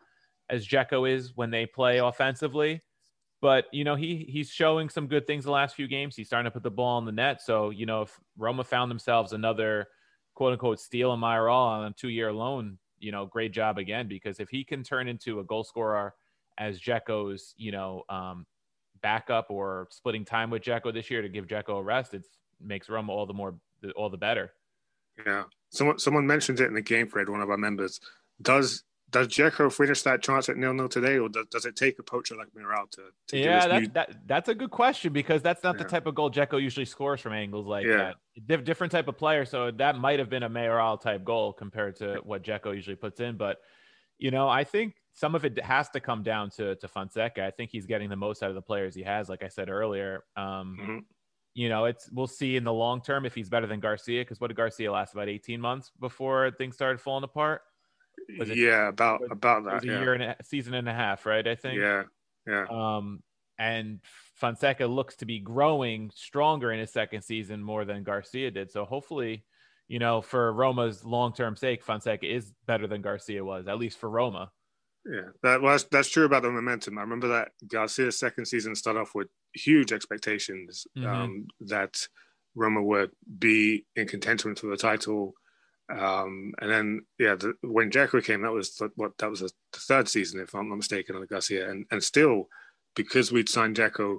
as 0.49 0.67
Dzeko 0.67 1.11
is 1.11 1.37
when 1.37 1.51
they 1.51 1.67
play 1.67 1.99
offensively. 1.99 2.81
But 3.41 3.67
you 3.73 3.85
know, 3.85 3.95
he 3.95 4.27
he's 4.29 4.51
showing 4.51 4.89
some 4.89 5.07
good 5.07 5.27
things 5.27 5.45
the 5.45 5.51
last 5.51 5.75
few 5.75 5.89
games. 5.89 6.17
He's 6.17 6.29
starting 6.29 6.47
to 6.47 6.51
put 6.51 6.63
the 6.63 6.71
ball 6.71 6.99
in 6.99 7.05
the 7.05 7.13
net. 7.13 7.43
So 7.43 7.71
you 7.71 7.85
know, 7.85 8.03
if 8.03 8.19
Roma 8.39 8.65
found 8.65 8.91
themselves 8.91 9.33
another 9.33 9.89
quote 10.35 10.53
unquote 10.53 10.81
steal 10.81 11.13
in 11.13 11.21
Mayoral 11.21 11.57
on 11.57 11.85
a 11.87 11.93
two 11.93 12.09
year 12.09 12.33
loan, 12.33 12.79
you 12.99 13.13
know, 13.13 13.27
great 13.27 13.53
job 13.53 13.79
again. 13.79 14.09
Because 14.09 14.41
if 14.41 14.49
he 14.49 14.65
can 14.65 14.83
turn 14.83 15.09
into 15.09 15.41
a 15.41 15.45
goal 15.45 15.65
scorer 15.65 16.15
as 16.59 16.81
Dzeko's, 16.81 17.55
you 17.57 17.73
know, 17.73 18.03
um, 18.09 18.47
backup 19.03 19.51
or 19.51 19.89
splitting 19.91 20.25
time 20.25 20.51
with 20.51 20.63
Dzeko 20.63 20.93
this 20.93 21.11
year 21.11 21.21
to 21.21 21.29
give 21.29 21.47
Dzeko 21.47 21.81
a 21.81 21.83
rest, 21.83 22.15
it 22.15 22.25
makes 22.61 22.89
Roma 22.89 23.13
all 23.13 23.27
the 23.27 23.35
more 23.35 23.55
all 23.97 24.09
the 24.09 24.17
better. 24.17 24.53
Yeah. 25.27 25.45
Someone 25.71 25.99
someone 25.99 26.27
mentioned 26.27 26.61
it 26.61 26.67
in 26.67 26.75
the 26.75 26.83
game 26.83 27.09
thread, 27.09 27.29
one 27.29 27.41
of 27.41 27.51
our 27.51 27.57
members. 27.57 28.01
Does 28.43 28.85
does 29.11 29.29
Dzeko 29.29 29.73
finish 29.73 30.03
that 30.03 30.23
chance 30.23 30.49
at 30.49 30.57
nil 30.57 30.73
nil 30.75 30.89
today, 30.89 31.19
or 31.19 31.29
does, 31.29 31.47
does 31.47 31.67
it 31.67 31.77
take 31.77 31.99
a 32.01 32.03
poacher 32.03 32.35
like 32.37 32.49
Mayoral 32.55 32.87
to, 32.93 33.03
to 33.29 33.39
yeah, 33.39 33.67
that, 33.69 33.81
new, 33.83 33.89
that 33.89 34.17
that's 34.27 34.49
a 34.49 34.55
good 34.55 34.71
question 34.71 35.13
because 35.13 35.41
that's 35.41 35.63
not 35.63 35.79
the 35.79 35.85
type 35.85 36.07
of 36.07 36.15
goal 36.17 36.31
Dzeko 36.31 36.61
usually 36.61 36.87
scores 36.87 37.21
from 37.21 37.33
angles 37.33 37.67
like 37.67 37.87
Yeah. 37.87 37.97
that. 37.97 38.17
Dif- 38.47 38.65
different 38.65 38.91
type 38.91 39.07
of 39.07 39.17
player, 39.17 39.45
so 39.45 39.71
that 39.73 39.97
might 39.99 40.19
have 40.19 40.29
been 40.31 40.43
a 40.43 40.49
Mayoral 40.49 40.97
type 40.99 41.23
goal 41.25 41.53
compared 41.53 41.97
to 41.97 42.21
what 42.25 42.43
Dzeko 42.43 42.75
usually 42.75 42.97
puts 42.97 43.21
in. 43.21 43.37
But 43.37 43.59
you 44.19 44.31
know, 44.31 44.49
I 44.49 44.65
think 44.65 44.95
some 45.13 45.35
of 45.37 45.45
it 45.45 45.63
has 45.63 45.91
to 45.91 46.01
come 46.01 46.23
down 46.25 46.51
to 46.51 46.75
to 46.77 46.89
Fonseca. 46.89 47.45
I 47.47 47.51
think 47.53 47.71
he's 47.71 47.87
getting 47.87 48.09
the 48.09 48.17
most 48.17 48.43
out 48.43 48.49
of 48.49 48.55
the 48.57 48.63
players 48.63 48.95
he 48.95 49.03
has. 49.03 49.29
Like 49.29 49.43
I 49.45 49.49
said 49.49 49.69
earlier, 49.71 50.25
um, 50.37 50.79
Mhm. 50.81 51.05
You 51.55 51.69
know, 51.69 51.85
it's 51.87 52.11
we'll 52.13 52.27
see 52.27 52.57
in 52.57 52.65
the 52.65 52.73
long 52.73 53.01
term 53.01 53.25
if 53.25 53.35
he's 53.35 53.49
better 53.49 53.67
than 53.67 53.81
Garcia. 53.81 54.21
Because 54.23 54.41
what 54.41 54.49
did 54.49 54.57
Garcia 54.57 54.91
last 54.93 55.15
about 55.15 55.29
eighteen 55.29 55.61
months 55.61 55.91
before 56.01 56.51
things 56.53 56.75
started 56.75 57.01
falling 57.01 57.25
apart? 57.25 57.63
it- 58.29 58.57
yeah, 58.57 58.89
about 58.89 59.21
was- 59.21 59.31
about 59.31 59.65
that. 59.65 59.83
a 59.83 59.87
Yeah. 59.87 60.01
year 60.01 60.15
and 60.15 60.23
a 60.23 60.37
season 60.43 60.75
and 60.75 60.89
a 60.89 60.95
half, 60.95 61.27
right? 61.27 61.47
I 61.47 61.55
think. 61.55 61.79
yeah, 61.81 62.05
yeah, 62.47 62.67
Um, 62.71 63.23
and 63.59 64.01
Fonseca 64.35 64.87
looks 64.87 65.17
to 65.17 65.27
be 65.27 65.39
growing 65.41 66.11
stronger 66.11 66.73
in 66.73 66.79
his 66.81 66.93
second 66.93 67.23
season 67.23 67.63
more 67.63 67.85
than 67.85 68.03
Garcia 68.03 68.51
did. 68.51 68.71
So 68.71 68.85
hopefully, 68.85 69.45
you 69.89 69.99
know, 69.99 70.23
for 70.23 70.53
Roma's 70.53 71.05
long 71.05 71.33
term 71.35 71.55
sake, 71.57 71.83
Fonseca 71.85 72.27
is 72.27 72.53
better 72.67 72.87
than 72.87 73.03
Garcia 73.03 73.45
was, 73.45 73.69
at 73.69 73.79
least 73.79 73.99
for 73.99 74.09
Roma. 74.11 74.51
Yeah. 75.07 75.29
That 75.43 75.61
well, 75.61 75.73
that's, 75.73 75.85
that's 75.85 76.09
true 76.09 76.25
about 76.25 76.43
the 76.43 76.51
momentum. 76.51 76.99
I 76.99 77.03
remember 77.03 77.29
that 77.29 77.53
Garcia's 77.69 78.19
second 78.19 78.47
season 78.47 78.75
started 78.75 79.01
off 79.01 79.15
with 79.15 79.29
huge 79.53 79.93
expectations 79.93 80.87
Mhm. 80.97 81.07
um, 81.07 81.47
that 81.61 82.09
Roma 82.55 82.83
would 82.83 83.11
be 83.39 83.85
in 83.97 84.07
contention 84.07 84.55
for 84.55 84.69
the 84.69 84.77
title. 84.77 85.35
Um, 85.91 86.55
and 86.61 86.71
then, 86.71 87.07
yeah, 87.19 87.35
the, 87.35 87.55
when 87.63 87.91
Dzeko 87.91 88.25
came, 88.25 88.43
that 88.43 88.53
was 88.53 88.77
the, 88.77 88.91
what 88.97 89.13
that 89.19 89.29
was 89.29 89.41
the 89.41 89.51
third 89.75 90.09
season, 90.09 90.41
if 90.41 90.55
I'm 90.55 90.69
not 90.71 90.77
mistaken, 90.77 91.17
on 91.17 91.27
Garcia. 91.27 91.69
And 91.71 91.85
and 91.91 92.03
still, 92.03 92.49
because 92.97 93.31
we'd 93.31 93.49
signed 93.51 93.77
Dzeko, 93.77 94.19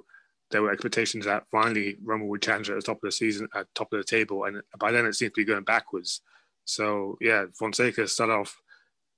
there 0.52 0.62
were 0.62 0.70
expectations 0.70 1.24
that 1.24 1.44
finally 1.50 1.96
Roma 2.04 2.26
would 2.26 2.42
challenge 2.42 2.70
at 2.70 2.76
the 2.76 2.82
top 2.82 2.98
of 2.98 3.08
the 3.08 3.10
season, 3.10 3.48
at 3.54 3.66
top 3.74 3.92
of 3.92 3.98
the 3.98 4.04
table, 4.04 4.44
and 4.44 4.62
by 4.78 4.92
then 4.92 5.06
it 5.06 5.14
seemed 5.14 5.34
to 5.34 5.40
be 5.40 5.44
going 5.44 5.64
backwards. 5.64 6.20
So 6.66 7.16
yeah, 7.20 7.46
Fonseca 7.58 8.06
started 8.06 8.34
off 8.34 8.62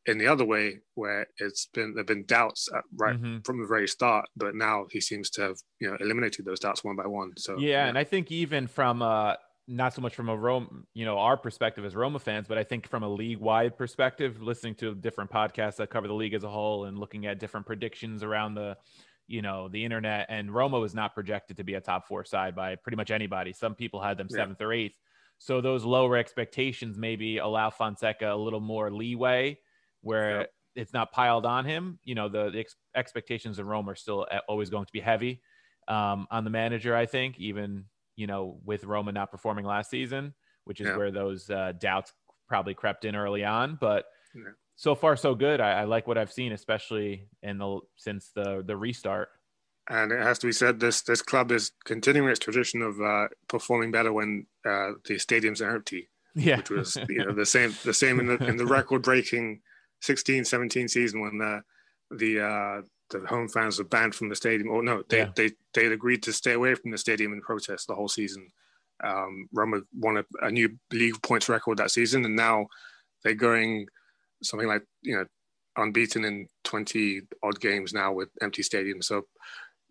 in 0.09 0.19
the 0.19 0.27
other 0.27 0.45
way, 0.45 0.81
where 0.95 1.27
it's 1.39 1.67
been 1.75 1.95
there've 1.95 2.07
been 2.15 2.27
doubts 2.27 2.69
at, 2.77 2.85
right 2.97 3.19
Mhm. 3.19 3.45
from 3.47 3.61
the 3.61 3.67
very 3.69 3.89
start, 3.89 4.27
but 4.37 4.55
now 4.55 4.87
he 4.91 5.01
seems 5.01 5.31
to 5.31 5.43
have 5.43 5.57
you 5.81 5.89
know 5.91 5.97
eliminated 6.01 6.45
those 6.47 6.61
doubts 6.61 6.83
one 6.85 6.97
by 6.97 7.07
one. 7.07 7.33
So 7.37 7.59
Yeah, 7.59 7.87
and 7.87 7.99
I 7.99 8.05
think 8.05 8.31
even 8.33 8.67
from 8.67 9.03
uh 9.03 9.35
not 9.71 9.93
so 9.93 10.01
much 10.01 10.15
from 10.15 10.31
a 10.31 10.37
Rome, 10.37 10.87
you 10.95 11.05
know, 11.05 11.19
our 11.19 11.37
perspective 11.37 11.85
as 11.85 11.95
Roma 11.95 12.19
fans, 12.19 12.49
but 12.49 12.57
I 12.57 12.65
think 12.65 12.89
from 12.89 13.03
a 13.03 13.09
league 13.09 13.39
wide 13.39 13.77
perspective, 13.77 14.41
listening 14.41 14.75
to 14.77 14.95
different 14.95 15.31
podcasts 15.31 15.77
that 15.77 15.91
cover 15.91 16.09
the 16.09 16.15
league 16.15 16.33
as 16.33 16.43
a 16.43 16.49
whole 16.49 16.87
and 16.87 16.99
looking 16.99 17.27
at 17.27 17.39
different 17.39 17.67
predictions 17.67 18.23
around 18.23 18.55
the, 18.55 18.79
you 19.27 19.43
know, 19.43 19.69
the 19.69 19.85
internet, 19.85 20.25
and 20.31 20.55
Roma 20.55 20.81
was 20.81 20.95
not 20.95 21.13
projected 21.15 21.59
to 21.59 21.65
be 21.65 21.75
a 21.75 21.83
top 21.83 22.07
four 22.09 22.25
side 22.25 22.55
by 22.57 22.77
pretty 22.77 22.97
much 22.97 23.11
anybody. 23.11 23.53
Some 23.53 23.75
people 23.75 24.01
had 24.01 24.17
them 24.17 24.31
Yeah. 24.31 24.37
seventh 24.37 24.63
or 24.63 24.73
eighth. 24.73 24.99
So 25.37 25.61
those 25.61 25.85
lower 25.85 26.17
expectations 26.17 26.97
maybe 26.97 27.37
allow 27.37 27.69
Fonseca 27.69 28.33
a 28.33 28.37
little 28.37 28.61
more 28.61 28.91
leeway 28.91 29.59
where 30.03 30.41
Yeah. 30.41 30.47
it's 30.77 30.93
not 30.93 31.13
piled 31.13 31.47
on 31.47 31.65
him. 31.65 31.99
You 32.05 32.15
know, 32.15 32.29
the, 32.29 32.51
the 32.51 32.61
ex- 32.61 32.77
expectations 32.95 33.59
of 33.59 33.67
Rome 33.67 33.89
are 33.89 33.95
still 33.97 34.27
always 34.49 34.71
going 34.71 34.87
to 34.87 34.93
be 34.93 35.01
heavy 35.01 35.43
um, 35.89 36.27
on 36.31 36.45
the 36.45 36.51
manager, 36.51 36.95
I 36.95 37.07
think, 37.07 37.39
even, 37.39 37.85
you 38.17 38.27
know, 38.27 38.61
with 38.65 38.85
Roma 38.85 39.13
not 39.13 39.31
performing 39.31 39.65
last 39.65 39.91
season, 39.91 40.35
which 40.65 40.81
is 40.81 40.87
Yeah. 40.87 40.97
where 40.97 41.11
those 41.11 41.49
uh, 41.51 41.73
doubts 41.79 42.13
probably 42.49 42.75
crept 42.75 43.05
in 43.05 43.15
early 43.17 43.45
on. 43.45 43.77
But 43.81 44.07
Yeah. 44.35 44.53
so 44.77 44.95
far, 44.95 45.17
so 45.17 45.35
good. 45.35 45.61
I, 45.61 45.81
I 45.81 45.85
like 45.85 46.07
what 46.07 46.19
I've 46.19 46.33
seen, 46.33 46.53
especially 46.53 47.29
in 47.43 47.59
the 47.59 47.81
since 47.97 48.31
the 48.35 48.63
the 48.67 48.77
restart. 48.77 49.29
and 49.91 50.13
it 50.13 50.21
has 50.23 50.39
to 50.41 50.47
be 50.47 50.53
said 50.53 50.79
this 50.81 51.01
this 51.03 51.23
club 51.23 51.51
is 51.51 51.73
continuing 51.85 52.29
its 52.29 52.39
tradition 52.39 52.83
of 52.83 53.01
uh, 53.01 53.29
performing 53.49 53.91
better 53.91 54.13
when 54.13 54.47
uh, 54.67 54.93
the 55.07 55.15
stadiums 55.15 55.61
are 55.63 55.75
empty, 55.75 56.09
Yeah. 56.35 56.59
which 56.59 56.71
was 56.71 56.97
you 57.09 57.25
know 57.25 57.33
the 57.43 57.47
same 57.47 57.75
the 57.85 57.95
same 57.95 58.21
in 58.21 58.27
the 58.27 58.37
in 58.47 58.57
the 58.59 58.67
record 58.79 59.03
breaking 59.03 59.63
16 60.03 60.45
17 60.45 60.89
season 60.89 61.21
when 61.21 61.39
the 61.39 61.63
the 62.11 62.41
uh, 62.41 62.83
the 63.11 63.27
home 63.27 63.49
fans 63.49 63.79
were 63.79 63.85
banned 63.85 64.15
from 64.15 64.29
the 64.29 64.37
stadium. 64.37 64.71
Or 64.71 64.83
no, 64.83 65.03
they 65.09 65.19
Yeah. 65.19 65.33
they 65.37 65.51
they 65.75 65.87
agreed 65.87 66.23
to 66.25 66.33
stay 66.33 66.53
away 66.53 66.75
from 66.75 66.91
the 66.91 66.99
stadium 66.99 67.33
in 67.33 67.41
protest 67.41 67.87
the 67.87 67.95
whole 67.95 68.09
season. 68.09 68.49
Um, 69.03 69.49
Roma 69.53 69.81
won 69.95 70.19
a, 70.19 70.25
a 70.43 70.51
new 70.51 70.77
league 70.93 71.23
points 71.23 71.49
record 71.49 71.79
that 71.79 71.91
season, 71.91 72.25
and 72.25 72.37
now 72.37 72.67
they're 73.23 73.35
going 73.35 73.87
something 74.43 74.69
like 74.69 74.85
you 75.03 75.17
know 75.17 75.27
unbeaten 75.77 76.25
in 76.25 76.49
20 76.65 77.23
odd 77.43 77.61
games 77.61 77.93
now 77.93 78.13
with 78.13 78.29
empty 78.43 78.63
stadiums. 78.63 79.05
So 79.05 79.27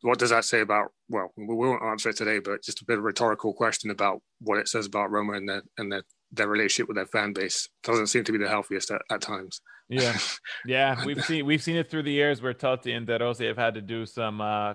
what 0.01 0.19
does 0.19 0.29
that 0.29 0.45
say 0.45 0.61
about 0.61 0.91
well 1.09 1.31
we 1.35 1.55
won't 1.55 1.83
answer 1.83 2.09
it 2.09 2.15
today 2.17 2.39
but 2.39 2.61
just 2.63 2.81
a 2.81 2.85
bit 2.85 2.97
of 2.97 3.03
a 3.03 3.03
rhetorical 3.03 3.53
question 3.53 3.89
about 3.89 4.21
what 4.39 4.59
it 4.59 4.67
says 4.67 4.85
about 4.85 5.09
roma 5.11 5.33
and 5.33 5.49
their 5.49 5.63
and 5.77 5.91
their, 5.91 6.03
their 6.31 6.47
relationship 6.47 6.87
with 6.87 6.97
their 6.97 7.05
fan 7.05 7.33
base 7.33 7.69
doesn't 7.83 8.07
seem 8.07 8.23
to 8.23 8.31
be 8.31 8.37
the 8.37 8.49
healthiest 8.49 8.91
at, 8.91 9.01
at 9.09 9.21
times 9.21 9.61
Yeah, 9.89 10.17
yeah, 10.65 11.05
we've 11.05 11.23
seen 11.23 11.45
we've 11.45 11.63
seen 11.63 11.77
it 11.77 11.89
through 11.89 12.03
the 12.03 12.11
years 12.11 12.41
where 12.41 12.53
Totti 12.53 12.95
and 12.95 13.07
De 13.07 13.17
Rossi 13.17 13.47
have 13.47 13.57
had 13.57 13.75
to 13.75 13.81
do 13.81 14.05
some, 14.05 14.41
uh, 14.41 14.73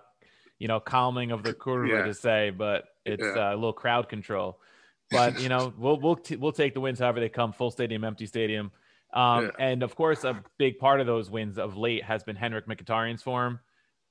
you 0.59 0.69
know, 0.69 0.81
calming 0.81 1.31
of 1.33 1.43
the 1.43 1.53
curva 1.53 1.88
Yeah. 1.91 2.03
to 2.05 2.15
say, 2.15 2.51
but 2.51 2.85
it's 3.05 3.23
Yeah. 3.23 3.51
uh, 3.51 3.55
a 3.55 3.57
little 3.57 3.73
crowd 3.75 4.09
control. 4.09 4.61
But 5.11 5.41
you 5.43 5.51
know, 5.51 5.75
we'll 5.77 6.01
we'll 6.01 6.17
t- 6.17 6.37
we'll 6.37 6.53
take 6.53 6.73
the 6.73 6.81
wins 6.81 6.99
however 7.01 7.21
they 7.21 7.29
come, 7.29 7.53
full 7.53 7.71
stadium, 7.71 8.03
empty 8.05 8.25
stadium, 8.27 8.71
um, 9.12 9.45
Yeah. 9.45 9.51
and 9.59 9.83
of 9.83 9.95
course, 9.95 10.25
a 10.25 10.43
big 10.57 10.79
part 10.79 11.01
of 11.01 11.07
those 11.07 11.29
wins 11.31 11.59
of 11.59 11.77
late 11.77 12.03
has 12.05 12.25
been 12.25 12.37
Henrikh 12.37 12.67
Mkhitaryan's 12.67 13.23
form. 13.23 13.61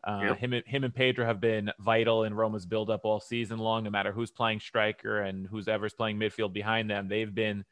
Uh, 0.04 0.20
Yep. 0.24 0.38
Him, 0.40 0.54
and- 0.54 0.66
him 0.68 0.84
and 0.84 0.96
Pedro 0.96 1.26
have 1.26 1.40
been 1.40 1.72
vital 1.80 2.24
in 2.24 2.34
Roma's 2.34 2.66
buildup 2.66 3.02
all 3.06 3.20
season 3.20 3.60
long. 3.60 3.84
No 3.84 3.90
matter 3.92 4.12
who's 4.12 4.32
playing 4.32 4.60
striker 4.60 5.22
and 5.22 5.46
who's 5.48 5.68
ever's 5.68 5.94
playing 5.94 6.18
midfield 6.18 6.54
behind 6.54 6.90
them, 6.90 7.08
they've 7.08 7.34
been 7.34 7.66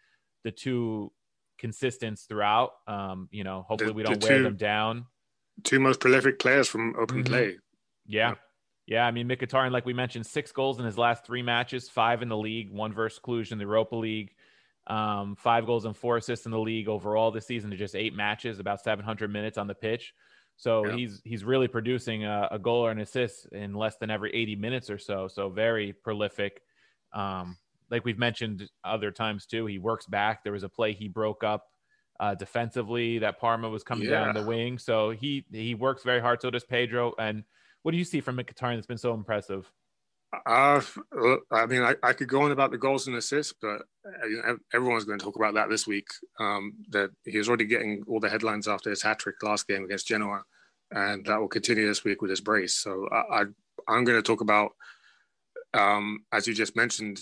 the 0.44 0.52
two 0.52 1.12
consistents 1.58 2.24
throughout. 2.24 2.72
Um, 2.88 3.28
you 3.32 3.44
know, 3.44 3.64
hopefully 3.68 3.90
The- 3.92 3.96
we 3.96 4.04
don't 4.04 4.22
wear 4.24 4.38
two- 4.38 4.44
them 4.44 4.56
down. 4.58 5.06
two 5.64 5.80
most 5.80 6.00
prolific 6.00 6.40
players 6.40 6.70
from 6.70 6.96
open 6.98 7.24
Mhm. 7.24 7.28
play 7.28 7.48
Yeah. 8.06 8.30
Yeah. 8.30 8.36
Yeah. 8.86 9.06
I 9.08 9.12
mean, 9.12 9.28
Mkhitaryan, 9.28 9.72
like 9.72 9.86
we 9.86 9.94
mentioned, 9.94 10.26
six 10.26 10.52
goals 10.52 10.80
in 10.80 10.86
his 10.86 10.98
last 10.98 11.26
three 11.26 11.42
matches, 11.42 11.90
five 11.90 12.22
in 12.22 12.30
the 12.30 12.38
league, 12.38 12.70
one 12.72 12.94
versus 12.94 13.20
Cluj 13.20 13.52
in 13.52 13.58
the 13.58 13.66
Europa 13.66 13.96
League, 13.96 14.34
um, 14.88 15.36
five 15.36 15.66
goals 15.66 15.86
and 15.86 15.96
four 15.98 16.18
assists 16.18 16.46
in 16.46 16.52
the 16.52 16.60
league 16.60 16.88
overall 16.88 17.30
this 17.32 17.46
season 17.46 17.70
to 17.72 17.78
just 17.78 17.96
eight 17.96 18.14
matches, 18.16 18.60
about 18.60 18.82
700 18.82 19.30
minutes 19.32 19.58
on 19.58 19.68
the 19.68 19.76
pitch. 19.76 20.14
So 20.60 20.84
Yeah. 20.84 20.98
he's 20.98 21.22
he's 21.24 21.46
really 21.46 21.70
producing 21.70 22.26
a, 22.26 22.50
a 22.52 22.60
goal 22.60 22.86
or 22.86 22.92
an 22.92 23.00
assist 23.00 23.48
in 23.54 23.74
less 23.74 23.96
than 23.96 24.12
every 24.12 24.36
80 24.36 24.58
minutes 24.58 24.90
or 24.90 24.98
so. 24.98 25.30
So 25.30 25.50
very 25.50 25.94
prolific. 25.94 26.62
Um, 27.14 27.58
like 27.90 28.04
we've 28.04 28.20
mentioned 28.20 28.70
other 28.84 29.10
times 29.10 29.46
too, 29.46 29.66
he 29.68 29.80
works 29.80 30.06
back. 30.06 30.44
There 30.44 30.52
was 30.52 30.64
a 30.64 30.70
play 30.70 30.92
he 30.92 31.08
broke 31.08 31.46
up 31.46 31.64
uh, 32.20 32.36
defensively 32.36 33.20
that 33.20 33.40
Parma 33.40 33.70
was 33.70 33.84
coming 33.84 34.10
down 34.10 34.34
the 34.34 34.44
wing. 34.44 34.78
So 34.78 35.12
he 35.12 35.46
he 35.50 35.76
works 35.76 36.04
very 36.04 36.20
hard. 36.20 36.42
So 36.42 36.50
does 36.50 36.66
Pedro. 36.66 37.14
And 37.18 37.46
what 37.84 37.94
do 37.94 37.98
you 37.98 38.04
see 38.04 38.20
from 38.20 38.36
Mkhitaryan 38.36 38.76
that's 38.76 38.86
been 38.86 38.98
so 38.98 39.14
impressive? 39.14 39.72
Uh, 40.32 40.82
I 41.52 41.66
mean, 41.66 41.82
I, 41.82 41.96
I 42.04 42.14
could 42.14 42.28
go 42.28 42.44
on 42.44 42.52
about 42.52 42.72
the 42.72 42.78
goals 42.78 43.08
and 43.08 43.16
assists, 43.16 43.54
but 43.60 43.82
uh, 44.06 44.54
everyone's 44.74 45.06
going 45.06 45.18
to 45.18 45.26
talk 45.26 45.36
about 45.36 45.56
that 45.56 45.70
this 45.70 45.88
week. 45.88 46.08
Um, 46.40 46.74
that 46.90 47.10
he 47.26 47.38
was 47.38 47.48
already 47.48 47.66
getting 47.66 48.04
all 48.08 48.20
the 48.20 48.30
headlines 48.30 48.68
after 48.68 48.90
his 48.90 49.02
hat 49.02 49.20
trick 49.20 49.42
last 49.42 49.68
game 49.68 49.84
against 49.84 50.08
Genoa, 50.08 50.44
and 50.92 51.26
that 51.26 51.40
will 51.40 51.48
continue 51.48 51.88
this 51.88 52.04
week 52.04 52.22
with 52.22 52.30
his 52.30 52.42
brace. 52.42 52.76
So 52.76 53.08
I, 53.12 53.42
I 53.42 53.46
I'm 53.88 54.04
going 54.04 54.18
to 54.18 54.22
talk 54.22 54.42
about, 54.42 54.72
um, 55.74 56.20
as 56.32 56.46
you 56.48 56.54
just 56.54 56.76
mentioned, 56.76 57.22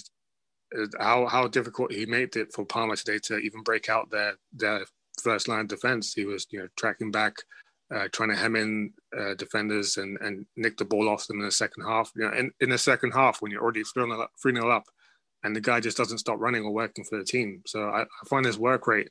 uh, 0.78 0.88
how 1.00 1.28
how 1.28 1.48
difficult 1.48 1.94
he 1.94 2.06
made 2.06 2.36
it 2.36 2.54
for 2.54 2.66
Parma 2.66 2.98
today 2.98 3.20
to 3.24 3.38
even 3.38 3.64
break 3.64 3.90
out 3.90 4.12
their 4.12 4.34
their 4.52 4.86
first 5.22 5.48
line 5.48 5.68
defense. 5.68 6.14
He 6.14 6.26
was 6.26 6.46
you 6.50 6.60
know 6.60 6.68
tracking 6.78 7.12
back 7.12 7.36
uh, 7.94 8.08
trying 8.12 8.30
to 8.30 8.36
hem 8.36 8.56
in 8.56 8.94
uh, 9.18 9.34
defenders 9.36 9.98
and, 9.98 10.18
and 10.22 10.46
nick 10.56 10.78
the 10.78 10.86
ball 10.86 11.08
off 11.10 11.28
them 11.28 11.40
in 11.40 11.46
the 11.46 11.52
second 11.52 11.84
half. 11.86 12.12
You 12.16 12.24
know, 12.26 12.34
in, 12.34 12.52
in 12.60 12.70
the 12.70 12.78
second 12.78 13.12
half 13.12 13.42
when 13.42 13.52
you're 13.52 13.62
already 13.62 13.84
3 13.84 14.06
0 14.06 14.22
up, 14.22 14.32
3-0 14.46 14.72
up 14.76 14.84
and 15.44 15.56
the 15.56 15.62
guy 15.62 15.80
just 15.80 15.98
doesn't 15.98 16.18
stop 16.18 16.40
running 16.40 16.64
or 16.64 16.74
working 16.74 17.06
for 17.06 17.18
the 17.18 17.24
team. 17.24 17.62
So 17.66 17.90
I, 17.90 18.02
I 18.02 18.28
find 18.28 18.46
his 18.46 18.60
work 18.60 18.88
rate 18.88 19.10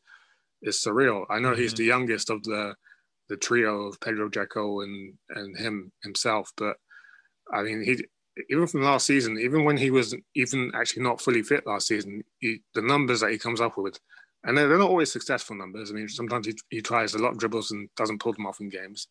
is 0.63 0.83
surreal. 0.85 1.25
I 1.31 1.39
know 1.39 1.55
he's 1.55 1.73
Mhm. 1.75 1.77
the 1.79 1.85
youngest 1.85 2.31
of 2.31 2.43
the 2.43 2.75
the 3.29 3.37
trio 3.37 3.87
of 3.89 3.99
Pedro 4.01 4.29
Dzeko 4.29 4.85
and, 4.85 5.15
and 5.31 5.57
him 5.59 5.91
himself, 6.05 6.53
but 6.57 6.77
I 7.53 7.63
mean, 7.63 7.83
he 7.83 8.05
even 8.51 8.67
from 8.67 8.83
last 8.83 9.07
season, 9.07 9.39
even 9.39 9.65
when 9.65 9.77
he 9.79 9.91
was 9.91 10.15
even 10.35 10.71
actually 10.75 11.03
not 11.03 11.21
fully 11.21 11.43
fit 11.43 11.67
last 11.67 11.89
season, 11.89 12.23
he, 12.39 12.61
the 12.75 12.83
numbers 12.83 13.21
that 13.21 13.31
he 13.33 13.39
comes 13.39 13.61
up 13.61 13.77
with 13.79 13.99
and 14.47 14.57
they're, 14.57 14.79
not 14.79 14.89
always 14.89 15.13
successful 15.13 15.57
numbers. 15.57 15.91
I 15.91 15.95
mean, 15.95 16.09
sometimes 16.09 16.47
he, 16.47 16.55
he 16.71 16.81
tries 16.81 17.15
a 17.15 17.19
lot 17.19 17.33
of 17.33 17.39
dribbles 17.39 17.73
and 17.73 17.89
doesn't 17.97 18.21
pull 18.21 18.33
them 18.33 18.47
off 18.47 18.61
in 18.61 18.69
games, 18.69 19.09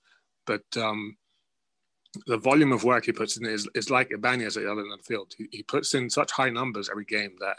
but 0.47 0.63
um, 0.77 1.17
the 2.25 2.37
volume 2.37 2.71
of 2.71 2.85
work 2.85 3.05
he 3.05 3.11
puts 3.11 3.37
in 3.37 3.45
is, 3.45 3.67
is 3.75 3.89
like 3.89 4.11
Ibanez 4.11 4.55
at 4.55 4.63
the 4.63 4.71
other 4.71 4.81
end 4.81 4.93
of 4.93 4.99
the 4.99 5.03
field. 5.03 5.33
He, 5.37 5.47
he 5.51 5.63
puts 5.63 5.93
in 5.93 6.09
such 6.09 6.31
high 6.31 6.49
numbers 6.49 6.89
every 6.89 7.05
game 7.05 7.35
that 7.41 7.57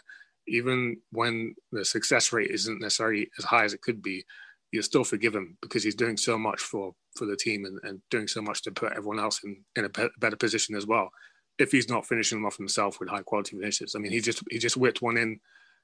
even 0.48 0.96
when 1.12 1.54
the 1.70 1.84
success 1.84 2.32
rate 2.32 2.50
isn't 2.50 2.80
necessarily 2.80 3.28
as 3.38 3.44
high 3.44 3.64
as 3.64 3.74
it 3.74 3.82
could 3.82 4.02
be, 4.02 4.24
you 4.72 4.82
still 4.82 5.04
forgive 5.04 5.34
him 5.34 5.56
because 5.60 5.84
he's 5.84 5.94
doing 5.94 6.16
so 6.16 6.38
much 6.38 6.60
for 6.60 6.92
for 7.16 7.24
the 7.24 7.36
team 7.36 7.64
and, 7.64 7.78
and 7.82 8.00
doing 8.10 8.28
so 8.28 8.42
much 8.42 8.62
to 8.62 8.70
put 8.70 8.92
everyone 8.92 9.18
else 9.18 9.40
in, 9.42 9.64
in 9.74 9.84
a 9.86 9.88
be- 9.88 10.08
better 10.18 10.36
position 10.36 10.74
as 10.74 10.86
well. 10.86 11.10
If 11.58 11.72
he's 11.72 11.88
not 11.88 12.06
finishing 12.06 12.38
them 12.38 12.46
off 12.46 12.58
himself 12.58 13.00
with 13.00 13.08
high 13.08 13.22
quality 13.22 13.56
finishes, 13.56 13.94
I 13.94 14.00
mean, 14.00 14.12
he 14.12 14.20
just 14.20 14.42
he 14.50 14.58
just 14.58 14.76
whipped 14.76 15.02
one 15.02 15.16
in 15.16 15.40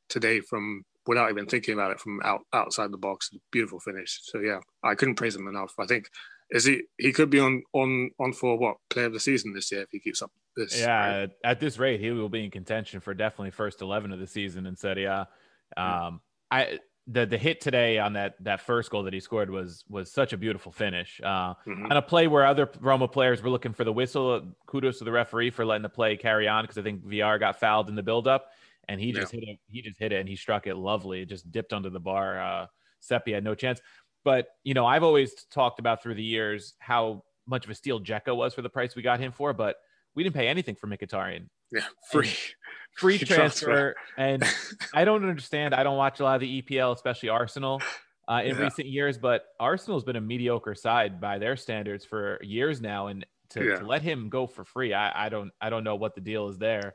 today 0.09 0.40
from 0.40 0.85
without 1.07 1.31
even 1.31 1.47
thinking 1.47 1.75
about 1.75 1.91
it 1.91 2.01
from 2.01 2.21
out 2.25 2.43
outside 2.53 2.93
the 2.93 2.99
box. 2.99 3.31
Beautiful 3.51 3.81
finish. 3.81 4.21
So 4.23 4.41
yeah, 4.41 4.61
I 4.83 4.95
couldn't 4.95 5.17
praise 5.17 5.35
him 5.37 5.49
enough. 5.49 5.75
I 5.79 5.87
think 5.87 6.09
is 6.51 6.65
he 6.65 6.83
he 6.99 7.12
could 7.12 7.31
be 7.31 7.41
on 7.41 7.62
on 7.73 8.11
on 8.21 8.33
for 8.33 8.59
what 8.59 8.77
player 8.91 9.07
of 9.07 9.12
the 9.12 9.21
season 9.21 9.53
this 9.53 9.73
year 9.73 9.83
if 9.83 9.88
he 9.91 9.99
keeps 10.01 10.23
up 10.23 10.31
this. 10.57 10.79
Yeah, 10.79 11.17
rate. 11.21 11.31
at 11.45 11.61
this 11.61 11.79
rate, 11.79 12.01
he 12.01 12.11
will 12.11 12.29
be 12.29 12.45
in 12.45 12.51
contention 12.51 13.01
for 13.01 13.15
definitely 13.15 13.51
first 13.53 13.81
eleven 13.83 14.12
of 14.12 14.19
the 14.21 14.27
season 14.27 14.67
in 14.67 14.77
Serie 14.77 15.05
A. 15.05 15.29
Um, 15.77 16.21
I 16.51 16.79
the 17.09 17.27
the 17.27 17.38
hit 17.38 17.61
today 17.61 17.99
on 17.99 18.12
that 18.12 18.35
that 18.45 18.61
first 18.61 18.91
goal 18.91 19.03
that 19.05 19.12
he 19.12 19.19
scored 19.21 19.51
was 19.51 19.85
was 19.88 20.12
such 20.12 20.33
a 20.33 20.37
beautiful 20.37 20.71
finish. 20.71 21.21
Uh, 21.25 21.55
Mhm. 21.67 21.91
on 21.91 21.97
a 21.97 22.03
play 22.03 22.29
where 22.29 22.47
other 22.47 22.71
Roma 22.81 23.09
players 23.09 23.43
were 23.43 23.51
looking 23.51 23.73
for 23.73 23.83
the 23.85 23.93
whistle. 23.93 24.55
Kudos 24.67 24.99
to 24.99 25.05
the 25.05 25.11
referee 25.11 25.51
for 25.51 25.65
letting 25.65 25.83
the 25.83 25.88
play 25.88 26.17
carry 26.17 26.47
on 26.47 26.62
because 26.65 26.79
I 26.79 26.83
think 26.83 27.03
VR 27.05 27.41
got 27.41 27.59
fouled 27.59 27.88
in 27.88 27.97
the 27.97 28.03
buildup, 28.05 28.53
and 28.88 29.01
he 29.01 29.12
just 29.12 29.33
hit 29.33 29.45
it. 29.45 29.59
He 29.68 29.83
just 29.83 29.99
hit 29.99 30.12
it 30.12 30.21
and 30.21 30.29
he 30.29 30.37
struck 30.37 30.66
it 30.66 30.75
lovely. 30.77 31.23
It 31.23 31.29
just 31.29 31.51
dipped 31.53 31.73
under 31.73 31.90
the 31.90 32.01
bar. 32.01 32.40
Uh, 32.40 32.66
Sepe 33.01 33.33
had 33.35 33.45
no 33.45 33.55
chance. 33.55 33.81
But 34.25 34.49
you 34.64 34.75
know, 34.75 34.87
I've 34.87 35.03
always 35.03 35.35
talked 35.51 35.79
about 35.79 36.03
through 36.03 36.14
the 36.14 36.23
years 36.23 36.75
how 36.79 37.25
much 37.47 37.64
of 37.64 37.71
a 37.71 37.75
steal 37.75 38.01
Dzeko 38.01 38.37
was 38.37 38.55
for 38.55 38.62
the 38.62 38.68
price 38.71 38.95
we 38.95 39.03
got 39.03 39.18
him 39.21 39.33
for, 39.33 39.53
but 39.53 39.77
we 40.14 40.23
didn't 40.23 40.35
pay 40.37 40.47
anything 40.49 40.75
for 40.77 40.87
Mkhitaryan. 40.87 41.49
yeah, 41.73 41.83
free 42.11 42.31
Free 42.99 43.16
Free 43.16 43.27
transfer, 43.27 43.64
transfer. 43.64 43.95
and 44.18 44.45
I 44.95 45.05
don't 45.07 45.27
understand. 45.27 45.75
I 45.75 45.83
don't 45.83 45.97
watch 45.97 46.21
a 46.21 46.25
lot 46.25 46.35
of 46.35 46.42
the 46.42 46.61
EPL, 46.62 46.95
especially 46.95 47.31
Arsenal, 47.31 47.81
uh, 48.29 48.42
in 48.45 48.55
Yeah. 48.57 48.62
recent 48.64 48.87
years. 48.87 49.16
But 49.16 49.47
Arsenal's 49.59 50.05
been 50.05 50.16
a 50.16 50.21
mediocre 50.21 50.75
side 50.75 51.18
by 51.21 51.38
their 51.38 51.57
standards 51.57 52.05
for 52.05 52.38
years 52.42 52.83
now, 52.83 53.07
and 53.07 53.25
to, 53.51 53.64
Yeah. 53.64 53.79
to 53.79 53.87
let 53.87 54.03
him 54.03 54.29
go 54.29 54.47
for 54.47 54.62
free, 54.64 54.92
I, 54.92 55.27
I 55.27 55.29
don't, 55.31 55.51
I 55.61 55.71
don't 55.71 55.85
know 55.85 55.97
what 55.97 56.14
the 56.14 56.21
deal 56.21 56.49
is 56.49 56.59
there. 56.59 56.95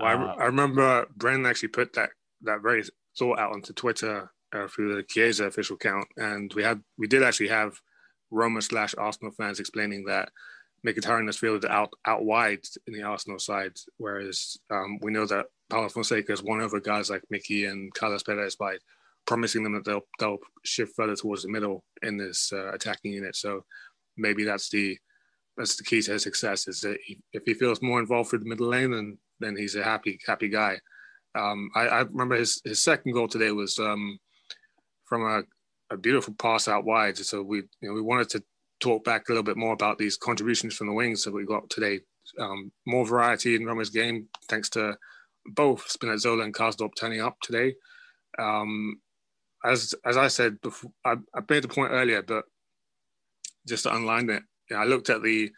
Well, 0.00 0.08
I, 0.08 0.14
Uh, 0.14 0.34
I 0.38 0.44
remember 0.46 1.06
Brennan 1.16 1.46
actually 1.46 1.68
put 1.68 1.92
that 1.94 2.10
that 2.42 2.62
very 2.62 2.82
thought 3.18 3.38
out 3.38 3.52
onto 3.52 3.72
Twitter 3.72 4.30
uh, 4.52 4.66
through 4.68 4.94
the 4.94 5.02
Chiesa 5.02 5.44
official 5.46 5.76
account, 5.76 6.08
and 6.16 6.52
we 6.54 6.62
had 6.62 6.82
we 6.98 7.06
did 7.06 7.22
actually 7.22 7.48
have 7.48 7.80
Roma 8.30 8.62
slash 8.62 8.94
Arsenal 8.96 9.32
fans 9.32 9.60
explaining 9.60 10.04
that 10.06 10.30
Mkhitaryan 10.86 11.28
is 11.28 11.36
fielded 11.36 11.70
out 11.70 11.92
out 12.06 12.24
wide 12.24 12.64
in 12.86 12.94
the 12.94 13.02
Arsenal 13.02 13.38
side, 13.38 13.76
whereas 13.98 14.56
um, 14.70 14.98
we 15.02 15.12
know 15.12 15.26
that 15.26 15.46
Paulo 15.68 15.88
Fonseca 15.88 16.32
has 16.32 16.42
won 16.42 16.60
over 16.60 16.80
guys 16.80 17.10
like 17.10 17.22
Mickey 17.30 17.66
and 17.66 17.92
Carlos 17.94 18.22
Perez 18.22 18.56
by 18.56 18.76
promising 19.26 19.62
them 19.62 19.74
that 19.74 19.84
they'll 19.84 20.06
they'll 20.18 20.38
shift 20.64 20.96
further 20.96 21.16
towards 21.16 21.42
the 21.42 21.50
middle 21.50 21.84
in 22.02 22.16
this 22.16 22.52
uh, 22.52 22.72
attacking 22.72 23.12
unit. 23.12 23.36
So 23.36 23.64
maybe 24.16 24.44
that's 24.44 24.70
the 24.70 24.98
that's 25.56 25.76
the 25.76 25.84
key 25.84 26.00
to 26.02 26.12
his 26.12 26.22
success 26.22 26.66
is 26.68 26.80
that 26.80 26.98
he, 27.04 27.20
if 27.32 27.42
he 27.44 27.54
feels 27.54 27.82
more 27.82 28.00
involved 28.00 28.30
through 28.30 28.38
the 28.38 28.48
middle 28.48 28.68
lane, 28.68 28.92
then 28.92 29.18
then 29.40 29.56
he's 29.56 29.74
a 29.74 29.82
happy 29.82 30.18
happy 30.26 30.48
guy. 30.48 30.78
Um, 31.34 31.70
I, 31.74 31.86
I 31.86 32.00
remember 32.02 32.36
his 32.36 32.60
his 32.64 32.82
second 32.82 33.12
goal 33.12 33.28
today 33.28 33.50
was 33.50 33.78
um, 33.78 34.18
from 35.06 35.22
a, 35.22 35.42
a 35.92 35.96
beautiful 35.96 36.34
pass 36.34 36.68
out 36.68 36.84
wide. 36.84 37.16
So 37.18 37.42
we 37.42 37.58
you 37.58 37.88
know 37.88 37.92
we 37.94 38.02
wanted 38.02 38.30
to 38.30 38.42
talk 38.80 39.04
back 39.04 39.28
a 39.28 39.32
little 39.32 39.44
bit 39.44 39.56
more 39.56 39.72
about 39.72 39.98
these 39.98 40.16
contributions 40.16 40.74
from 40.74 40.86
the 40.86 40.94
wings 40.94 41.24
that 41.24 41.34
we 41.34 41.44
got 41.44 41.68
today. 41.70 42.00
Um, 42.38 42.70
more 42.86 43.06
variety 43.06 43.56
in 43.56 43.66
Roma's 43.66 43.90
game 43.90 44.28
thanks 44.48 44.68
to 44.70 44.96
both 45.46 45.86
Spinazzola 45.88 46.44
and 46.44 46.54
Karsdorp 46.54 46.92
turning 46.98 47.20
up 47.20 47.36
today. 47.42 47.74
Um, 48.38 49.00
as 49.64 49.94
as 50.04 50.16
I 50.16 50.28
said 50.28 50.60
before, 50.60 50.92
I, 51.04 51.16
I 51.34 51.40
made 51.48 51.64
the 51.64 51.68
point 51.68 51.92
earlier, 51.92 52.22
but 52.22 52.44
just 53.66 53.84
to 53.84 53.94
unline 53.94 54.30
it, 54.30 54.42
yeah, 54.70 54.78
I 54.78 54.84
looked 54.84 55.10
at 55.10 55.22
the 55.22 55.50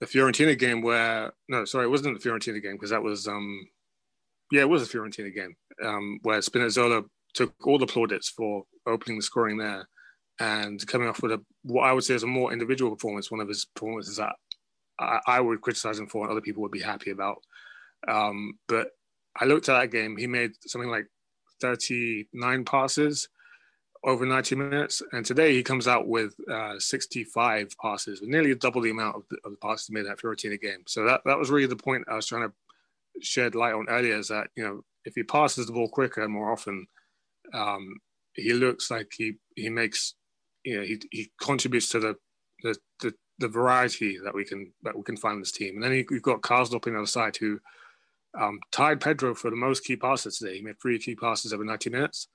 the 0.00 0.06
Fiorentina 0.06 0.58
game 0.58 0.82
where 0.82 1.32
no, 1.48 1.64
sorry, 1.64 1.86
it 1.86 1.90
wasn't 1.90 2.20
the 2.20 2.28
Fiorentina 2.28 2.62
game 2.62 2.72
because 2.72 2.90
that 2.90 3.02
was 3.02 3.26
um 3.26 3.66
yeah, 4.52 4.60
it 4.60 4.68
was 4.68 4.82
a 4.82 4.96
Fiorentina 4.96 5.34
game 5.34 5.56
um, 5.82 6.20
where 6.22 6.38
Spinazzola 6.38 7.04
took 7.34 7.54
all 7.66 7.78
the 7.78 7.86
plaudits 7.86 8.28
for 8.28 8.64
opening 8.86 9.18
the 9.18 9.22
scoring 9.22 9.58
there, 9.58 9.88
and 10.38 10.86
coming 10.86 11.08
off 11.08 11.22
with 11.22 11.32
a 11.32 11.42
what 11.62 11.84
I 11.84 11.92
would 11.92 12.04
say 12.04 12.14
is 12.14 12.22
a 12.22 12.28
more 12.28 12.52
individual 12.52 12.94
performance, 12.94 13.30
one 13.30 13.40
of 13.40 13.48
his 13.48 13.66
performances 13.74 14.16
that 14.18 14.34
I, 14.98 15.20
I 15.26 15.40
would 15.40 15.60
criticize 15.60 15.98
him 15.98 16.06
for 16.06 16.22
and 16.22 16.30
other 16.30 16.40
people 16.40 16.62
would 16.62 16.72
be 16.72 16.80
happy 16.80 17.10
about. 17.10 17.38
Um, 18.06 18.58
but 18.68 18.88
I 19.38 19.44
looked 19.44 19.68
at 19.68 19.78
that 19.78 19.90
game, 19.90 20.16
he 20.16 20.26
made 20.26 20.52
something 20.66 20.90
like 20.90 21.06
39 21.60 22.64
passes 22.64 23.28
over 24.04 24.26
90 24.26 24.54
minutes. 24.56 25.02
And 25.12 25.24
today 25.24 25.54
he 25.54 25.62
comes 25.62 25.88
out 25.88 26.06
with 26.06 26.34
uh, 26.50 26.78
65 26.78 27.74
passes, 27.80 28.20
with 28.20 28.30
nearly 28.30 28.54
double 28.54 28.80
the 28.80 28.90
amount 28.90 29.16
of 29.16 29.22
the, 29.30 29.38
of 29.44 29.52
the 29.52 29.58
passes 29.58 29.86
he 29.88 29.94
made 29.94 30.06
at 30.06 30.18
Fiorentina 30.18 30.60
game. 30.60 30.82
So 30.86 31.04
that, 31.04 31.22
that 31.24 31.38
was 31.38 31.50
really 31.50 31.66
the 31.66 31.76
point 31.76 32.04
I 32.08 32.16
was 32.16 32.26
trying 32.26 32.48
to 32.48 32.54
shed 33.22 33.54
light 33.54 33.74
on 33.74 33.88
earlier 33.88 34.16
is 34.16 34.28
that, 34.28 34.48
you 34.56 34.64
know, 34.64 34.84
if 35.04 35.14
he 35.14 35.22
passes 35.22 35.66
the 35.66 35.72
ball 35.72 35.88
quicker 35.88 36.22
and 36.22 36.32
more 36.32 36.52
often, 36.52 36.86
um, 37.54 37.96
he 38.34 38.52
looks 38.52 38.90
like 38.90 39.10
he, 39.16 39.34
he 39.54 39.68
makes, 39.68 40.14
you 40.64 40.78
know, 40.78 40.84
he, 40.84 41.00
he 41.10 41.30
contributes 41.40 41.88
to 41.90 42.00
the, 42.00 42.16
the, 42.62 42.76
the, 43.00 43.14
the 43.38 43.48
variety 43.48 44.18
that 44.24 44.34
we 44.34 44.44
can, 44.44 44.72
that 44.82 44.96
we 44.96 45.02
can 45.02 45.16
find 45.16 45.34
in 45.34 45.40
this 45.40 45.52
team. 45.52 45.74
And 45.76 45.84
then 45.84 46.04
you've 46.10 46.22
got 46.22 46.42
Karsdorp 46.42 46.86
on 46.86 46.94
the 46.94 46.98
other 46.98 47.06
side 47.06 47.36
who 47.36 47.58
um, 48.38 48.58
tied 48.72 49.00
Pedro 49.00 49.34
for 49.34 49.50
the 49.50 49.56
most 49.56 49.84
key 49.84 49.96
passes 49.96 50.38
today. 50.38 50.56
He 50.56 50.62
made 50.62 50.80
three 50.80 50.98
key 50.98 51.14
passes 51.14 51.52
over 51.52 51.64
90 51.64 51.90
minutes. 51.90 52.28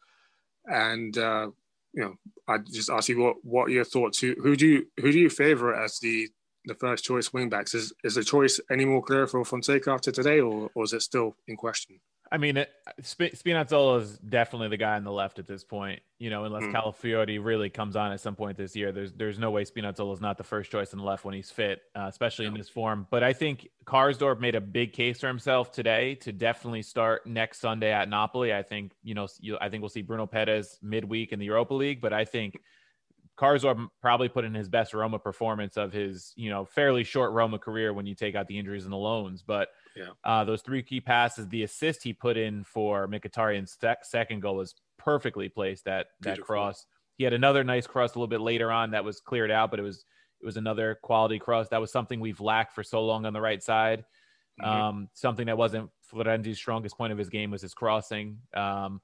And, 0.65 1.17
uh, 1.17 1.52
you 1.93 2.04
know, 2.04 2.15
I 2.47 2.60
just 2.60 2.89
ask 2.89 3.10
you 3.10 3.19
what 3.19 3.43
what 3.43 3.71
your 3.71 3.86
thoughts. 3.86 4.19
Who, 4.19 4.36
who 4.41 4.56
do 4.56 4.67
you 4.67 4.88
who 5.00 5.12
do 5.12 5.19
you 5.19 5.30
favor 5.30 5.76
as 5.76 6.00
the 6.00 6.30
the 6.65 6.76
first 6.76 7.04
choice 7.04 7.30
wingbacks? 7.30 7.76
Is 7.76 7.93
is 8.04 8.15
the 8.15 8.24
choice 8.24 8.60
any 8.69 8.86
more 8.86 9.02
clear 9.02 9.28
for 9.28 9.43
Fonseca 9.43 9.91
after 9.91 10.12
today, 10.12 10.39
or 10.39 10.69
or 10.76 10.84
is 10.84 10.93
it 10.93 11.02
still 11.02 11.36
in 11.47 11.58
question? 11.58 12.00
I 12.32 12.38
mean, 12.38 12.56
it, 12.56 12.70
Sp- 13.04 13.36
Spinazzola 13.36 14.02
is 14.02 14.17
definitely 14.17 14.70
the 14.70 14.78
guy 14.78 14.96
on 14.96 15.04
the 15.04 15.12
left 15.12 15.38
at 15.38 15.48
this 15.48 15.65
point. 15.65 16.02
You 16.17 16.30
know, 16.30 16.46
unless 16.46 16.63
mm. 16.63 16.74
Calafiori 16.74 17.44
really 17.44 17.70
comes 17.70 17.98
on 17.98 18.13
at 18.13 18.22
some 18.22 18.36
point 18.36 18.58
this 18.58 18.74
year, 18.74 18.94
there's 18.94 19.12
there's 19.12 19.38
no 19.38 19.52
way 19.52 19.65
Spinazzola 19.65 20.13
is 20.13 20.22
not 20.22 20.38
the 20.38 20.44
first 20.44 20.72
choice 20.72 20.94
on 20.94 21.00
the 21.00 21.06
left 21.06 21.26
when 21.26 21.34
he's 21.34 21.52
fit, 21.52 21.82
uh, 21.94 22.06
especially 22.08 22.46
in 22.46 22.54
this 22.54 22.70
form. 22.70 23.06
But 23.12 23.24
I 23.24 23.34
think 23.34 23.67
Karsdorp 23.86 24.39
made 24.39 24.56
a 24.56 24.62
big 24.62 24.94
case 24.94 25.20
for 25.20 25.28
himself 25.28 25.74
today 25.74 26.15
to 26.15 26.32
definitely 26.32 26.84
start 26.84 27.28
next 27.28 27.60
Sunday 27.60 27.91
at 27.91 28.08
Napoli. 28.08 28.54
I 28.54 28.63
think 28.63 28.94
you 29.04 29.13
know, 29.13 29.28
you, 29.41 29.58
I 29.60 29.67
think 29.67 29.82
we'll 29.82 29.89
see 29.89 30.02
Bruno 30.02 30.26
Peres 30.26 30.80
midweek 30.82 31.34
in 31.34 31.39
the 31.39 31.46
Europa 31.46 31.74
League, 31.74 32.00
but 32.00 32.13
I 32.13 32.24
think 32.24 32.62
Karsdorp 33.38 33.88
probably 34.02 34.30
put 34.30 34.46
in 34.46 34.54
his 34.54 34.70
best 34.70 34.94
Roma 34.94 35.20
performance 35.20 35.76
of 35.76 35.91
his, 35.91 36.32
you 36.36 36.50
know, 36.50 36.63
fairly 36.63 37.04
short 37.04 37.32
Roma 37.32 37.58
career 37.58 37.91
when 37.91 38.06
you 38.06 38.15
take 38.15 38.36
out 38.36 38.48
the 38.48 38.58
injuries 38.58 38.84
and 38.84 38.94
the 38.94 38.98
loans. 38.98 39.41
But 39.41 39.70
yeah. 39.96 40.10
uh, 40.24 40.44
those 40.44 40.62
three 40.62 40.84
key 40.84 41.02
passes, 41.02 41.48
the 41.48 41.64
assist 41.64 42.04
he 42.04 42.14
put 42.14 42.38
in 42.38 42.64
for 42.64 43.08
Mkhitaryan's 43.08 43.78
sec- 43.80 44.06
second 44.06 44.42
goal 44.42 44.56
was 44.56 44.76
perfectly 44.98 45.50
placed. 45.50 45.86
That 45.86 46.08
that 46.22 46.42
cross. 46.42 46.86
He 47.18 47.24
had 47.24 47.34
another 47.34 47.64
nice 47.64 47.86
cross 47.86 48.16
a 48.16 48.20
little 48.20 48.28
bit 48.28 48.42
later 48.42 48.72
on 48.72 48.92
that 48.92 49.04
was 49.04 49.20
cleared 49.20 49.52
out, 49.52 49.70
but 49.70 49.80
it 49.80 49.84
was 49.84 50.06
it 50.42 50.46
was 50.46 50.58
another 50.58 50.98
quality 51.02 51.40
cross. 51.40 51.70
That 51.70 51.82
was 51.82 51.92
something 51.92 52.20
we've 52.20 52.42
lacked 52.42 52.74
for 52.74 52.84
so 52.84 53.06
long 53.06 53.26
on 53.26 53.34
the 53.34 53.42
right 53.42 53.62
side. 53.62 54.04
Mm-hmm. 54.62 54.70
Um, 54.70 55.10
something 55.14 55.46
that 55.46 55.58
wasn't 55.58 55.90
Florenzi's 56.12 56.58
strongest 56.58 56.98
point 56.98 57.12
of 57.12 57.18
his 57.18 57.30
game 57.30 57.52
was 57.52 57.62
his 57.62 57.74
crossing. 57.74 58.40
Um, 58.54 59.02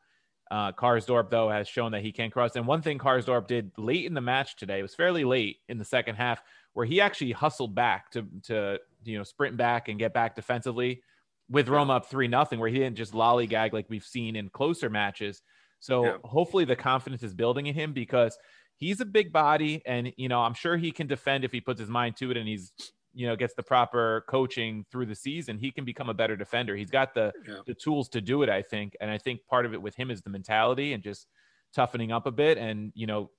uh, 0.50 0.72
Karsdorp, 0.72 1.30
though, 1.30 1.50
has 1.50 1.68
shown 1.68 1.92
that 1.92 2.02
he 2.02 2.12
can 2.12 2.32
cross. 2.32 2.56
And 2.56 2.66
one 2.66 2.82
thing 2.82 2.98
Karsdorp 2.98 3.48
did 3.48 3.72
late 3.78 4.06
in 4.06 4.14
the 4.14 4.22
match 4.22 4.56
today, 4.56 4.82
was 4.82 4.96
fairly 4.96 5.26
late 5.26 5.58
in 5.68 5.78
the 5.78 5.86
second 5.86 6.16
half, 6.16 6.42
where 6.74 6.86
he 6.86 7.02
actually 7.02 7.32
hustled 7.32 7.76
back 7.76 8.12
to, 8.12 8.26
to 8.44 8.80
you 9.08 9.18
know, 9.18 9.24
sprint 9.24 9.58
back 9.58 9.88
and 9.88 9.98
get 9.98 10.14
back 10.14 10.36
defensively 10.36 11.02
with 11.50 11.70
Rome 11.70 11.90
up 11.90 12.10
3 12.10 12.28
nothing, 12.28 12.60
where 12.60 12.70
he 12.70 12.80
didn't 12.80 12.98
just 12.98 13.14
lollygag 13.14 13.74
like 13.74 13.86
we've 13.90 14.04
seen 14.04 14.36
in 14.36 14.50
closer 14.50 14.90
matches. 14.90 15.42
So 15.80 16.06
yeah. 16.06 16.18
hopefully 16.24 16.66
the 16.66 16.76
confidence 16.76 17.24
is 17.24 17.34
building 17.34 17.68
in 17.68 17.76
him 17.76 17.94
because 17.94 18.38
he's 18.76 19.00
a 19.00 19.06
big 19.06 19.32
body 19.32 19.82
and, 19.86 20.12
you 20.18 20.28
know, 20.28 20.42
I'm 20.42 20.54
sure 20.54 20.76
he 20.76 20.92
can 20.92 21.08
defend 21.08 21.46
if 21.46 21.52
he 21.52 21.62
puts 21.62 21.80
his 21.80 21.90
mind 21.90 22.18
to 22.18 22.32
it 22.32 22.38
and 22.38 22.48
he's 22.48 22.72
you 23.18 23.26
know 23.26 23.36
gets 23.36 23.56
the 23.56 23.64
proper 23.64 24.24
coaching 24.30 24.86
through 24.92 25.08
the 25.08 25.16
season, 25.16 25.58
he 25.58 25.72
can 25.72 25.84
become 25.84 26.08
a 26.08 26.14
better 26.14 26.36
defender. 26.36 26.76
He's 26.76 26.92
got 26.92 27.16
the 27.16 27.34
yeah. 27.48 27.56
the 27.66 27.74
tools 27.74 28.10
to 28.10 28.22
do 28.22 28.44
it, 28.44 28.50
I 28.50 28.62
think, 28.62 28.96
and 29.02 29.10
I 29.10 29.18
think 29.18 29.40
part 29.50 29.66
of 29.66 29.74
it 29.74 29.82
with 29.82 29.96
him 29.96 30.12
is 30.12 30.22
the 30.22 30.30
mentality 30.30 30.94
and 30.94 31.02
just 31.02 31.26
toughening 31.74 32.12
up 32.12 32.28
a 32.28 32.32
bit 32.32 32.60
and 32.60 32.92
you 32.96 33.08
know 33.08 33.32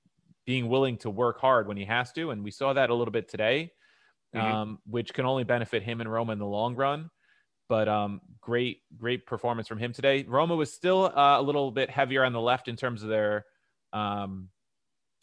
being 0.46 0.68
willing 0.68 0.96
to 0.96 1.10
work 1.10 1.40
hard 1.40 1.68
when 1.68 1.76
he 1.76 1.84
has 1.84 2.10
to. 2.12 2.30
And 2.30 2.42
we 2.42 2.50
saw 2.50 2.72
that 2.72 2.90
a 2.90 2.94
little 2.94 3.12
bit 3.12 3.28
today, 3.28 3.70
mm-hmm. 4.34 4.46
um, 4.46 4.78
which 4.86 5.14
can 5.14 5.26
only 5.26 5.44
benefit 5.44 5.82
him 5.82 6.00
and 6.00 6.10
Roma 6.10 6.32
in 6.32 6.38
the 6.38 6.46
long 6.46 6.74
run. 6.74 7.10
But 7.68 7.88
um, 7.88 8.20
great, 8.40 8.78
great 8.96 9.26
performance 9.26 9.68
from 9.68 9.78
him 9.78 9.92
today. 9.92 10.24
Roma 10.26 10.56
was 10.56 10.72
still 10.72 11.12
uh, 11.14 11.38
a 11.38 11.42
little 11.42 11.70
bit 11.70 11.90
heavier 11.90 12.24
on 12.24 12.32
the 12.32 12.40
left 12.40 12.68
in 12.68 12.76
terms 12.76 13.02
of 13.02 13.10
their 13.10 13.44
um, 13.92 14.48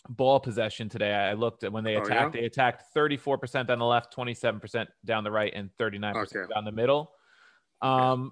ball 0.09 0.39
possession 0.39 0.87
today. 0.89 1.11
I 1.11 1.33
looked 1.33 1.63
at 1.63 1.71
when 1.71 1.83
they 1.83 1.95
attacked, 1.95 2.11
oh, 2.35 2.37
yeah? 2.37 2.41
they 2.41 2.45
attacked 2.45 2.83
34% 2.95 3.69
on 3.69 3.79
the 3.79 3.85
left, 3.85 4.15
27% 4.15 4.85
down 5.03 5.23
the 5.23 5.31
right, 5.31 5.51
and 5.55 5.71
39% 5.79 6.15
okay. 6.15 6.53
down 6.53 6.65
the 6.65 6.71
middle. 6.71 7.11
Um, 7.81 8.31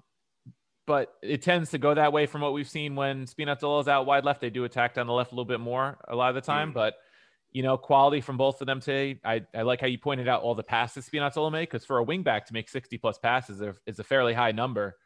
but 0.86 1.14
it 1.22 1.42
tends 1.42 1.70
to 1.70 1.78
go 1.78 1.94
that 1.94 2.12
way 2.12 2.26
from 2.26 2.40
what 2.40 2.52
we've 2.52 2.68
seen 2.68 2.94
when 2.94 3.26
Spinazzola 3.26 3.80
is 3.80 3.88
out 3.88 4.06
wide 4.06 4.24
left. 4.24 4.40
They 4.40 4.50
do 4.50 4.64
attack 4.64 4.94
down 4.94 5.06
the 5.06 5.12
left 5.12 5.32
a 5.32 5.34
little 5.34 5.44
bit 5.46 5.60
more 5.60 5.98
a 6.06 6.14
lot 6.14 6.28
of 6.28 6.34
the 6.34 6.40
time, 6.40 6.70
mm. 6.70 6.74
but 6.74 6.94
you 7.54 7.62
know, 7.62 7.78
quality 7.78 8.20
from 8.20 8.36
both 8.36 8.60
of 8.60 8.66
them 8.66 8.80
today. 8.80 9.18
I, 9.24 9.42
I 9.54 9.62
like 9.62 9.80
how 9.80 9.86
you 9.86 9.96
pointed 9.96 10.28
out 10.28 10.42
all 10.42 10.56
the 10.56 10.64
passes 10.64 11.08
Spinazzola 11.08 11.52
made 11.52 11.62
because 11.62 11.84
for 11.84 12.00
a 12.00 12.04
wingback 12.04 12.44
to 12.46 12.52
make 12.52 12.68
60 12.68 12.98
plus 12.98 13.16
passes 13.16 13.62
is 13.86 13.98
a 14.00 14.04
fairly 14.04 14.34
high 14.34 14.50
number 14.50 14.96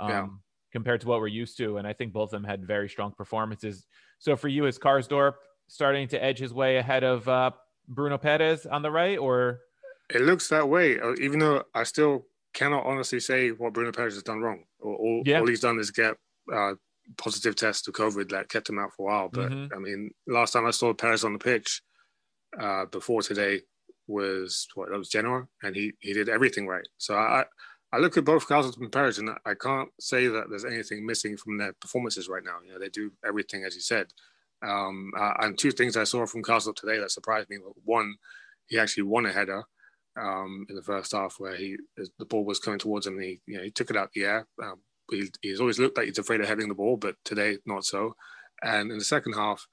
um, 0.00 0.10
yeah. 0.10 0.26
compared 0.72 1.02
to 1.02 1.08
what 1.08 1.20
we're 1.20 1.28
used 1.28 1.58
to. 1.58 1.76
And 1.76 1.86
I 1.86 1.92
think 1.92 2.14
both 2.14 2.32
of 2.32 2.40
them 2.40 2.44
had 2.44 2.66
very 2.66 2.88
strong 2.88 3.12
performances. 3.12 3.86
So 4.18 4.34
for 4.34 4.48
you 4.48 4.66
as 4.66 4.78
Karsdorp, 4.78 5.34
starting 5.68 6.08
to 6.08 6.24
edge 6.24 6.38
his 6.38 6.54
way 6.54 6.78
ahead 6.78 7.04
of 7.04 7.28
uh, 7.28 7.50
Bruno 7.86 8.16
Peres 8.16 8.64
on 8.64 8.80
the 8.80 8.90
right, 8.90 9.18
or 9.18 9.60
it 10.08 10.22
looks 10.22 10.48
that 10.48 10.68
way. 10.68 10.98
Uh, 10.98 11.14
even 11.20 11.38
though 11.38 11.64
I 11.74 11.84
still 11.84 12.24
cannot 12.54 12.86
honestly 12.86 13.20
say 13.20 13.50
what 13.50 13.74
Bruno 13.74 13.92
Peres 13.92 14.14
has 14.14 14.22
done 14.22 14.40
wrong. 14.40 14.64
All, 14.82 15.22
yeah. 15.26 15.40
all 15.40 15.46
he's 15.46 15.60
done 15.60 15.78
is 15.78 15.90
get 15.90 16.14
uh, 16.50 16.72
positive 17.18 17.56
tests 17.56 17.82
to 17.82 17.92
COVID 17.92 18.30
that 18.30 18.48
kept 18.48 18.70
him 18.70 18.78
out 18.78 18.94
for 18.96 19.02
a 19.02 19.12
while. 19.12 19.28
But 19.30 19.50
mm-hmm. 19.50 19.74
I 19.74 19.78
mean, 19.78 20.10
last 20.26 20.52
time 20.52 20.66
I 20.66 20.70
saw 20.70 20.94
Peres 20.94 21.24
on 21.24 21.34
the 21.34 21.38
pitch 21.38 21.82
uh, 22.58 22.86
before 22.86 23.22
today 23.22 23.60
was 24.06 24.66
what 24.74 24.90
that 24.90 24.98
was 24.98 25.08
Genoa, 25.08 25.46
and 25.62 25.76
he 25.76 25.92
he 26.00 26.12
did 26.12 26.28
everything 26.28 26.66
right. 26.66 26.86
So 26.98 27.16
I. 27.16 27.44
I 27.92 27.98
look 27.98 28.16
at 28.16 28.24
both 28.24 28.48
and 28.48 28.92
Peres, 28.92 29.18
and 29.18 29.30
I 29.44 29.54
can't 29.54 29.88
say 29.98 30.28
that 30.28 30.44
there's 30.48 30.64
anything 30.64 31.04
missing 31.04 31.36
from 31.36 31.58
their 31.58 31.72
performances 31.72 32.28
right 32.28 32.44
now. 32.44 32.58
You 32.64 32.72
know, 32.72 32.78
they 32.78 32.88
do 32.88 33.10
everything 33.26 33.64
as 33.64 33.74
you 33.74 33.80
said. 33.80 34.06
Um, 34.62 35.10
uh, 35.18 35.32
and 35.40 35.58
two 35.58 35.72
things 35.72 35.96
I 35.96 36.04
saw 36.04 36.26
from 36.26 36.44
Castle 36.44 36.72
today 36.72 36.98
that 36.98 37.10
surprised 37.10 37.50
me. 37.50 37.56
One, 37.84 38.14
he 38.66 38.78
actually 38.78 39.04
won 39.04 39.26
a 39.26 39.32
header 39.32 39.64
um, 40.20 40.66
in 40.68 40.76
the 40.76 40.82
first 40.82 41.12
half 41.12 41.36
where 41.38 41.56
he 41.56 41.76
the 41.96 42.24
ball 42.26 42.44
was 42.44 42.58
coming 42.58 42.78
towards 42.78 43.06
him 43.06 43.14
and 43.14 43.24
he 43.24 43.40
you 43.46 43.56
know 43.56 43.64
he 43.64 43.70
took 43.70 43.90
it 43.90 43.96
out 43.96 44.12
the 44.12 44.24
air. 44.24 44.46
Um, 44.62 44.80
he, 45.10 45.30
he's 45.42 45.60
always 45.60 45.78
looked 45.78 45.96
like 45.96 46.06
he's 46.06 46.18
afraid 46.18 46.40
of 46.40 46.48
heading 46.48 46.68
the 46.68 46.74
ball, 46.74 46.96
but 46.96 47.16
today 47.24 47.58
not 47.66 47.84
so. 47.84 48.14
And 48.62 48.90
in 48.92 48.98
the 48.98 49.04
second 49.04 49.32
half, 49.32 49.66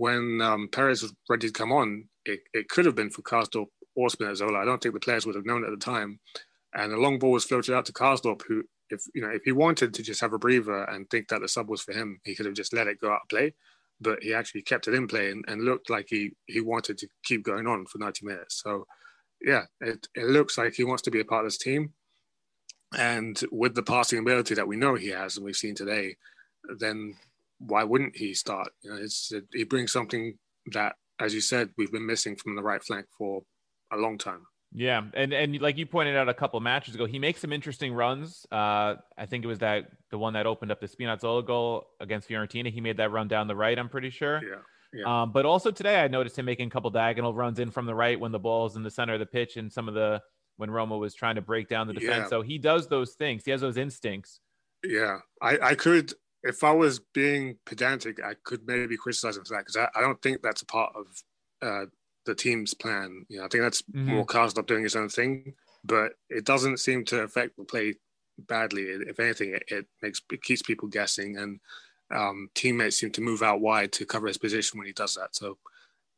when 0.00 0.40
um, 0.40 0.66
Peres 0.72 1.02
was 1.02 1.12
ready 1.28 1.48
to 1.48 1.52
come 1.52 1.72
on, 1.72 2.08
it, 2.24 2.40
it 2.54 2.70
could 2.70 2.86
have 2.86 2.94
been 2.94 3.10
for 3.10 3.20
Karsdorp 3.20 3.66
or 3.94 4.08
Spinazzola. 4.08 4.56
I 4.56 4.64
don't 4.64 4.82
think 4.82 4.94
the 4.94 5.00
players 5.00 5.26
would 5.26 5.34
have 5.34 5.44
known 5.44 5.62
at 5.62 5.70
the 5.70 5.76
time. 5.76 6.20
And 6.74 6.90
the 6.90 6.96
long 6.96 7.18
ball 7.18 7.32
was 7.32 7.44
floated 7.44 7.74
out 7.74 7.84
to 7.86 7.92
Karsdorp, 7.92 8.40
who, 8.48 8.64
if 8.88 9.02
you 9.14 9.20
know, 9.20 9.28
if 9.28 9.42
he 9.44 9.52
wanted 9.52 9.92
to 9.92 10.02
just 10.02 10.22
have 10.22 10.32
a 10.32 10.38
breather 10.38 10.84
and 10.84 11.08
think 11.10 11.28
that 11.28 11.42
the 11.42 11.48
sub 11.48 11.68
was 11.68 11.82
for 11.82 11.92
him, 11.92 12.18
he 12.24 12.34
could 12.34 12.46
have 12.46 12.54
just 12.54 12.72
let 12.72 12.86
it 12.86 12.98
go 12.98 13.08
out 13.08 13.20
of 13.24 13.28
play 13.28 13.54
but 14.00 14.22
he 14.22 14.32
actually 14.32 14.62
kept 14.62 14.88
it 14.88 14.94
in 14.94 15.06
play 15.06 15.30
and, 15.30 15.44
and, 15.46 15.62
looked 15.62 15.90
like 15.90 16.06
he 16.08 16.32
he 16.46 16.62
wanted 16.62 16.96
to 16.96 17.06
keep 17.22 17.44
going 17.44 17.66
on 17.66 17.84
for 17.84 17.98
90 17.98 18.24
minutes. 18.24 18.62
So 18.62 18.86
yeah, 19.42 19.64
it, 19.82 20.06
it 20.14 20.24
looks 20.24 20.56
like 20.56 20.72
he 20.72 20.84
wants 20.84 21.02
to 21.02 21.10
be 21.10 21.20
a 21.20 21.24
part 21.24 21.44
of 21.44 21.48
this 21.48 21.58
team. 21.58 21.92
And 22.96 23.38
with 23.52 23.74
the 23.74 23.82
passing 23.82 24.18
ability 24.18 24.54
that 24.54 24.66
we 24.66 24.76
know 24.76 24.94
he 24.94 25.08
has 25.08 25.36
and 25.36 25.44
we've 25.44 25.54
seen 25.54 25.74
today, 25.74 26.16
then 26.78 27.14
why 27.60 27.84
wouldn't 27.84 28.16
he 28.16 28.34
start? 28.34 28.68
You 28.82 28.90
know, 28.90 28.96
it's 28.96 29.30
it, 29.32 29.44
he 29.52 29.64
brings 29.64 29.92
something 29.92 30.34
that, 30.72 30.96
as 31.20 31.34
you 31.34 31.40
said, 31.40 31.70
we've 31.78 31.92
been 31.92 32.06
missing 32.06 32.36
from 32.36 32.56
the 32.56 32.62
right 32.62 32.82
flank 32.82 33.06
for 33.16 33.42
a 33.92 33.96
long 33.96 34.18
time. 34.18 34.42
Yeah, 34.72 35.02
and 35.14 35.32
and 35.32 35.60
like 35.60 35.78
you 35.78 35.86
pointed 35.86 36.16
out 36.16 36.28
a 36.28 36.34
couple 36.34 36.56
of 36.56 36.62
matches 36.62 36.94
ago, 36.94 37.04
he 37.04 37.18
makes 37.18 37.40
some 37.40 37.52
interesting 37.52 37.92
runs. 37.92 38.46
Uh, 38.50 38.94
I 39.18 39.26
think 39.26 39.44
it 39.44 39.48
was 39.48 39.58
that 39.58 39.90
the 40.10 40.18
one 40.18 40.34
that 40.34 40.46
opened 40.46 40.72
up 40.72 40.80
the 40.80 40.88
Spinazzola 40.88 41.44
goal 41.44 41.86
against 42.00 42.28
Fiorentina. 42.28 42.72
He 42.72 42.80
made 42.80 42.96
that 42.98 43.10
run 43.10 43.28
down 43.28 43.48
the 43.48 43.56
right. 43.56 43.78
I'm 43.78 43.88
pretty 43.88 44.10
sure. 44.10 44.40
Yeah. 44.42 44.56
Yeah. 44.92 45.22
Um, 45.22 45.32
but 45.32 45.46
also 45.46 45.70
today, 45.70 46.02
I 46.02 46.08
noticed 46.08 46.38
him 46.38 46.46
making 46.46 46.66
a 46.66 46.70
couple 46.70 46.90
diagonal 46.90 47.32
runs 47.32 47.60
in 47.60 47.70
from 47.70 47.86
the 47.86 47.94
right 47.94 48.18
when 48.18 48.32
the 48.32 48.40
ball 48.40 48.66
is 48.66 48.74
in 48.74 48.82
the 48.82 48.90
center 48.90 49.14
of 49.14 49.20
the 49.20 49.26
pitch, 49.26 49.56
and 49.56 49.72
some 49.72 49.88
of 49.88 49.94
the 49.94 50.20
when 50.56 50.70
Roma 50.70 50.96
was 50.96 51.14
trying 51.14 51.36
to 51.36 51.40
break 51.40 51.68
down 51.68 51.86
the 51.86 51.94
defense. 51.94 52.24
Yeah. 52.24 52.28
So 52.28 52.42
he 52.42 52.58
does 52.58 52.88
those 52.88 53.14
things. 53.14 53.44
He 53.44 53.50
has 53.50 53.60
those 53.60 53.76
instincts. 53.76 54.40
Yeah, 54.84 55.18
I, 55.42 55.58
I 55.62 55.74
could, 55.74 56.12
if 56.42 56.64
I 56.64 56.72
was 56.72 57.00
being 57.12 57.56
pedantic, 57.66 58.22
I 58.24 58.34
could 58.44 58.66
maybe 58.66 58.96
criticize 58.96 59.36
him 59.36 59.44
for 59.44 59.54
that 59.54 59.66
because 59.66 59.76
I, 59.76 59.88
I 59.94 60.00
don't 60.00 60.20
think 60.22 60.42
that's 60.42 60.62
a 60.62 60.66
part 60.66 60.94
of 60.96 61.06
uh, 61.62 61.86
the 62.26 62.34
team's 62.34 62.74
plan. 62.74 63.26
You 63.28 63.38
know, 63.38 63.44
I 63.44 63.48
think 63.48 63.62
that's 63.62 63.82
mm-hmm. 63.82 64.08
more 64.08 64.26
Karsdorp 64.26 64.66
doing 64.66 64.82
his 64.82 64.96
own 64.96 65.08
thing, 65.08 65.54
but 65.84 66.12
it 66.28 66.44
doesn't 66.44 66.78
seem 66.78 67.04
to 67.06 67.22
affect 67.22 67.56
the 67.56 67.64
play 67.64 67.94
badly. 68.38 68.84
If 68.84 69.20
anything, 69.20 69.54
it, 69.54 69.64
it 69.68 69.86
makes 70.02 70.22
it 70.32 70.42
keeps 70.42 70.62
people 70.62 70.88
guessing, 70.88 71.36
and 71.36 71.60
um, 72.10 72.48
teammates 72.54 72.98
seem 72.98 73.10
to 73.12 73.20
move 73.20 73.42
out 73.42 73.60
wide 73.60 73.92
to 73.92 74.06
cover 74.06 74.26
his 74.26 74.38
position 74.38 74.78
when 74.78 74.86
he 74.86 74.92
does 74.92 75.14
that. 75.14 75.34
So 75.34 75.58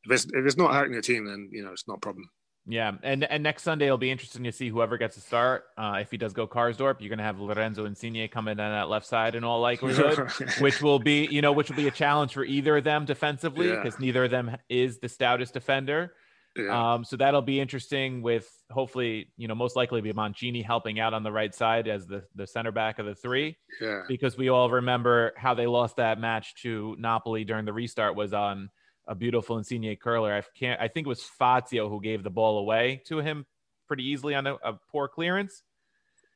if 0.04 0.12
it's 0.12 0.24
if 0.26 0.46
it's 0.46 0.56
not 0.56 0.72
hurting 0.72 0.94
the 0.94 1.02
team, 1.02 1.24
then 1.24 1.48
you 1.52 1.64
know 1.64 1.72
it's 1.72 1.88
not 1.88 1.98
a 1.98 2.00
problem. 2.00 2.30
Yeah, 2.64 2.92
and 3.03 3.25
and 3.25 3.42
next 3.42 3.64
Sunday 3.64 3.87
it'll 3.87 3.98
be 3.98 4.11
interesting 4.11 4.44
to 4.44 4.53
see 4.53 4.68
whoever 4.68 4.96
gets 4.96 5.16
to 5.16 5.20
start. 5.20 5.64
Uh, 5.77 5.98
if 6.01 6.12
he 6.12 6.16
does 6.16 6.33
go 6.33 6.46
Karsdorp, 6.46 7.01
you're 7.01 7.09
going 7.09 7.18
to 7.18 7.25
have 7.25 7.40
Lorenzo 7.40 7.87
Insigne 7.87 8.29
coming 8.29 8.57
down 8.57 8.70
that 8.70 8.88
left 8.88 9.07
side 9.07 9.35
in 9.35 9.42
all 9.42 9.61
likelihood, 9.61 10.31
which 10.61 10.81
will 10.81 11.01
be 11.01 11.27
you 11.27 11.42
know 11.42 11.51
which 11.51 11.70
will 11.70 11.77
be 11.77 11.88
a 11.88 11.92
challenge 11.92 12.35
for 12.35 12.44
either 12.44 12.77
of 12.77 12.85
them 12.85 13.05
defensively 13.05 13.68
because 13.68 13.94
yeah. 13.94 14.07
neither 14.07 14.25
of 14.25 14.31
them 14.31 14.57
is 14.68 15.01
the 15.01 15.09
stoutest 15.09 15.55
defender. 15.55 16.12
Yeah. 16.57 16.94
Um, 16.94 17.05
so 17.05 17.16
that'll 17.16 17.42
be 17.42 17.61
interesting 17.61 18.22
with 18.22 18.48
hopefully, 18.70 19.33
you 19.37 19.48
know, 19.48 19.55
most 19.55 19.75
likely 19.75 20.01
be 20.01 20.12
Mancini 20.12 20.62
helping 20.62 21.01
out 21.01 21.14
on 21.14 21.22
the 21.22 21.33
right 21.33 21.55
side 21.55 21.88
as 21.88 22.07
the, 22.07 22.25
the 22.35 22.46
center 22.46 22.72
back 22.72 22.98
of 22.98 23.07
the 23.07 23.14
three. 23.14 23.57
Yeah. 23.81 24.03
Because 24.07 24.37
we 24.37 24.51
all 24.51 24.68
remember 24.70 25.33
how 25.37 25.55
they 25.55 25.66
lost 25.66 25.96
that 25.96 26.20
match 26.20 26.55
to 26.62 26.94
Napoli 26.98 27.44
during 27.44 27.64
the 27.64 27.72
restart 27.72 28.16
was 28.16 28.35
on 28.35 28.68
a 29.07 29.15
beautiful 29.15 29.59
Insigne 29.59 29.97
curler. 29.97 30.33
I 30.33 30.43
can't. 30.59 30.81
I 30.81 30.88
think 30.88 31.07
it 31.07 31.09
was 31.09 31.23
Fazio 31.23 31.88
who 31.88 32.01
gave 32.01 32.23
the 32.23 32.31
ball 32.31 32.59
away 32.59 33.03
to 33.07 33.19
him 33.19 33.47
pretty 33.88 34.05
easily 34.05 34.35
on 34.35 34.47
a, 34.47 34.55
a 34.55 34.79
poor 34.91 35.09
clearance. 35.09 35.62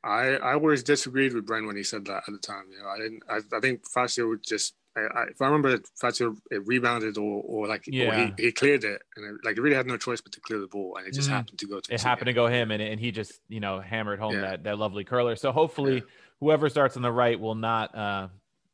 I 0.03 0.35
I 0.35 0.53
always 0.53 0.83
disagreed 0.83 1.33
with 1.33 1.45
Brent 1.45 1.65
when 1.65 1.75
he 1.75 1.83
said 1.83 2.05
that 2.05 2.23
at 2.27 2.33
the 2.33 2.39
time. 2.39 2.65
You 2.71 2.79
know, 2.79 2.89
I 2.89 2.97
didn't. 2.97 3.23
I, 3.29 3.57
I 3.57 3.59
think 3.59 3.87
Fazio 3.87 4.27
would 4.29 4.43
just. 4.43 4.75
I, 4.95 5.01
I, 5.01 5.23
if 5.25 5.41
I 5.41 5.45
remember, 5.45 5.79
Fazio 5.99 6.35
it 6.49 6.65
rebounded 6.65 7.17
or 7.17 7.41
or 7.45 7.67
like 7.67 7.83
yeah. 7.87 8.09
or 8.09 8.33
he, 8.37 8.45
he 8.45 8.51
cleared 8.51 8.83
it 8.83 9.01
and 9.15 9.25
it, 9.25 9.45
like 9.45 9.55
he 9.55 9.61
really 9.61 9.75
had 9.75 9.85
no 9.85 9.97
choice 9.97 10.21
but 10.21 10.31
to 10.33 10.39
clear 10.39 10.59
the 10.59 10.67
ball 10.67 10.97
and 10.97 11.07
it 11.07 11.13
just 11.13 11.29
mm. 11.29 11.33
happened 11.33 11.59
to 11.59 11.67
go 11.67 11.79
to. 11.79 11.93
It 11.93 12.01
happened 12.01 12.27
to 12.27 12.33
go 12.33 12.47
him 12.47 12.71
and 12.71 12.81
and 12.81 12.99
he 12.99 13.11
just 13.11 13.39
you 13.47 13.59
know 13.59 13.79
hammered 13.79 14.19
home 14.19 14.33
yeah. 14.33 14.41
that 14.41 14.63
that 14.63 14.77
lovely 14.77 15.03
curler. 15.03 15.35
So 15.35 15.51
hopefully, 15.51 15.95
yeah. 15.95 16.01
whoever 16.39 16.69
starts 16.69 16.95
on 16.95 17.01
the 17.01 17.11
right 17.11 17.39
will 17.39 17.55
not 17.55 17.95
uh, 17.95 18.27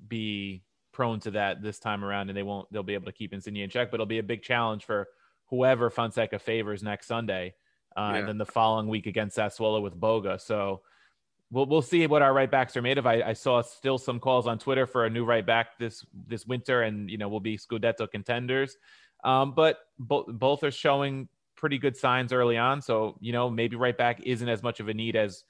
be 0.07 0.61
prone 0.93 1.19
to 1.21 1.31
that 1.31 1.61
this 1.61 1.79
time 1.79 2.05
around, 2.05 2.29
and 2.29 2.37
they 2.37 2.43
won't. 2.43 2.71
They'll 2.71 2.83
be 2.83 2.93
able 2.93 3.07
to 3.07 3.11
keep 3.11 3.33
Insigne 3.33 3.57
in 3.57 3.69
check, 3.69 3.91
but 3.91 3.95
it'll 3.95 4.05
be 4.05 4.19
a 4.19 4.23
big 4.23 4.43
challenge 4.43 4.85
for 4.85 5.07
whoever 5.47 5.89
Fonseca 5.89 6.39
favors 6.39 6.81
next 6.81 7.07
Sunday, 7.07 7.55
uh, 7.97 8.11
yeah. 8.13 8.19
and 8.19 8.27
then 8.27 8.37
the 8.37 8.45
following 8.45 8.87
week 8.87 9.07
against 9.07 9.37
Sassuolo 9.37 9.81
with 9.81 9.99
Boga. 9.99 10.39
So 10.39 10.81
we'll 11.51 11.65
we'll 11.65 11.81
see 11.81 12.07
what 12.07 12.21
our 12.21 12.33
right 12.33 12.49
backs 12.49 12.77
are 12.77 12.81
made 12.81 12.97
of. 12.97 13.05
I, 13.05 13.21
I, 13.21 13.33
saw 13.33 13.61
still 13.61 13.97
some 13.97 14.19
calls 14.19 14.47
on 14.47 14.57
Twitter 14.59 14.85
for 14.85 15.05
a 15.05 15.09
new 15.09 15.25
right 15.25 15.45
back 15.45 15.77
this 15.77 16.05
this 16.27 16.45
winter, 16.45 16.83
and 16.83 17.09
you 17.09 17.17
know 17.17 17.27
we'll 17.27 17.39
be 17.39 17.57
Scudetto 17.57 18.09
contenders. 18.09 18.77
Um, 19.23 19.53
but 19.53 19.79
bo- 19.99 20.25
both 20.27 20.63
are 20.63 20.71
showing 20.71 21.27
pretty 21.55 21.77
good 21.77 21.95
signs 21.97 22.31
early 22.31 22.57
on. 22.57 22.81
So 22.81 23.17
you 23.19 23.33
know 23.33 23.49
maybe 23.49 23.75
right 23.75 23.97
back 23.97 24.21
isn't 24.23 24.47
as 24.47 24.63
much 24.63 24.79
of 24.79 24.87
a 24.87 24.93
need 24.93 25.15
as 25.15 25.43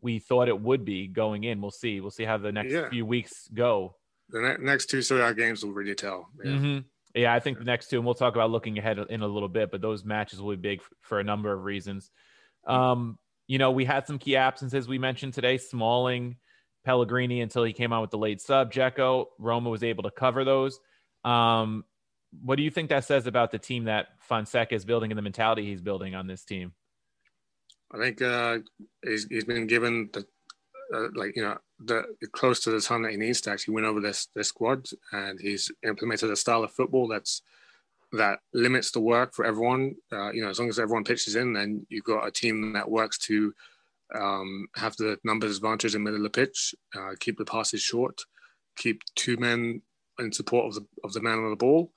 we 0.00 0.18
thought 0.18 0.48
it 0.48 0.60
would 0.60 0.84
be 0.84 1.06
going 1.06 1.44
in. 1.44 1.60
We'll 1.60 1.70
see. 1.70 2.00
We'll 2.00 2.10
see 2.10 2.24
how 2.24 2.36
the 2.36 2.52
next 2.52 2.72
yeah. 2.72 2.88
few 2.88 3.06
weeks 3.06 3.48
go 3.54 3.94
the 4.32 4.40
ne- 4.40 4.64
next 4.64 4.86
two 4.86 5.00
A 5.22 5.34
games 5.34 5.64
will 5.64 5.72
really 5.72 5.94
tell. 5.94 6.28
Yeah. 6.42 6.50
Mm-hmm. 6.50 6.78
yeah. 7.14 7.34
I 7.34 7.38
think 7.38 7.58
the 7.58 7.64
next 7.64 7.88
two, 7.88 7.98
and 7.98 8.04
we'll 8.04 8.14
talk 8.14 8.34
about 8.34 8.50
looking 8.50 8.78
ahead 8.78 8.98
in 8.98 9.22
a 9.22 9.26
little 9.26 9.48
bit, 9.48 9.70
but 9.70 9.80
those 9.80 10.04
matches 10.04 10.40
will 10.40 10.56
be 10.56 10.56
big 10.56 10.82
for 11.02 11.20
a 11.20 11.24
number 11.24 11.52
of 11.52 11.62
reasons. 11.62 12.10
Um, 12.66 13.18
you 13.46 13.58
know, 13.58 13.70
we 13.70 13.84
had 13.84 14.06
some 14.06 14.18
key 14.18 14.36
absences 14.36 14.88
we 14.88 14.98
mentioned 14.98 15.34
today. 15.34 15.58
Smalling, 15.58 16.36
Pellegrini 16.84 17.40
until 17.42 17.64
he 17.64 17.72
came 17.72 17.92
on 17.92 18.00
with 18.00 18.10
the 18.10 18.18
late 18.18 18.40
sub. 18.40 18.72
Dzeko, 18.72 19.26
Roma 19.38 19.70
was 19.70 19.82
able 19.82 20.04
to 20.04 20.10
cover 20.10 20.44
those. 20.44 20.80
Um, 21.24 21.84
what 22.42 22.56
do 22.56 22.62
you 22.62 22.70
think 22.70 22.88
that 22.88 23.04
says 23.04 23.26
about 23.26 23.50
the 23.50 23.58
team 23.58 23.84
that 23.84 24.08
Fonseca 24.20 24.74
is 24.74 24.84
building 24.84 25.10
and 25.10 25.18
the 25.18 25.22
mentality 25.22 25.66
he's 25.66 25.82
building 25.82 26.14
on 26.14 26.26
this 26.26 26.44
team? 26.44 26.72
I 27.92 27.98
think 27.98 28.22
uh, 28.22 28.58
he's, 29.04 29.26
he's 29.28 29.44
been 29.44 29.66
given 29.66 30.08
the 30.12 30.24
uh, 30.94 31.08
like 31.14 31.36
you 31.36 31.42
know 31.42 31.58
the 31.84 32.04
close 32.32 32.60
to 32.60 32.70
the 32.70 32.80
time 32.80 33.02
that 33.02 33.12
he 33.12 33.16
needs 33.16 33.40
to 33.42 33.50
actually 33.50 33.74
win 33.74 33.84
over 33.84 34.00
this 34.00 34.28
this 34.34 34.48
squad, 34.48 34.86
and 35.12 35.40
he's 35.40 35.70
implemented 35.86 36.30
a 36.30 36.36
style 36.36 36.64
of 36.64 36.72
football 36.72 37.08
that's 37.08 37.42
that 38.12 38.40
limits 38.52 38.90
the 38.90 39.00
work 39.00 39.34
for 39.34 39.44
everyone. 39.44 39.94
Uh, 40.12 40.30
you 40.32 40.42
know, 40.42 40.50
as 40.50 40.58
long 40.58 40.68
as 40.68 40.78
everyone 40.78 41.04
pitches 41.04 41.34
in, 41.34 41.52
then 41.52 41.86
you've 41.88 42.04
got 42.04 42.26
a 42.26 42.30
team 42.30 42.72
that 42.74 42.90
works 42.90 43.18
to 43.18 43.54
um, 44.14 44.66
have 44.76 44.96
the 44.96 45.18
numbers 45.24 45.56
advantage 45.56 45.94
in 45.94 46.04
the 46.04 46.10
middle 46.10 46.24
of 46.24 46.32
the 46.32 46.40
pitch, 46.40 46.74
uh, 46.94 47.12
keep 47.18 47.38
the 47.38 47.44
passes 47.44 47.80
short, 47.80 48.20
keep 48.76 49.02
two 49.14 49.36
men 49.38 49.80
in 50.18 50.32
support 50.32 50.66
of 50.66 50.74
the 50.74 50.86
of 51.04 51.12
the 51.12 51.22
man 51.22 51.38
on 51.38 51.50
the 51.50 51.56
ball, 51.56 51.90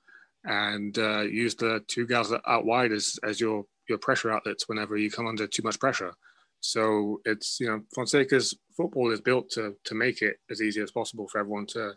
and 0.44 0.98
uh, 0.98 1.20
use 1.20 1.54
the 1.54 1.82
two 1.86 2.06
guys 2.06 2.32
out 2.46 2.64
wide 2.64 2.92
as 2.92 3.18
as 3.22 3.40
your 3.40 3.64
your 3.88 3.98
pressure 3.98 4.32
outlets 4.32 4.68
whenever 4.68 4.96
you 4.96 5.10
come 5.10 5.26
under 5.26 5.46
too 5.46 5.62
much 5.62 5.78
pressure. 5.78 6.14
So 6.60 7.20
it's 7.24 7.60
you 7.60 7.68
know 7.68 7.82
Fonseca's 7.94 8.56
football 8.76 9.10
is 9.10 9.20
built 9.20 9.50
to 9.50 9.76
to 9.84 9.94
make 9.94 10.22
it 10.22 10.38
as 10.50 10.60
easy 10.62 10.80
as 10.80 10.90
possible 10.90 11.28
for 11.28 11.38
everyone 11.38 11.66
to 11.66 11.92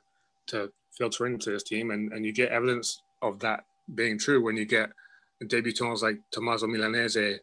to 0.48 0.72
filter 0.98 1.28
into 1.28 1.52
this 1.52 1.63
team, 1.63 1.92
and 1.92 2.12
and 2.13 2.26
you 2.26 2.34
get 2.34 2.52
evidence 2.52 3.02
of 3.22 3.39
that 3.39 3.65
being 3.96 4.18
true 4.18 4.44
when 4.44 4.56
you 4.56 4.65
get 4.65 4.89
debutants 5.44 6.02
like 6.02 6.20
Tommaso 6.32 6.68
Milanese 6.68 7.39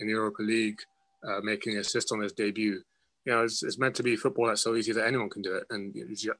in 0.00 0.06
the 0.06 0.12
Europa 0.12 0.42
League 0.42 0.78
uh, 1.26 1.40
making 1.42 1.74
an 1.74 1.80
assist 1.80 2.12
on 2.12 2.20
his 2.20 2.32
debut. 2.32 2.82
You 3.24 3.32
know, 3.32 3.44
it's, 3.44 3.62
it's, 3.62 3.78
meant 3.78 3.94
to 3.96 4.02
be 4.02 4.16
football 4.16 4.46
that's 4.46 4.62
so 4.62 4.74
easy 4.74 4.92
that 4.92 5.06
anyone 5.06 5.28
can 5.28 5.42
do 5.42 5.54
it. 5.54 5.64
And 5.70 5.94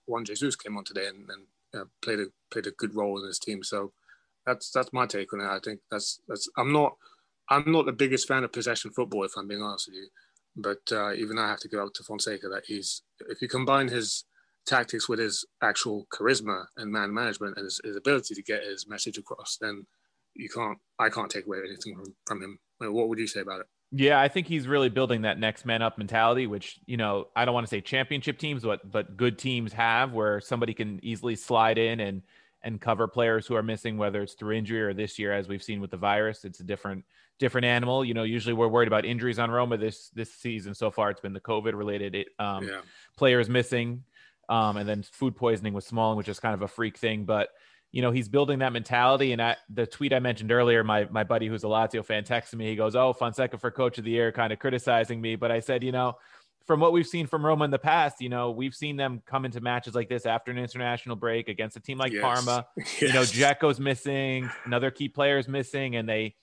Juan 0.06 0.24
Jesus 0.24 0.56
came 0.56 0.76
on 0.76 0.84
today 0.84 1.06
and, 1.06 1.28
and 1.28 1.82
uh, 1.82 1.84
played 2.00 2.20
a 2.20 2.26
played 2.50 2.66
a 2.66 2.70
good 2.72 2.94
role 2.94 3.18
in 3.20 3.26
this 3.26 3.38
team. 3.38 3.62
So 3.62 3.92
that's 4.46 4.70
that's 4.70 4.92
my 4.92 5.06
take 5.06 5.32
on 5.32 5.40
it. 5.40 5.46
I 5.46 5.58
think 5.62 5.80
that's 5.90 6.20
that's 6.28 6.48
I'm 6.56 6.72
not 6.72 6.96
I'm 7.50 7.70
not 7.70 7.86
the 7.86 7.92
biggest 7.92 8.28
fan 8.28 8.44
of 8.44 8.52
possession 8.52 8.90
football 8.92 9.24
if 9.24 9.32
I'm 9.36 9.48
being 9.48 9.62
honest 9.62 9.88
with 9.88 9.96
you. 9.96 10.08
But 10.58 10.80
uh, 10.90 11.12
even 11.14 11.38
I 11.38 11.48
have 11.48 11.60
to 11.60 11.68
go 11.68 11.82
out 11.82 11.94
to 11.94 12.02
Fonseca 12.02 12.48
that 12.48 12.64
he's 12.66 13.02
if 13.28 13.40
you 13.40 13.48
combine 13.48 13.88
his 13.88 14.24
tactics 14.66 15.08
with 15.08 15.18
his 15.18 15.46
actual 15.62 16.06
charisma 16.12 16.64
and 16.76 16.92
man 16.92 17.14
management 17.14 17.56
and 17.56 17.64
his, 17.64 17.80
his 17.84 17.96
ability 17.96 18.34
to 18.34 18.42
get 18.42 18.64
his 18.64 18.86
message 18.88 19.18
across, 19.18 19.56
then 19.60 19.86
you 20.34 20.48
can't 20.48 20.78
I 20.98 21.08
can't 21.10 21.30
take 21.30 21.46
away 21.46 21.58
anything 21.66 21.94
from, 21.94 22.14
from 22.26 22.42
him. 22.42 22.58
What 22.78 23.08
would 23.08 23.18
you 23.18 23.26
say 23.26 23.40
about 23.40 23.60
it? 23.60 23.66
Yeah, 23.90 24.20
I 24.20 24.28
think 24.28 24.46
he's 24.46 24.66
really 24.66 24.90
building 24.90 25.22
that 25.22 25.38
next 25.38 25.64
man 25.64 25.80
up 25.80 25.96
mentality, 25.96 26.46
which 26.46 26.78
you 26.86 26.96
know 26.96 27.28
I 27.36 27.44
don't 27.44 27.54
want 27.54 27.66
to 27.66 27.70
say 27.70 27.80
championship 27.80 28.38
teams, 28.38 28.62
but 28.62 28.90
but 28.90 29.16
good 29.16 29.38
teams 29.38 29.72
have, 29.72 30.12
where 30.12 30.40
somebody 30.40 30.74
can 30.74 31.00
easily 31.02 31.36
slide 31.36 31.78
in 31.78 32.00
and 32.00 32.22
and 32.62 32.80
cover 32.80 33.06
players 33.06 33.46
who 33.46 33.54
are 33.54 33.62
missing, 33.62 33.96
whether 33.96 34.22
it's 34.22 34.34
through 34.34 34.56
injury 34.56 34.82
or 34.82 34.92
this 34.92 35.18
year, 35.18 35.32
as 35.32 35.48
we've 35.48 35.62
seen 35.62 35.80
with 35.80 35.92
the 35.92 35.96
virus. 35.96 36.44
It's 36.44 36.60
a 36.60 36.64
different 36.64 37.04
different 37.38 37.64
animal. 37.64 38.04
You 38.04 38.14
know, 38.14 38.22
usually 38.22 38.54
we're 38.54 38.68
worried 38.68 38.88
about 38.88 39.04
injuries 39.04 39.38
on 39.38 39.50
Roma 39.50 39.76
this 39.76 40.10
this 40.10 40.32
season. 40.32 40.74
So 40.74 40.90
far, 40.90 41.10
it's 41.10 41.20
been 41.20 41.32
the 41.32 41.40
COVID 41.40 41.74
related 41.74 42.26
um, 42.38 42.66
yeah. 42.66 42.80
players 43.16 43.48
missing, 43.48 44.04
um, 44.48 44.76
and 44.76 44.88
then 44.88 45.02
food 45.02 45.36
poisoning 45.36 45.72
with 45.72 45.84
Smalling, 45.84 46.16
which 46.16 46.28
is 46.28 46.40
kind 46.40 46.54
of 46.54 46.62
a 46.62 46.68
freak 46.68 46.98
thing. 46.98 47.24
But 47.24 47.50
you 47.90 48.02
know, 48.02 48.10
he's 48.10 48.28
building 48.28 48.58
that 48.58 48.72
mentality. 48.72 49.32
And 49.32 49.40
I, 49.40 49.56
the 49.70 49.86
tweet 49.86 50.12
I 50.12 50.18
mentioned 50.18 50.52
earlier, 50.52 50.84
my 50.84 51.06
my 51.10 51.24
buddy 51.24 51.46
who's 51.46 51.64
a 51.64 51.68
Lazio 51.68 52.04
fan 52.04 52.24
texted 52.24 52.54
me. 52.54 52.68
He 52.68 52.76
goes, 52.76 52.96
"Oh, 52.96 53.12
Fonseca 53.12 53.58
for 53.58 53.70
Coach 53.70 53.98
of 53.98 54.04
the 54.04 54.10
Year," 54.10 54.32
kind 54.32 54.52
of 54.52 54.58
criticizing 54.58 55.20
me. 55.20 55.36
But 55.36 55.50
I 55.50 55.60
said, 55.60 55.82
you 55.82 55.92
know 55.92 56.16
from 56.68 56.80
what 56.80 56.92
we've 56.92 57.06
seen 57.06 57.26
from 57.26 57.44
Roma 57.44 57.64
in 57.64 57.70
the 57.70 57.78
past, 57.78 58.20
you 58.20 58.28
know, 58.28 58.50
we've 58.50 58.74
seen 58.74 58.98
them 58.98 59.22
come 59.24 59.46
into 59.46 59.58
matches 59.58 59.94
like 59.94 60.10
this 60.10 60.26
after 60.26 60.50
an 60.50 60.58
international 60.58 61.16
break 61.16 61.48
against 61.48 61.78
a 61.78 61.80
team 61.80 61.96
like 61.96 62.12
yes. 62.12 62.22
Parma. 62.22 62.66
Yes. 62.76 63.00
You 63.00 63.12
know, 63.14 63.22
Dzeko's 63.22 63.80
missing, 63.80 64.48
another 64.66 64.90
key 64.90 65.08
player's 65.08 65.48
missing, 65.48 65.96
and 65.96 66.06
they, 66.06 66.36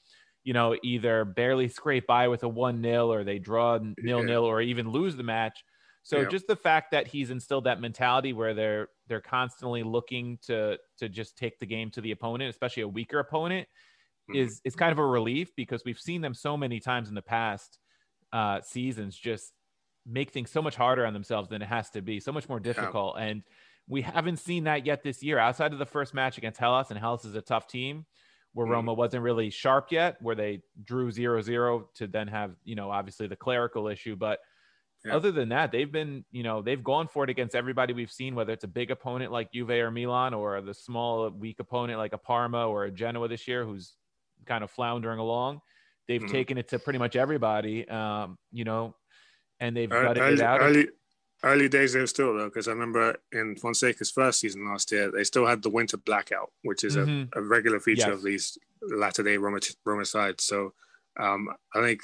you 0.46 0.54
know, 0.54 0.78
either 0.84 1.26
barely 1.26 1.68
scrape 1.68 2.08
by 2.08 2.30
with 2.30 2.44
a 2.44 2.48
1 2.48 2.82
0 2.82 3.12
or 3.12 3.24
they 3.26 3.40
draw 3.40 3.80
nil 3.98 4.24
nil 4.24 4.44
yeah. 4.44 4.48
or 4.48 4.62
even 4.62 4.90
lose 4.90 5.18
the 5.18 5.24
match. 5.24 5.66
So 6.04 6.22
yeah. 6.22 6.30
just 6.30 6.46
the 6.46 6.56
fact 6.56 6.92
that 6.92 7.08
he's 7.08 7.32
instilled 7.32 7.64
that 7.64 7.82
mentality 7.82 8.32
where 8.32 8.54
they're 8.54 8.88
they're 9.08 9.22
constantly 9.22 9.82
looking 9.82 10.38
to 10.46 10.78
to 11.00 11.10
just 11.10 11.36
take 11.36 11.60
the 11.60 11.66
game 11.66 11.90
to 11.92 12.02
the 12.02 12.12
opponent, 12.12 12.52
especially 12.52 12.84
a 12.84 12.88
weaker 12.88 13.18
opponent, 13.18 13.68
mm-hmm. 14.30 14.40
is 14.40 14.62
is 14.64 14.76
kind 14.76 14.92
of 14.92 15.00
a 15.00 15.06
relief 15.06 15.50
because 15.58 15.84
we've 15.84 16.00
seen 16.00 16.22
them 16.22 16.36
so 16.36 16.56
many 16.56 16.80
times 16.80 17.10
in 17.10 17.16
the 17.16 17.24
past 17.24 17.80
uh, 18.32 18.62
seasons 18.62 19.18
just 19.18 19.52
make 20.06 20.30
things 20.30 20.52
so 20.52 20.62
much 20.62 20.76
harder 20.76 21.08
on 21.08 21.14
themselves 21.14 21.50
than 21.50 21.64
it 21.64 21.68
has 21.68 21.90
to 21.90 22.04
be, 22.04 22.20
so 22.20 22.32
much 22.32 22.48
more 22.48 22.60
difficult. 22.60 23.16
Yeah. 23.18 23.24
And 23.24 23.44
we 23.88 24.04
haven't 24.04 24.38
seen 24.38 24.66
that 24.66 24.86
yet 24.86 25.02
this 25.02 25.24
year 25.24 25.40
outside 25.40 25.74
of 25.74 25.80
the 25.80 25.88
first 25.88 26.14
match 26.14 26.38
against 26.38 26.60
Hellas, 26.60 26.92
and 26.92 27.00
Hellas 27.00 27.26
is 27.26 27.34
a 27.34 27.42
tough 27.42 27.68
team 27.68 28.06
where 28.56 28.66
mm. 28.66 28.72
Roma 28.72 28.94
wasn't 28.94 29.22
really 29.22 29.50
sharp 29.50 29.92
yet, 29.92 30.16
where 30.22 30.34
they 30.34 30.62
drew 30.86 31.12
zero 31.12 31.42
zero 31.42 31.90
to 31.96 32.08
then 32.08 32.28
have, 32.30 32.52
you 32.64 32.76
know, 32.76 32.90
obviously 32.90 33.28
the 33.28 33.36
clerical 33.36 33.90
issue. 33.90 34.16
But 34.16 34.40
yeah. 35.04 35.14
other 35.14 35.34
than 35.34 35.50
that, 35.50 35.74
they've 35.74 35.92
been, 35.92 36.24
you 36.32 36.42
know, 36.42 36.62
they've 36.62 36.82
gone 36.82 37.10
for 37.10 37.26
it 37.26 37.30
against 37.30 37.54
everybody 37.54 37.92
we've 37.92 38.12
seen, 38.12 38.34
whether 38.34 38.54
it's 38.54 38.64
a 38.64 38.70
big 38.70 38.92
opponent 38.92 39.34
like 39.34 39.52
Juve 39.52 39.72
or 39.72 39.92
Milan 39.92 40.34
or 40.34 40.62
the 40.62 40.74
small, 40.74 41.30
weak 41.30 41.60
opponent 41.60 42.00
like 42.00 42.14
a 42.14 42.18
Parma 42.18 42.66
or 42.66 42.86
a 42.86 42.92
Genoa 42.92 43.28
this 43.28 43.46
year 43.46 43.66
who's 43.66 43.94
kind 44.46 44.64
of 44.64 44.72
floundering 44.72 45.20
along. 45.20 45.60
They've 46.08 46.22
mm-hmm. 46.22 46.32
taken 46.32 46.58
it 46.58 46.70
to 46.70 46.80
pretty 46.80 47.00
much 47.00 47.18
everybody. 47.18 47.86
Um, 47.90 48.38
you 48.54 48.64
know, 48.64 48.96
and 49.60 49.76
they've 49.76 49.90
got 49.90 50.18
early, 50.18 50.34
it 50.36 50.42
out. 50.42 50.62
Early, 50.62 50.88
early 51.46 51.70
days 51.70 51.94
they 51.94 52.00
were 52.00 52.08
still 52.08 52.36
though, 52.36 52.46
because 52.46 52.68
I 52.68 52.72
remember 52.72 53.16
in 53.32 53.56
Fonseca's 53.56 54.12
first 54.12 54.40
season 54.40 54.68
last 54.68 54.92
year, 54.92 55.12
they 55.12 55.24
still 55.24 55.46
had 55.46 55.62
the 55.62 55.70
winter 55.70 55.98
blackout, 55.98 56.52
which 56.64 56.84
is 56.84 56.98
mm-hmm. 56.98 57.38
a, 57.38 57.42
a, 57.42 57.44
regular 57.44 57.80
feature 57.80 58.12
of 58.12 58.24
these 58.24 58.58
latter 58.82 59.24
day 59.24 59.38
Roma, 59.38 59.60
Roma 59.86 60.06
sides. 60.06 60.44
So 60.44 60.74
um, 61.20 61.48
I 61.74 61.82
think 61.82 62.02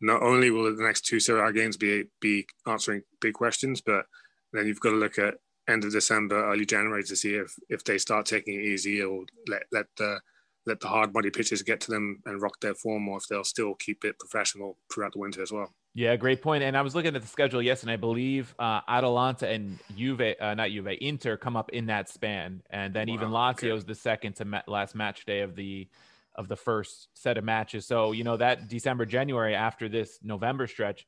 not 0.00 0.22
only 0.22 0.50
will 0.50 0.74
the 0.74 0.82
next 0.82 1.06
two 1.06 1.20
Serie 1.20 1.48
A 1.48 1.52
games 1.52 1.76
be 1.76 2.04
be 2.20 2.46
answering 2.66 3.02
big 3.20 3.34
questions, 3.34 3.80
but 3.80 4.04
then 4.52 4.66
you've 4.66 4.80
got 4.80 4.90
to 4.90 4.96
look 4.96 5.18
at 5.18 5.34
end 5.68 5.84
of 5.84 5.92
December, 5.92 6.44
early 6.52 6.66
January 6.66 7.04
to 7.04 7.16
see 7.16 7.34
if 7.34 7.54
if 7.68 7.84
they 7.84 7.98
start 7.98 8.26
taking 8.26 8.54
it 8.54 8.64
easy 8.64 9.02
or 9.02 9.24
let 9.48 9.62
let 9.72 9.86
the 9.96 10.20
let 10.66 10.80
the 10.80 10.88
hard 10.88 11.12
body 11.12 11.30
pitches 11.30 11.62
get 11.62 11.80
to 11.80 11.90
them 11.90 12.22
and 12.26 12.42
rock 12.42 12.60
their 12.60 12.74
form, 12.74 13.08
or 13.08 13.18
if 13.18 13.26
they'll 13.26 13.44
still 13.44 13.74
keep 13.74 14.04
it 14.04 14.18
professional 14.18 14.78
throughout 14.92 15.12
the 15.12 15.18
winter 15.18 15.42
as 15.42 15.50
well. 15.52 15.72
Yeah, 15.94 16.16
great 16.16 16.40
point. 16.40 16.64
And 16.64 16.74
I 16.74 16.80
was 16.80 16.94
looking 16.94 17.14
at 17.14 17.20
the 17.20 17.28
schedule 17.28 17.60
yes, 17.60 17.82
and 17.82 17.90
I 17.90 17.96
believe 17.96 18.54
uh, 18.58 18.80
Atalanta 18.88 19.46
and 19.48 19.78
Juve, 19.94 20.34
uh, 20.40 20.54
not 20.54 20.70
Juve, 20.70 20.88
Inter 21.00 21.36
come 21.36 21.54
up 21.54 21.70
in 21.70 21.86
that 21.86 22.08
span, 22.08 22.62
and 22.70 22.94
then 22.94 23.08
wow, 23.08 23.14
even 23.14 23.28
Lazio 23.28 23.52
okay. 23.52 23.76
is 23.76 23.84
the 23.84 23.94
second 23.94 24.36
to 24.36 24.46
ma- 24.46 24.62
last 24.66 24.94
match 24.94 25.26
day 25.26 25.40
of 25.40 25.54
the 25.54 25.88
of 26.34 26.48
the 26.48 26.56
first 26.56 27.08
set 27.12 27.36
of 27.36 27.44
matches. 27.44 27.86
So 27.86 28.12
you 28.12 28.24
know 28.24 28.38
that 28.38 28.68
December, 28.68 29.04
January 29.04 29.54
after 29.54 29.86
this 29.86 30.18
November 30.22 30.66
stretch, 30.66 31.06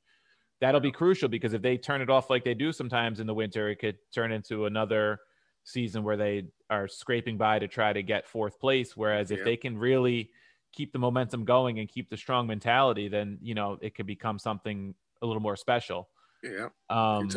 that'll 0.61 0.80
be 0.80 0.93
crucial 0.93 1.30
because 1.30 1.55
if 1.55 1.62
they 1.62 1.78
turn 1.78 2.03
it 2.03 2.11
off 2.11 2.28
like 2.28 2.45
they 2.45 2.55
do 2.55 2.70
sometimes 2.70 3.20
in 3.20 3.26
the 3.26 3.35
winter, 3.35 3.70
it 3.70 3.76
could 3.76 3.97
turn 4.14 4.32
into 4.32 4.66
another 4.66 5.18
season 5.64 6.05
where 6.05 6.18
they 6.18 6.45
are 6.68 6.89
scraping 6.89 7.39
by 7.39 7.59
to 7.59 7.68
try 7.68 7.95
to 7.95 8.03
get 8.03 8.26
fourth 8.26 8.61
place. 8.61 8.95
Whereas 8.95 9.30
if 9.30 9.45
they 9.45 9.57
can 9.57 9.78
really 9.78 10.30
keep 10.75 10.93
the 10.93 10.99
momentum 10.99 11.45
going 11.45 11.79
and 11.79 11.89
keep 11.89 12.11
the 12.11 12.16
strong 12.16 12.47
mentality, 12.47 13.09
then 13.09 13.39
you 13.43 13.55
know 13.55 13.79
it 13.81 13.95
could 13.95 14.07
become 14.07 14.39
something 14.39 14.95
a 15.22 15.27
little 15.27 15.43
more 15.43 15.57
special. 15.57 16.09
Yeah. 16.43 16.68
Um, 16.91 17.31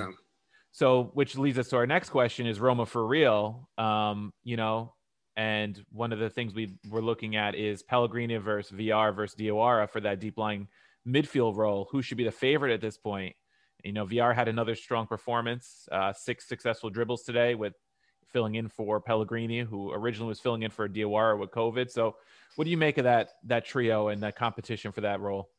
so, 0.72 1.12
which 1.14 1.38
leads 1.38 1.58
us 1.58 1.70
to 1.70 1.78
our 1.78 1.88
next 1.88 2.10
question: 2.10 2.48
Is 2.48 2.60
Roma 2.60 2.86
for 2.86 3.06
real? 3.06 3.70
Um, 3.78 4.34
you 4.44 4.58
know, 4.58 4.94
and 5.36 5.84
one 5.92 6.12
of 6.12 6.20
the 6.20 6.30
things 6.30 6.54
we 6.54 6.78
were 6.90 7.02
looking 7.02 7.36
at 7.36 7.56
is 7.56 7.84
Pellegrini 7.84 8.38
versus 8.38 8.72
Villar 8.72 9.12
versus 9.12 9.40
Diawara 9.40 9.90
for 9.90 10.02
that 10.02 10.20
deep 10.20 10.38
lying 10.38 10.68
midfield 11.08 11.56
role. 11.56 11.88
Who 11.92 12.02
should 12.02 12.18
be 12.18 12.24
the 12.24 12.32
favorite 12.32 12.74
at 12.74 12.82
this 12.82 12.98
point? 12.98 13.36
You 13.84 13.94
know, 13.94 14.06
Villar 14.06 14.34
had 14.34 14.48
another 14.48 14.76
strong 14.76 15.08
performance, 15.08 15.88
uh, 15.92 16.12
six 16.14 16.48
successful 16.48 16.90
dribbles 16.90 17.24
today 17.24 17.56
with 17.56 17.74
filling 18.38 18.54
in 18.54 18.68
for 18.68 19.02
Pellegrini, 19.02 19.62
who 19.62 19.92
originally 19.92 20.30
was 20.30 20.40
filling 20.40 20.62
in 20.62 20.70
for 20.70 20.88
Diawara 20.88 21.40
with 21.40 21.50
COVID. 21.50 21.90
So, 21.90 22.18
what 22.56 22.66
do 22.66 22.70
you 22.70 22.78
make 22.78 23.00
of 23.00 23.06
that 23.06 23.30
that 23.46 23.66
trio 23.66 24.10
and 24.10 24.22
that 24.22 24.36
competition 24.36 24.92
for 24.92 25.02
that 25.02 25.20
role? 25.22 25.50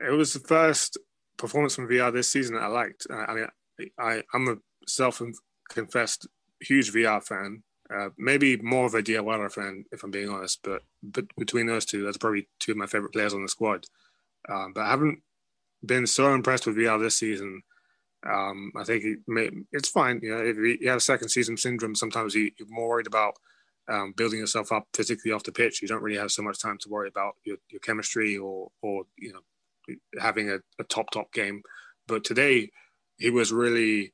It 0.00 0.12
was 0.12 0.32
the 0.32 0.40
first 0.40 0.96
performance 1.36 1.74
from 1.74 1.88
Villar 1.88 2.10
this 2.10 2.28
season 2.28 2.54
that 2.54 2.62
I 2.62 2.68
liked. 2.68 3.06
I 3.10 3.34
mean, 3.34 3.90
I, 3.98 4.22
I'm 4.32 4.48
a 4.48 4.56
self-confessed 4.86 6.26
huge 6.62 6.90
Villar 6.90 7.20
fan. 7.20 7.64
Uh, 7.94 8.08
maybe 8.16 8.56
more 8.56 8.86
of 8.86 8.94
a 8.94 9.02
Diawara 9.02 9.52
fan, 9.52 9.84
if 9.92 10.02
I'm 10.02 10.10
being 10.10 10.30
honest. 10.30 10.60
But, 10.62 10.80
but 11.02 11.26
between 11.36 11.66
those 11.66 11.84
two, 11.84 12.02
that's 12.02 12.16
probably 12.16 12.48
two 12.60 12.72
of 12.72 12.78
my 12.78 12.86
favorite 12.86 13.12
players 13.12 13.34
on 13.34 13.42
the 13.42 13.48
squad. 13.48 13.84
Um, 14.48 14.72
but 14.72 14.84
I 14.84 14.90
haven't 14.90 15.20
been 15.84 16.06
so 16.06 16.32
impressed 16.32 16.66
with 16.66 16.76
Villar 16.76 16.98
this 16.98 17.18
season 17.18 17.62
um, 18.28 18.72
I 18.76 18.84
think 18.84 19.04
may, 19.26 19.50
it's 19.72 19.88
fine. 19.88 20.20
You 20.22 20.30
know, 20.30 20.44
if 20.44 20.56
you 20.56 20.88
have 20.90 21.02
second 21.02 21.28
season 21.30 21.56
syndrome, 21.56 21.94
sometimes 21.94 22.34
you, 22.34 22.50
are 22.60 22.66
more 22.68 22.88
worried 22.88 23.06
about 23.06 23.34
um, 23.88 24.12
building 24.16 24.38
yourself 24.38 24.72
up 24.72 24.86
physically 24.94 25.32
off 25.32 25.42
the 25.42 25.52
pitch. 25.52 25.80
You 25.80 25.88
don't 25.88 26.02
really 26.02 26.18
have 26.18 26.30
so 26.30 26.42
much 26.42 26.60
time 26.60 26.78
to 26.78 26.88
worry 26.88 27.08
about 27.08 27.34
your, 27.44 27.56
your 27.70 27.80
chemistry 27.80 28.36
or, 28.36 28.70
or 28.82 29.04
you 29.16 29.32
know, 29.32 29.94
having 30.20 30.50
a, 30.50 30.58
a 30.78 30.84
top 30.84 31.10
top 31.10 31.32
game. 31.32 31.62
But 32.06 32.24
today, 32.24 32.70
he 33.18 33.30
was 33.30 33.52
really 33.52 34.12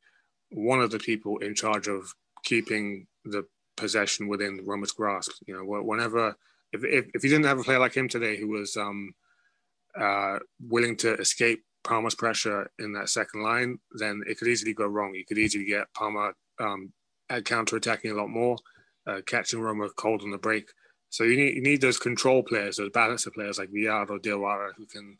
one 0.50 0.80
of 0.80 0.90
the 0.90 0.98
people 0.98 1.38
in 1.38 1.54
charge 1.54 1.88
of 1.88 2.14
keeping 2.44 3.06
the 3.24 3.44
possession 3.76 4.28
within 4.28 4.60
Roma's 4.64 4.92
grasp. 4.92 5.32
You 5.46 5.54
know, 5.54 5.64
whenever 5.82 6.36
if 6.72 6.84
if, 6.84 7.06
if 7.14 7.24
you 7.24 7.30
didn't 7.30 7.46
have 7.46 7.58
a 7.58 7.64
player 7.64 7.78
like 7.80 7.94
him 7.94 8.08
today 8.08 8.36
who 8.36 8.48
was 8.48 8.76
um, 8.76 9.14
uh, 9.98 10.38
willing 10.60 10.96
to 10.98 11.14
escape 11.14 11.64
Parma's 11.86 12.14
pressure 12.14 12.70
in 12.78 12.92
that 12.92 13.08
second 13.08 13.42
line, 13.42 13.78
then 13.92 14.22
it 14.26 14.38
could 14.38 14.48
easily 14.48 14.74
go 14.74 14.86
wrong. 14.86 15.14
You 15.14 15.24
could 15.24 15.38
easily 15.38 15.64
get 15.64 15.92
Parma 15.94 16.32
um, 16.58 16.92
counter 17.44 17.76
attacking 17.76 18.10
a 18.10 18.14
lot 18.14 18.28
more, 18.28 18.56
uh, 19.06 19.20
catching 19.26 19.60
Roma 19.60 19.88
cold 19.96 20.22
on 20.22 20.30
the 20.30 20.38
break. 20.38 20.68
So 21.10 21.24
you 21.24 21.36
need 21.36 21.54
you 21.54 21.62
need 21.62 21.80
those 21.80 21.98
control 21.98 22.42
players, 22.42 22.76
those 22.76 22.90
balancer 22.90 23.30
players 23.30 23.58
like 23.58 23.70
Villar 23.72 24.04
or 24.10 24.18
Diawara 24.18 24.70
who 24.76 24.86
can 24.86 25.16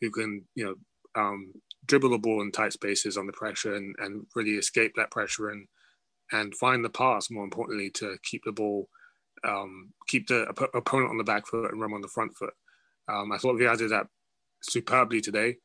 who 0.00 0.10
can 0.10 0.44
you 0.54 0.64
know 0.64 0.74
um, 1.20 1.52
dribble 1.86 2.10
the 2.10 2.18
ball 2.18 2.42
in 2.42 2.52
tight 2.52 2.72
spaces 2.72 3.14
the 3.14 3.32
pressure 3.32 3.74
and, 3.74 3.94
and 3.98 4.26
really 4.34 4.52
escape 4.52 4.92
that 4.96 5.10
pressure 5.10 5.50
and 5.50 5.66
and 6.32 6.54
find 6.54 6.84
the 6.84 6.90
pass. 6.90 7.30
More 7.30 7.44
importantly, 7.44 7.90
to 7.90 8.16
keep 8.22 8.42
the 8.44 8.52
ball, 8.52 8.88
um, 9.46 9.92
keep 10.06 10.28
the 10.28 10.48
op- 10.48 10.74
opponent 10.74 11.10
on 11.10 11.18
the 11.18 11.24
back 11.24 11.46
foot 11.46 11.72
and 11.72 11.80
Roma 11.80 11.96
on 11.96 12.02
the 12.02 12.08
front 12.08 12.36
foot. 12.36 12.54
Um, 13.08 13.32
I 13.32 13.38
thought 13.38 13.58
Villar 13.58 13.76
did 13.76 13.90
that 13.90 14.06
superbly 14.62 15.20
today. 15.20 15.56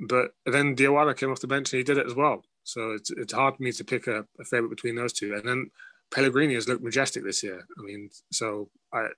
But 0.00 0.32
then 0.46 0.74
Diawara 0.74 1.16
came 1.16 1.30
off 1.30 1.40
the 1.40 1.46
bench 1.46 1.72
and 1.72 1.78
he 1.78 1.84
did 1.84 1.98
it 1.98 2.06
as 2.06 2.14
well. 2.14 2.44
So 2.64 2.92
it's 2.92 3.10
it's 3.10 3.32
hard 3.32 3.56
for 3.56 3.62
me 3.62 3.72
to 3.72 3.84
pick 3.84 4.06
a, 4.06 4.24
a 4.38 4.44
favorite 4.44 4.70
between 4.70 4.94
those 4.94 5.12
two. 5.12 5.34
And 5.34 5.46
then 5.46 5.70
Pellegrini 6.10 6.54
has 6.54 6.68
looked 6.68 6.82
majestic 6.82 7.24
this 7.24 7.42
year. 7.42 7.66
I 7.78 7.82
mean, 7.82 8.10
so 8.32 8.70
I, 8.92 9.08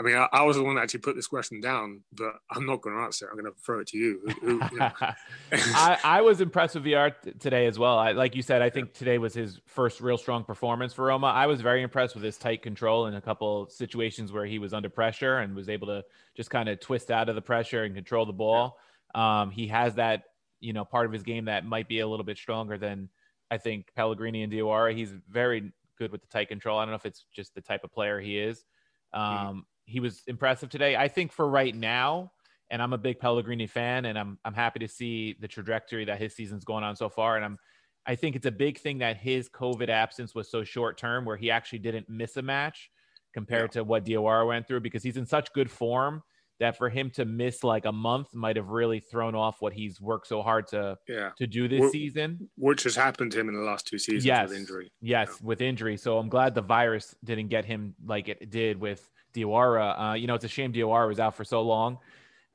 I 0.00 0.02
mean, 0.02 0.16
I, 0.16 0.28
I, 0.32 0.42
was 0.42 0.56
the 0.56 0.64
one 0.64 0.74
that 0.74 0.82
actually 0.82 1.00
put 1.00 1.14
this 1.14 1.28
question 1.28 1.60
down, 1.60 2.02
but 2.12 2.32
I'm 2.50 2.66
not 2.66 2.80
going 2.80 2.96
to 2.96 3.02
answer. 3.02 3.26
It. 3.26 3.28
I'm 3.30 3.38
going 3.38 3.52
to 3.52 3.60
throw 3.60 3.78
it 3.78 3.86
to 3.88 3.98
you. 3.98 4.20
Who, 4.24 4.58
who, 4.58 4.68
you 4.72 4.78
know? 4.78 4.90
I, 5.52 5.98
I, 6.02 6.20
was 6.22 6.40
impressed 6.40 6.74
with 6.74 6.82
Villar 6.82 7.10
t- 7.10 7.32
today 7.32 7.66
as 7.66 7.78
well. 7.78 7.96
I, 7.96 8.10
like 8.10 8.34
you 8.34 8.42
said, 8.42 8.60
I 8.60 8.70
think 8.70 8.92
today 8.92 9.18
was 9.18 9.34
his 9.34 9.60
first 9.66 10.00
real 10.00 10.18
strong 10.18 10.42
performance 10.42 10.92
for 10.92 11.04
Roma. 11.04 11.28
I 11.28 11.46
was 11.46 11.60
very 11.60 11.82
impressed 11.82 12.16
with 12.16 12.24
his 12.24 12.36
tight 12.36 12.62
control 12.62 13.06
in 13.06 13.14
a 13.14 13.20
couple 13.20 13.68
situations 13.68 14.32
where 14.32 14.46
he 14.46 14.58
was 14.58 14.74
under 14.74 14.88
pressure 14.88 15.38
and 15.38 15.54
was 15.54 15.68
able 15.68 15.86
to 15.86 16.02
just 16.36 16.50
kind 16.50 16.68
of 16.68 16.80
twist 16.80 17.12
out 17.12 17.28
of 17.28 17.36
the 17.36 17.42
pressure 17.42 17.84
and 17.84 17.94
control 17.94 18.26
the 18.26 18.32
ball. 18.32 18.76
Yeah. 18.76 18.80
Um, 19.14 19.50
he 19.50 19.68
has 19.68 19.94
that, 19.94 20.24
you 20.60 20.72
know, 20.72 20.84
part 20.84 21.06
of 21.06 21.12
his 21.12 21.22
game 21.22 21.44
that 21.44 21.64
might 21.64 21.88
be 21.88 22.00
a 22.00 22.06
little 22.06 22.24
bit 22.24 22.38
stronger 22.38 22.78
than 22.78 23.08
I 23.50 23.58
think 23.58 23.88
Pellegrini 23.94 24.42
and 24.42 24.52
Diawara. 24.52 24.94
He's 24.94 25.12
very 25.28 25.72
good 25.98 26.10
with 26.10 26.22
the 26.22 26.28
tight 26.28 26.48
control. 26.48 26.78
I 26.78 26.84
don't 26.84 26.90
know 26.90 26.96
if 26.96 27.06
it's 27.06 27.26
just 27.34 27.54
the 27.54 27.60
type 27.60 27.84
of 27.84 27.92
player 27.92 28.20
he 28.20 28.38
is. 28.38 28.64
Um, 29.12 29.22
mm-hmm. 29.22 29.58
He 29.86 30.00
was 30.00 30.22
impressive 30.26 30.70
today. 30.70 30.96
I 30.96 31.08
think 31.08 31.30
for 31.30 31.48
right 31.48 31.74
now, 31.74 32.32
and 32.70 32.82
I'm 32.82 32.94
a 32.94 32.98
big 32.98 33.20
Pellegrini 33.20 33.66
fan, 33.66 34.06
and 34.06 34.18
I'm 34.18 34.38
I'm 34.44 34.54
happy 34.54 34.80
to 34.80 34.88
see 34.88 35.36
the 35.40 35.46
trajectory 35.46 36.06
that 36.06 36.18
his 36.18 36.34
season's 36.34 36.64
going 36.64 36.82
on 36.82 36.96
so 36.96 37.08
far. 37.08 37.36
And 37.36 37.44
I'm 37.44 37.58
I 38.06 38.16
think 38.16 38.34
it's 38.34 38.46
a 38.46 38.50
big 38.50 38.78
thing 38.78 38.98
that 38.98 39.18
his 39.18 39.48
COVID 39.48 39.88
absence 39.88 40.34
was 40.34 40.50
so 40.50 40.64
short 40.64 40.98
term, 40.98 41.24
where 41.24 41.36
he 41.36 41.50
actually 41.50 41.80
didn't 41.80 42.08
miss 42.08 42.36
a 42.36 42.42
match 42.42 42.90
compared 43.34 43.74
yeah. 43.74 43.80
to 43.80 43.84
what 43.84 44.04
Diawara 44.04 44.46
went 44.46 44.66
through, 44.66 44.80
because 44.80 45.02
he's 45.02 45.18
in 45.18 45.26
such 45.26 45.52
good 45.52 45.70
form 45.70 46.22
that 46.60 46.76
for 46.76 46.88
him 46.88 47.10
to 47.10 47.24
miss 47.24 47.64
like 47.64 47.84
a 47.84 47.92
month 47.92 48.34
might 48.34 48.56
have 48.56 48.68
really 48.68 49.00
thrown 49.00 49.34
off 49.34 49.60
what 49.60 49.72
he's 49.72 50.00
worked 50.00 50.26
so 50.26 50.42
hard 50.42 50.66
to 50.68 50.96
yeah. 51.08 51.30
to 51.36 51.46
do 51.46 51.68
this 51.68 51.90
season. 51.90 52.48
Which 52.56 52.84
has 52.84 52.94
happened 52.94 53.32
to 53.32 53.40
him 53.40 53.48
in 53.48 53.54
the 53.54 53.62
last 53.62 53.86
two 53.86 53.98
seasons 53.98 54.24
yes. 54.24 54.48
with 54.48 54.58
injury. 54.58 54.92
Yes, 55.00 55.28
yeah. 55.30 55.46
with 55.46 55.60
injury. 55.60 55.96
So 55.96 56.18
I'm 56.18 56.28
glad 56.28 56.54
the 56.54 56.62
virus 56.62 57.14
didn't 57.24 57.48
get 57.48 57.64
him 57.64 57.94
like 58.04 58.28
it 58.28 58.50
did 58.50 58.80
with 58.80 59.08
Diawara. 59.34 60.10
Uh, 60.10 60.14
you 60.14 60.26
know, 60.26 60.34
it's 60.34 60.44
a 60.44 60.48
shame 60.48 60.72
Diawara 60.72 61.08
was 61.08 61.20
out 61.20 61.34
for 61.34 61.44
so 61.44 61.62
long. 61.62 61.98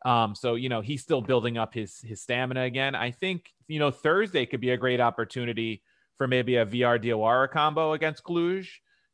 Um, 0.06 0.34
so 0.34 0.56
you 0.56 0.70
know 0.70 0.82
he's 0.82 1.02
still 1.02 1.22
building 1.22 1.58
up 1.58 1.74
his 1.74 2.00
his 2.02 2.22
stamina 2.22 2.64
again. 2.64 2.96
I 2.96 3.12
think 3.12 3.52
you 3.68 3.80
know 3.80 3.92
Thursday 3.92 4.46
could 4.46 4.62
be 4.62 4.70
a 4.70 4.78
great 4.78 5.02
opportunity 5.02 5.84
for 6.18 6.28
maybe 6.28 6.56
a 6.56 6.66
Villar 6.66 7.00
Diawara 7.00 7.50
combo 7.50 7.94
against 7.94 8.24
Cluj 8.24 8.68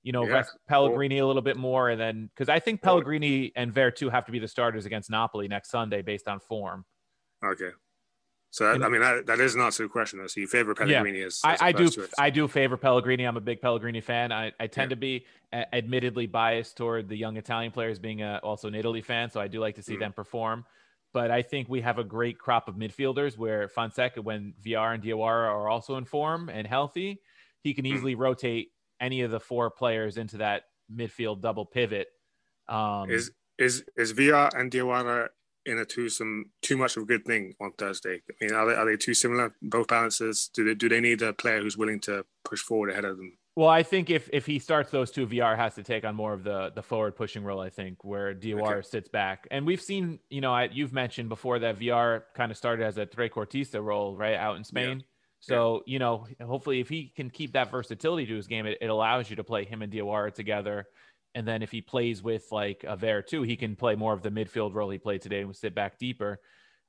you 0.05 0.11
know, 0.11 0.23
yeah. 0.23 0.33
rest 0.33 0.55
Pellegrini 0.69 1.17
a 1.17 1.25
little 1.25 1.41
bit 1.41 1.57
more, 1.57 1.89
and 1.89 1.99
then 1.99 2.29
because 2.33 2.47
I 2.47 2.59
think 2.59 2.83
Pellegrini 2.83 3.51
and 3.55 3.73
Veretout 3.73 4.11
have 4.11 4.25
to 4.27 4.31
be 4.31 4.37
the 4.37 4.47
starters 4.47 4.85
against 4.85 5.09
Napoli 5.09 5.47
next 5.47 5.71
Sunday 5.71 6.03
based 6.03 6.27
on 6.27 6.39
form. 6.39 6.85
Okay. 7.43 7.71
So 8.51 8.65
that, 8.65 8.75
and, 8.75 8.85
I 8.85 8.89
mean 8.89 9.01
that, 9.01 9.25
that 9.25 9.39
is 9.39 9.55
to 9.55 9.71
the 9.79 9.89
question 9.89 10.19
though. 10.19 10.27
So 10.27 10.41
you 10.41 10.47
favor 10.47 10.75
Pellegrini 10.75 11.19
yeah, 11.19 11.25
as, 11.25 11.41
as 11.43 11.59
I, 11.59 11.67
I 11.69 11.71
do 11.71 11.89
I 12.19 12.29
do 12.29 12.47
favor 12.47 12.77
Pellegrini. 12.77 13.23
I'm 13.23 13.35
a 13.35 13.41
big 13.41 13.61
Pellegrini 13.61 13.99
fan. 13.99 14.31
I, 14.31 14.51
I 14.59 14.67
tend 14.67 14.91
yeah. 14.91 14.95
to 14.95 14.95
be 14.95 15.25
admittedly 15.51 16.27
biased 16.27 16.77
toward 16.77 17.09
the 17.09 17.17
young 17.17 17.37
Italian 17.37 17.71
players, 17.71 17.97
being 17.97 18.21
a, 18.21 18.39
also 18.43 18.67
an 18.67 18.75
Italy 18.75 19.01
fan. 19.01 19.31
So 19.31 19.41
I 19.41 19.47
do 19.47 19.59
like 19.59 19.75
to 19.75 19.83
see 19.83 19.95
mm. 19.95 20.01
them 20.01 20.13
perform. 20.13 20.65
But 21.13 21.31
I 21.31 21.41
think 21.41 21.67
we 21.67 21.81
have 21.81 21.97
a 21.97 22.03
great 22.03 22.37
crop 22.37 22.67
of 22.67 22.75
midfielders 22.75 23.37
where 23.37 23.67
Fonseca, 23.69 24.21
when 24.21 24.53
Villar 24.61 24.93
and 24.93 25.01
Diawara 25.01 25.49
are 25.49 25.67
also 25.67 25.95
in 25.95 26.05
form 26.05 26.49
and 26.49 26.67
healthy, 26.67 27.21
he 27.63 27.73
can 27.73 27.85
mm. 27.85 27.95
easily 27.95 28.13
rotate 28.13 28.69
any 28.99 29.21
of 29.21 29.31
the 29.31 29.39
four 29.39 29.69
players 29.69 30.17
into 30.17 30.37
that 30.37 30.63
midfield 30.93 31.41
double 31.41 31.65
pivot. 31.65 32.07
Um, 32.67 33.09
is 33.09 33.31
is 33.57 33.83
is 33.95 34.11
Villar 34.11 34.49
and 34.55 34.71
Diawara 34.71 35.29
in 35.65 35.79
a 35.79 35.85
twosome 35.85 36.51
too 36.61 36.77
much 36.77 36.95
of 36.95 37.03
a 37.03 37.05
good 37.05 37.25
thing 37.25 37.55
on 37.59 37.73
Thursday? 37.77 38.21
I 38.29 38.45
mean, 38.45 38.53
are 38.53 38.67
they, 38.67 38.73
are 38.73 38.85
they 38.85 38.97
too 38.97 39.13
similar, 39.13 39.55
both 39.61 39.87
balances? 39.87 40.49
Do 40.53 40.63
they 40.63 40.75
do 40.75 40.89
they 40.89 41.01
need 41.01 41.21
a 41.21 41.33
player 41.33 41.61
who's 41.61 41.77
willing 41.77 41.99
to 42.01 42.25
push 42.43 42.59
forward 42.61 42.91
ahead 42.91 43.05
of 43.05 43.17
them? 43.17 43.37
Well, 43.55 43.69
I 43.69 43.83
think 43.83 44.09
if 44.09 44.29
if 44.33 44.45
he 44.45 44.59
starts 44.59 44.91
those 44.91 45.11
two, 45.11 45.25
Villar 45.25 45.55
has 45.55 45.75
to 45.75 45.83
take 45.83 46.03
on 46.03 46.13
more 46.15 46.33
of 46.33 46.43
the 46.43 46.71
the 46.75 46.83
forward 46.83 47.15
pushing 47.15 47.43
role. 47.43 47.61
I 47.61 47.69
think 47.69 48.03
where 48.03 48.35
Diawara 48.35 48.77
okay. 48.77 48.87
sits 48.87 49.07
back, 49.07 49.47
and 49.49 49.65
we've 49.65 49.81
seen, 49.81 50.19
you 50.29 50.41
know, 50.41 50.53
I, 50.53 50.65
you've 50.65 50.91
mentioned 50.91 51.29
before 51.29 51.59
that 51.59 51.77
Villar 51.77 52.25
kind 52.35 52.51
of 52.51 52.57
started 52.57 52.85
as 52.85 52.97
a 52.97 53.05
trequartista 53.05 53.81
role, 53.81 54.17
right, 54.17 54.35
out 54.35 54.57
in 54.57 54.65
Spain. 54.65 54.99
Yeah. 54.99 55.05
So, 55.47 55.83
you 55.85 55.99
know, 55.99 56.25
hopefully 56.43 56.79
if 56.79 56.89
he 56.89 57.11
can 57.15 57.29
keep 57.29 57.53
that 57.53 57.69
versatility 57.69 58.25
to 58.25 58.35
his 58.35 58.47
game, 58.47 58.65
it, 58.65 58.77
it 58.81 58.87
allows 58.87 59.29
you 59.29 59.35
to 59.35 59.43
play 59.43 59.65
him 59.65 59.81
and 59.81 59.91
Diawara 59.91 60.33
together. 60.33 60.87
And 61.35 61.47
then 61.47 61.61
if 61.61 61.71
he 61.71 61.81
plays 61.81 62.23
with 62.23 62.45
like 62.51 62.85
a 62.87 63.21
too, 63.21 63.43
he 63.43 63.55
can 63.55 63.75
play 63.75 63.95
more 63.95 64.13
of 64.13 64.21
the 64.21 64.29
midfield 64.29 64.73
role 64.73 64.89
he 64.89 64.97
played 64.97 65.21
today 65.21 65.41
and 65.41 65.55
sit 65.55 65.75
back 65.75 65.99
deeper. 65.99 66.39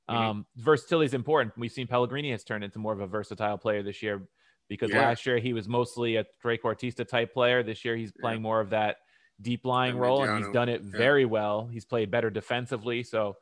Mm-hmm. 0.09 0.21
Um, 0.21 0.45
versatility 0.55 1.07
is 1.07 1.13
important. 1.13 1.53
We've 1.57 1.71
seen 1.71 1.87
Pellegrini 1.87 2.31
has 2.31 2.43
turned 2.43 2.63
into 2.63 2.79
more 2.79 2.93
of 2.93 3.01
a 3.01 3.07
versatile 3.07 3.57
player 3.57 3.83
this 3.83 4.01
year 4.01 4.27
because 4.69 4.89
yeah. 4.89 5.01
last 5.01 5.25
year 5.25 5.37
he 5.37 5.53
was 5.53 5.67
mostly 5.67 6.15
a 6.15 6.25
Drake 6.41 6.63
trequartista 6.63 7.07
type 7.07 7.33
player. 7.33 7.61
This 7.61 7.83
year 7.83 7.95
he's 7.95 8.11
playing 8.11 8.39
yeah. 8.39 8.43
more 8.43 8.61
of 8.61 8.69
that 8.71 8.97
deep 9.41 9.65
lying 9.65 9.97
role, 9.97 10.23
and 10.23 10.37
he's 10.43 10.53
done 10.53 10.69
it 10.69 10.81
yeah. 10.83 10.97
very 10.97 11.25
well. 11.25 11.67
He's 11.67 11.85
played 11.85 12.09
better 12.09 12.29
defensively, 12.29 13.03
so 13.03 13.35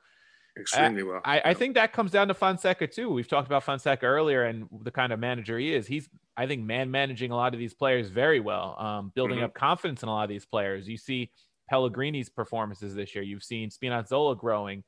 extremely 0.60 1.04
well. 1.04 1.22
I, 1.26 1.42
I 1.46 1.54
think 1.54 1.76
that 1.76 1.92
comes 1.94 2.12
down 2.12 2.28
to 2.30 2.34
Fonseca 2.34 2.88
too. 2.88 3.10
We've 3.10 3.28
talked 3.28 3.48
about 3.48 3.64
Fonseca 3.64 4.06
earlier 4.06 4.44
and 4.46 4.68
the 4.84 4.92
kind 4.92 5.12
of 5.14 5.20
manager 5.20 5.58
he 5.60 5.74
is. 5.74 5.88
He's, 5.88 6.10
I 6.38 6.48
think, 6.48 6.64
man 6.64 6.92
managing 6.92 7.32
a 7.32 7.36
lot 7.36 7.54
of 7.54 7.60
these 7.60 7.74
players 7.74 8.10
very 8.10 8.40
well, 8.40 8.76
um, 8.80 9.12
building 9.16 9.40
Mhm. 9.40 9.44
up 9.46 9.54
confidence 9.54 10.04
in 10.04 10.10
a 10.10 10.12
lot 10.14 10.24
of 10.24 10.30
these 10.30 10.46
players. 10.46 10.88
You 10.88 10.98
see 10.98 11.32
Pellegrini's 11.70 12.30
performances 12.30 12.94
this 12.96 13.16
year. 13.16 13.24
You've 13.24 13.44
seen 13.44 13.70
Spinazzola 13.70 14.38
growing. 14.38 14.84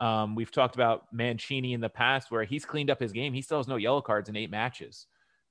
Um, 0.00 0.34
we've 0.34 0.50
talked 0.50 0.74
about 0.74 1.06
Mancini 1.12 1.72
in 1.72 1.80
the 1.80 1.88
past, 1.88 2.30
where 2.30 2.44
he's 2.44 2.64
cleaned 2.66 2.90
up 2.90 3.00
his 3.00 3.12
game. 3.12 3.32
He 3.32 3.40
still 3.42 3.58
has 3.58 3.68
no 3.68 3.76
yellow 3.76 4.02
cards 4.02 4.28
in 4.28 4.36
eight 4.36 4.50
matches. 4.50 5.06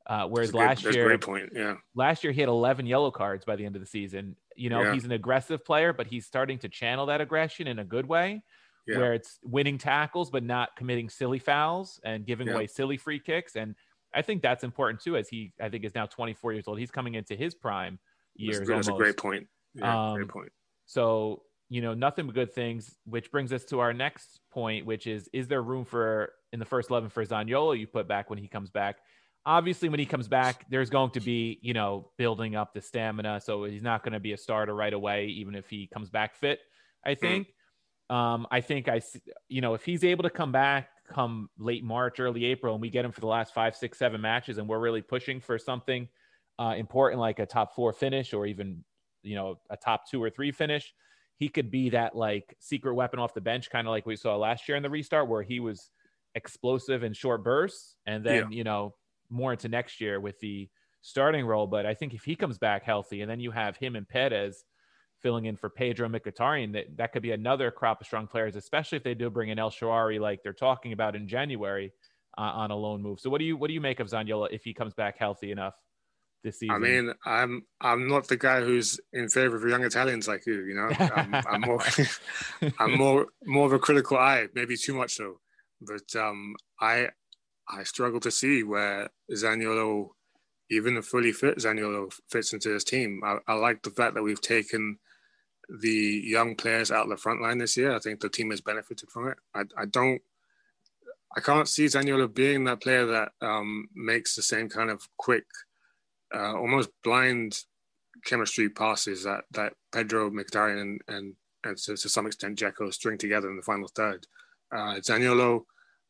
Uh, 0.08 0.28
whereas 0.28 0.52
great- 0.52 0.66
last 0.68 0.84
year, 0.84 1.06
great 1.06 1.22
point. 1.22 1.50
Yeah, 1.56 1.78
last 1.96 2.24
year 2.24 2.32
he 2.32 2.40
had 2.40 2.48
11 2.50 2.86
yellow 2.86 3.10
cards 3.10 3.44
by 3.44 3.56
the 3.56 3.66
end 3.66 3.76
of 3.76 3.82
the 3.82 3.88
season. 3.88 4.36
You 4.56 4.70
know, 4.70 4.84
Yeah. 4.84 4.94
he's 4.94 5.04
an 5.04 5.12
aggressive 5.14 5.66
player, 5.66 5.94
but 5.94 6.06
he's 6.06 6.28
starting 6.28 6.60
to 6.60 6.70
channel 6.70 7.08
that 7.08 7.22
aggression 7.22 7.66
in 7.66 7.80
a 7.80 7.84
good 7.84 8.06
way 8.06 8.44
yeah, 8.88 8.98
where 8.98 9.14
it's 9.14 9.40
winning 9.44 9.78
tackles 9.78 10.30
but 10.30 10.44
not 10.44 10.76
committing 10.76 11.10
silly 11.10 11.40
fouls 11.40 12.00
and 12.04 12.26
giving 12.26 12.48
Yeah. 12.48 12.54
away 12.54 12.68
silly 12.68 12.98
free 12.98 13.20
kicks 13.20 13.56
and 13.56 13.76
I 14.14 14.22
think 14.22 14.42
that's 14.42 14.64
important 14.64 15.02
too 15.02 15.18
as 15.18 15.28
he 15.28 15.54
I 15.62 15.70
think 15.70 15.84
is 15.84 15.94
now 15.94 16.06
24 16.06 16.54
years 16.54 16.68
old. 16.68 16.80
He's 16.80 16.92
coming 16.92 17.16
into 17.16 17.36
his 17.36 17.54
prime 17.54 18.00
years 18.36 18.68
that's, 18.68 18.88
a 18.88 18.94
great 18.94 19.18
point. 19.18 19.48
Yeah, 19.74 20.12
Um, 20.12 20.16
great 20.18 20.30
point. 20.30 20.52
So, 20.86 21.44
you 21.70 21.82
know, 21.82 21.94
nothing 21.94 22.26
but 22.26 22.36
good 22.36 22.54
things, 22.54 22.96
which 23.06 23.32
brings 23.32 23.52
us 23.52 23.66
to 23.66 23.80
our 23.80 23.94
next 23.94 24.40
point, 24.52 24.86
which 24.86 25.08
is 25.08 25.30
is 25.34 25.48
there 25.48 25.62
room 25.62 25.84
for 25.84 26.32
in 26.54 26.60
the 26.60 26.66
first 26.66 26.90
11 26.90 27.10
for 27.10 27.26
Zaniolo 27.26 27.78
you 27.78 27.88
put 27.88 28.08
back 28.08 28.30
when 28.30 28.40
he 28.40 28.48
comes 28.48 28.70
back? 28.70 29.00
Obviously, 29.46 29.90
when 29.90 30.00
he 30.00 30.06
comes 30.06 30.28
back, 30.28 30.66
there's 30.70 30.90
going 30.90 31.12
to 31.12 31.20
be, 31.20 31.60
you 31.62 31.74
know, 31.74 32.12
building 32.18 32.56
up 32.56 32.74
the 32.74 32.82
stamina. 32.82 33.40
So 33.42 33.66
he's 33.66 33.84
not 33.84 34.04
going 34.04 34.14
to 34.14 34.20
be 34.20 34.34
a 34.34 34.38
starter 34.38 34.74
right 34.74 34.94
away, 34.94 35.28
even 35.28 35.56
if 35.56 35.70
he 35.70 35.88
comes 35.88 36.10
back 36.10 36.36
fit, 36.36 36.60
I 37.04 37.16
think. 37.16 37.48
Um, 38.10 38.48
I 38.52 38.62
think 38.62 38.88
I, 38.88 39.02
you 39.48 39.62
know, 39.62 39.74
if 39.74 39.84
he's 39.84 40.04
able 40.04 40.24
to 40.24 40.30
come 40.30 40.52
back 40.52 40.90
come 41.08 41.50
late 41.58 41.84
March, 41.84 42.20
early 42.20 42.46
April, 42.46 42.74
and 42.74 42.82
we 42.82 42.90
get 42.90 43.06
him 43.06 43.12
for 43.12 43.22
the 43.22 43.28
last 43.28 43.54
five, 43.54 43.76
six, 43.76 43.98
seven 43.98 44.22
matches, 44.22 44.58
and 44.58 44.68
we're 44.68 44.80
really 44.80 45.02
pushing 45.02 45.40
for 45.40 45.58
something 45.58 46.08
uh, 46.60 46.74
important 46.78 47.20
like 47.20 47.40
a 47.40 47.46
top 47.46 47.76
four 47.76 47.94
finish 47.94 48.34
or 48.34 48.46
even, 48.46 48.84
you 49.24 49.36
know, 49.36 49.60
a 49.70 49.78
top 49.78 50.10
two 50.10 50.22
or 50.22 50.30
three 50.30 50.52
finish, 50.52 50.94
he 51.38 51.50
could 51.50 51.70
be 51.70 51.90
that 51.90 52.16
like 52.16 52.56
secret 52.60 52.96
weapon 52.96 53.20
off 53.20 53.34
the 53.34 53.42
bench, 53.42 53.70
kind 53.70 53.88
of 53.88 53.92
like 53.92 54.06
we 54.06 54.16
saw 54.16 54.36
last 54.38 54.68
year 54.68 54.78
in 54.78 54.84
the 54.84 54.90
restart, 54.90 55.28
where 55.28 55.44
he 55.44 55.60
was 55.60 55.90
explosive 56.34 57.04
in 57.04 57.14
short 57.14 57.44
bursts, 57.44 57.98
and 58.06 58.24
then 58.24 58.52
you 58.52 58.64
know 58.64 58.96
more 59.30 59.52
into 59.52 59.68
next 59.68 60.00
year 60.00 60.20
with 60.20 60.40
the 60.40 60.70
starting 61.02 61.46
role. 61.46 61.68
But 61.68 61.86
I 61.86 61.94
think 61.94 62.14
if 62.14 62.24
he 62.24 62.36
comes 62.36 62.58
back 62.58 62.84
healthy, 62.84 63.22
and 63.22 63.30
then 63.30 63.40
you 63.40 63.52
have 63.52 63.78
him 63.78 63.96
and 63.96 64.08
Perez 64.08 64.64
filling 65.26 65.46
in 65.46 65.56
for 65.56 65.72
Pedro 65.72 66.08
Mkhitaryan, 66.08 66.72
that 66.74 66.86
that 66.98 67.12
could 67.12 67.24
be 67.24 67.32
another 67.32 67.72
crop 67.72 68.00
of 68.00 68.06
strong 68.06 68.28
players, 68.28 68.56
especially 68.56 68.98
if 68.98 69.04
they 69.04 69.16
do 69.16 69.32
bring 69.32 69.50
in 69.50 69.58
El 69.58 69.72
Shaarawy 69.72 70.20
like 70.20 70.44
they're 70.44 70.54
talking 70.54 70.94
about 70.94 71.16
in 71.16 71.28
January 71.28 71.92
uh, 72.38 72.42
on 72.42 72.70
a 72.70 72.76
loan 72.76 73.02
move. 73.02 73.20
So 73.20 73.32
what 73.32 73.40
do 73.40 73.46
you 73.46 73.58
what 73.58 73.70
do 73.70 73.74
you 73.74 73.82
make 73.82 74.00
of 74.00 74.08
Zaniolo 74.08 74.50
if 74.52 74.64
he 74.64 74.72
comes 74.72 74.94
back 74.94 75.18
healthy 75.18 75.52
enough 75.52 75.74
this 76.44 76.60
season? 76.60 76.76
I 76.76 76.78
mean, 76.78 77.12
I'm 77.26 77.64
I'm 77.82 78.08
not 78.08 78.28
the 78.28 78.38
guy 78.38 78.62
who's 78.62 79.00
in 79.14 79.28
favor 79.28 79.56
of 79.56 79.68
young 79.68 79.84
Italians 79.84 80.28
like 80.28 80.46
you. 80.46 80.64
You 80.64 80.76
know, 80.76 80.90
I'm, 81.00 81.34
I'm 81.34 81.62
more 81.62 81.82
I'm 82.80 82.96
more 82.96 83.26
more 83.46 83.66
of 83.66 83.74
a 83.74 83.80
critical 83.80 84.18
eye, 84.18 84.46
maybe 84.54 84.78
too 84.78 84.94
much 84.94 85.16
so. 85.16 85.40
But 85.82 86.16
um, 86.16 86.56
I 86.80 87.10
I 87.68 87.82
struggle 87.82 88.20
to 88.20 88.30
see 88.30 88.62
where 88.62 89.10
Zaniolo, 89.34 90.10
even 90.70 90.98
a 90.98 91.02
fully 91.02 91.32
fit 91.32 91.58
Zaniolo, 91.58 92.14
fits 92.30 92.54
into 92.54 92.70
this 92.70 92.84
team. 92.84 93.22
I, 93.26 93.38
I 93.48 93.54
like 93.56 93.82
the 93.82 93.90
fact 93.90 94.14
that 94.14 94.22
we've 94.22 94.40
taken 94.40 95.00
the 95.70 96.22
young 96.24 96.56
players 96.56 96.92
out 96.92 97.10
the 97.10 97.18
front 97.18 97.42
line 97.42 97.58
this 97.58 97.78
year. 97.78 97.96
I 97.96 98.00
think 98.00 98.20
the 98.20 98.30
team 98.30 98.52
has 98.52 98.62
benefited 98.62 99.10
from 99.10 99.30
it. 99.30 99.38
I, 99.54 99.64
I 99.78 99.86
don't. 99.86 100.22
I 101.38 101.42
can't 101.42 101.68
see 101.68 101.86
Zaniolo 101.86 102.34
being 102.34 102.64
that 102.64 102.82
player 102.82 103.06
that 103.06 103.32
um, 103.42 103.90
makes 103.94 104.36
the 104.36 104.42
same 104.42 104.70
kind 104.70 104.90
of 104.90 105.08
quick, 105.18 105.46
uh, 106.34 106.54
almost 106.54 106.90
blind 107.04 107.60
chemistry 108.24 108.70
passes 108.70 109.24
that 109.24 109.44
that 109.52 109.74
Pedro 109.92 110.30
Mkhitaryan 110.30 110.82
and 110.82 111.02
and, 111.08 111.34
and 111.64 111.78
to, 111.78 111.98
to 111.98 112.10
some 112.10 112.28
extent 112.28 112.60
Dzeko 112.60 112.94
string 112.94 113.18
together 113.18 113.50
in 113.50 113.58
the 113.58 113.62
final 113.62 113.88
third. 113.88 114.26
Uh, 114.72 114.96
Zaniolo, 114.96 115.64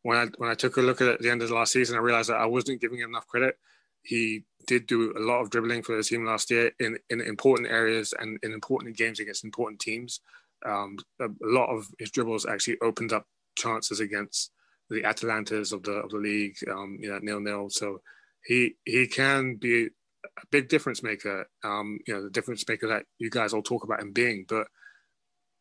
when 0.03 0.18
I 0.18 0.28
when 0.38 0.49
I 0.49 0.56
took 0.56 0.78
a 0.78 0.82
look 0.82 1.01
at 1.01 1.08
it 1.08 1.14
at 1.16 1.20
the 1.22 1.30
end 1.30 1.41
of 1.41 1.49
the 1.49 1.56
last 1.56 1.72
season, 1.74 1.95
I 1.95 2.01
realized 2.01 2.30
that 2.30 2.39
I 2.39 2.45
wasn't 2.45 2.82
giving 2.82 2.99
him 2.99 3.10
enough 3.10 3.28
credit. 3.28 3.58
He 4.06 4.45
did 4.68 4.88
do 4.88 5.14
a 5.16 5.20
lot 5.20 5.41
of 5.41 5.49
dribbling 5.49 5.84
for 5.84 5.95
the 5.95 6.03
team 6.03 6.26
last 6.26 6.49
year 6.49 6.72
in, 6.80 6.97
in 7.10 7.22
important 7.22 7.70
areas 7.70 8.14
and 8.18 8.39
in 8.43 8.53
important 8.53 8.97
games 8.97 9.20
against 9.20 9.43
important 9.43 9.80
teams. 9.80 10.22
Um, 10.66 10.97
a, 11.20 11.26
a 11.26 11.30
lot 11.41 11.70
of 11.70 11.88
his 11.99 12.12
dribbles 12.12 12.45
actually 12.45 12.78
opened 12.82 13.14
up 13.14 13.28
chances 13.56 13.99
against 13.99 14.51
the 14.89 15.03
Atalantas 15.03 15.72
of 15.72 15.84
the 15.84 15.93
of 15.93 16.12
the 16.12 16.18
league, 16.18 16.56
um, 16.72 16.97
you 16.99 17.10
know, 17.10 17.20
nil 17.22 17.39
nil. 17.39 17.70
So 17.70 18.01
he 18.43 18.76
he 18.86 19.08
can 19.08 19.56
be 19.56 19.86
a 19.86 20.45
big 20.51 20.70
difference 20.70 21.03
maker. 21.03 21.47
Um, 21.64 21.99
you 22.08 22.14
know, 22.14 22.24
the 22.24 22.30
difference 22.30 22.64
maker 22.68 22.88
that 22.88 23.06
you 23.18 23.30
guys 23.30 23.53
all 23.53 23.64
talk 23.64 23.84
about 23.84 24.01
him 24.01 24.12
being. 24.12 24.45
But 24.47 24.68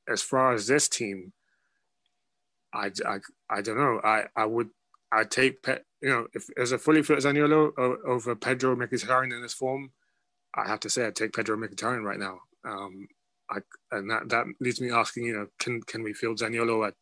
as 0.08 0.22
far 0.22 0.52
as 0.52 0.66
this 0.66 0.88
team, 0.88 1.32
I, 2.72 2.90
I, 3.06 3.18
I 3.48 3.62
don't 3.62 3.78
know. 3.78 4.00
I, 4.02 4.24
I 4.36 4.44
would 4.44 4.68
I 5.14 5.24
take 5.24 5.62
Pe- 5.62 5.78
you 6.02 6.10
know 6.10 6.26
if 6.34 6.48
as 6.58 6.72
a 6.72 6.78
fully 6.78 7.02
fit 7.02 7.18
Zaniolo 7.18 7.72
over 7.78 8.34
Pedro 8.34 8.74
Mkhitaryan 8.76 9.32
in 9.32 9.42
this 9.42 9.54
form, 9.54 9.92
I 10.54 10.66
have 10.68 10.80
to 10.80 10.90
say 10.90 11.06
I 11.06 11.10
take 11.10 11.32
Pedro 11.32 11.56
Mkhitaryan 11.56 12.02
right 12.02 12.18
now. 12.18 12.40
Um, 12.64 13.06
I, 13.50 13.58
and 13.92 14.10
that, 14.10 14.28
that 14.30 14.46
leads 14.60 14.80
me 14.80 14.90
asking, 14.90 15.24
you 15.24 15.34
know, 15.34 15.46
can 15.58 15.82
can 15.82 16.02
we 16.02 16.14
field 16.14 16.38
Zaniolo 16.38 16.88
at 16.88 16.94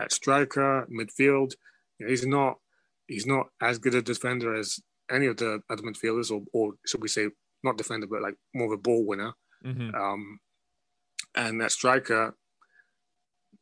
at 0.00 0.12
striker, 0.12 0.86
midfield? 0.90 1.52
You 1.98 2.06
know, 2.06 2.10
he's 2.10 2.26
not 2.26 2.58
he's 3.06 3.26
not 3.26 3.46
as 3.60 3.78
good 3.78 3.94
a 3.94 4.02
defender 4.02 4.54
as 4.54 4.80
any 5.10 5.26
of 5.26 5.36
the 5.36 5.60
other 5.70 5.82
midfielders, 5.82 6.30
or, 6.30 6.42
or 6.52 6.72
should 6.86 7.02
we 7.02 7.08
say, 7.08 7.28
not 7.62 7.76
defender, 7.78 8.06
but 8.06 8.22
like 8.22 8.34
more 8.54 8.66
of 8.66 8.78
a 8.78 8.82
ball 8.82 9.04
winner. 9.06 9.34
Mhm. 9.64 9.94
Um, 9.94 10.40
and 11.34 11.60
that 11.60 11.72
striker, 11.72 12.34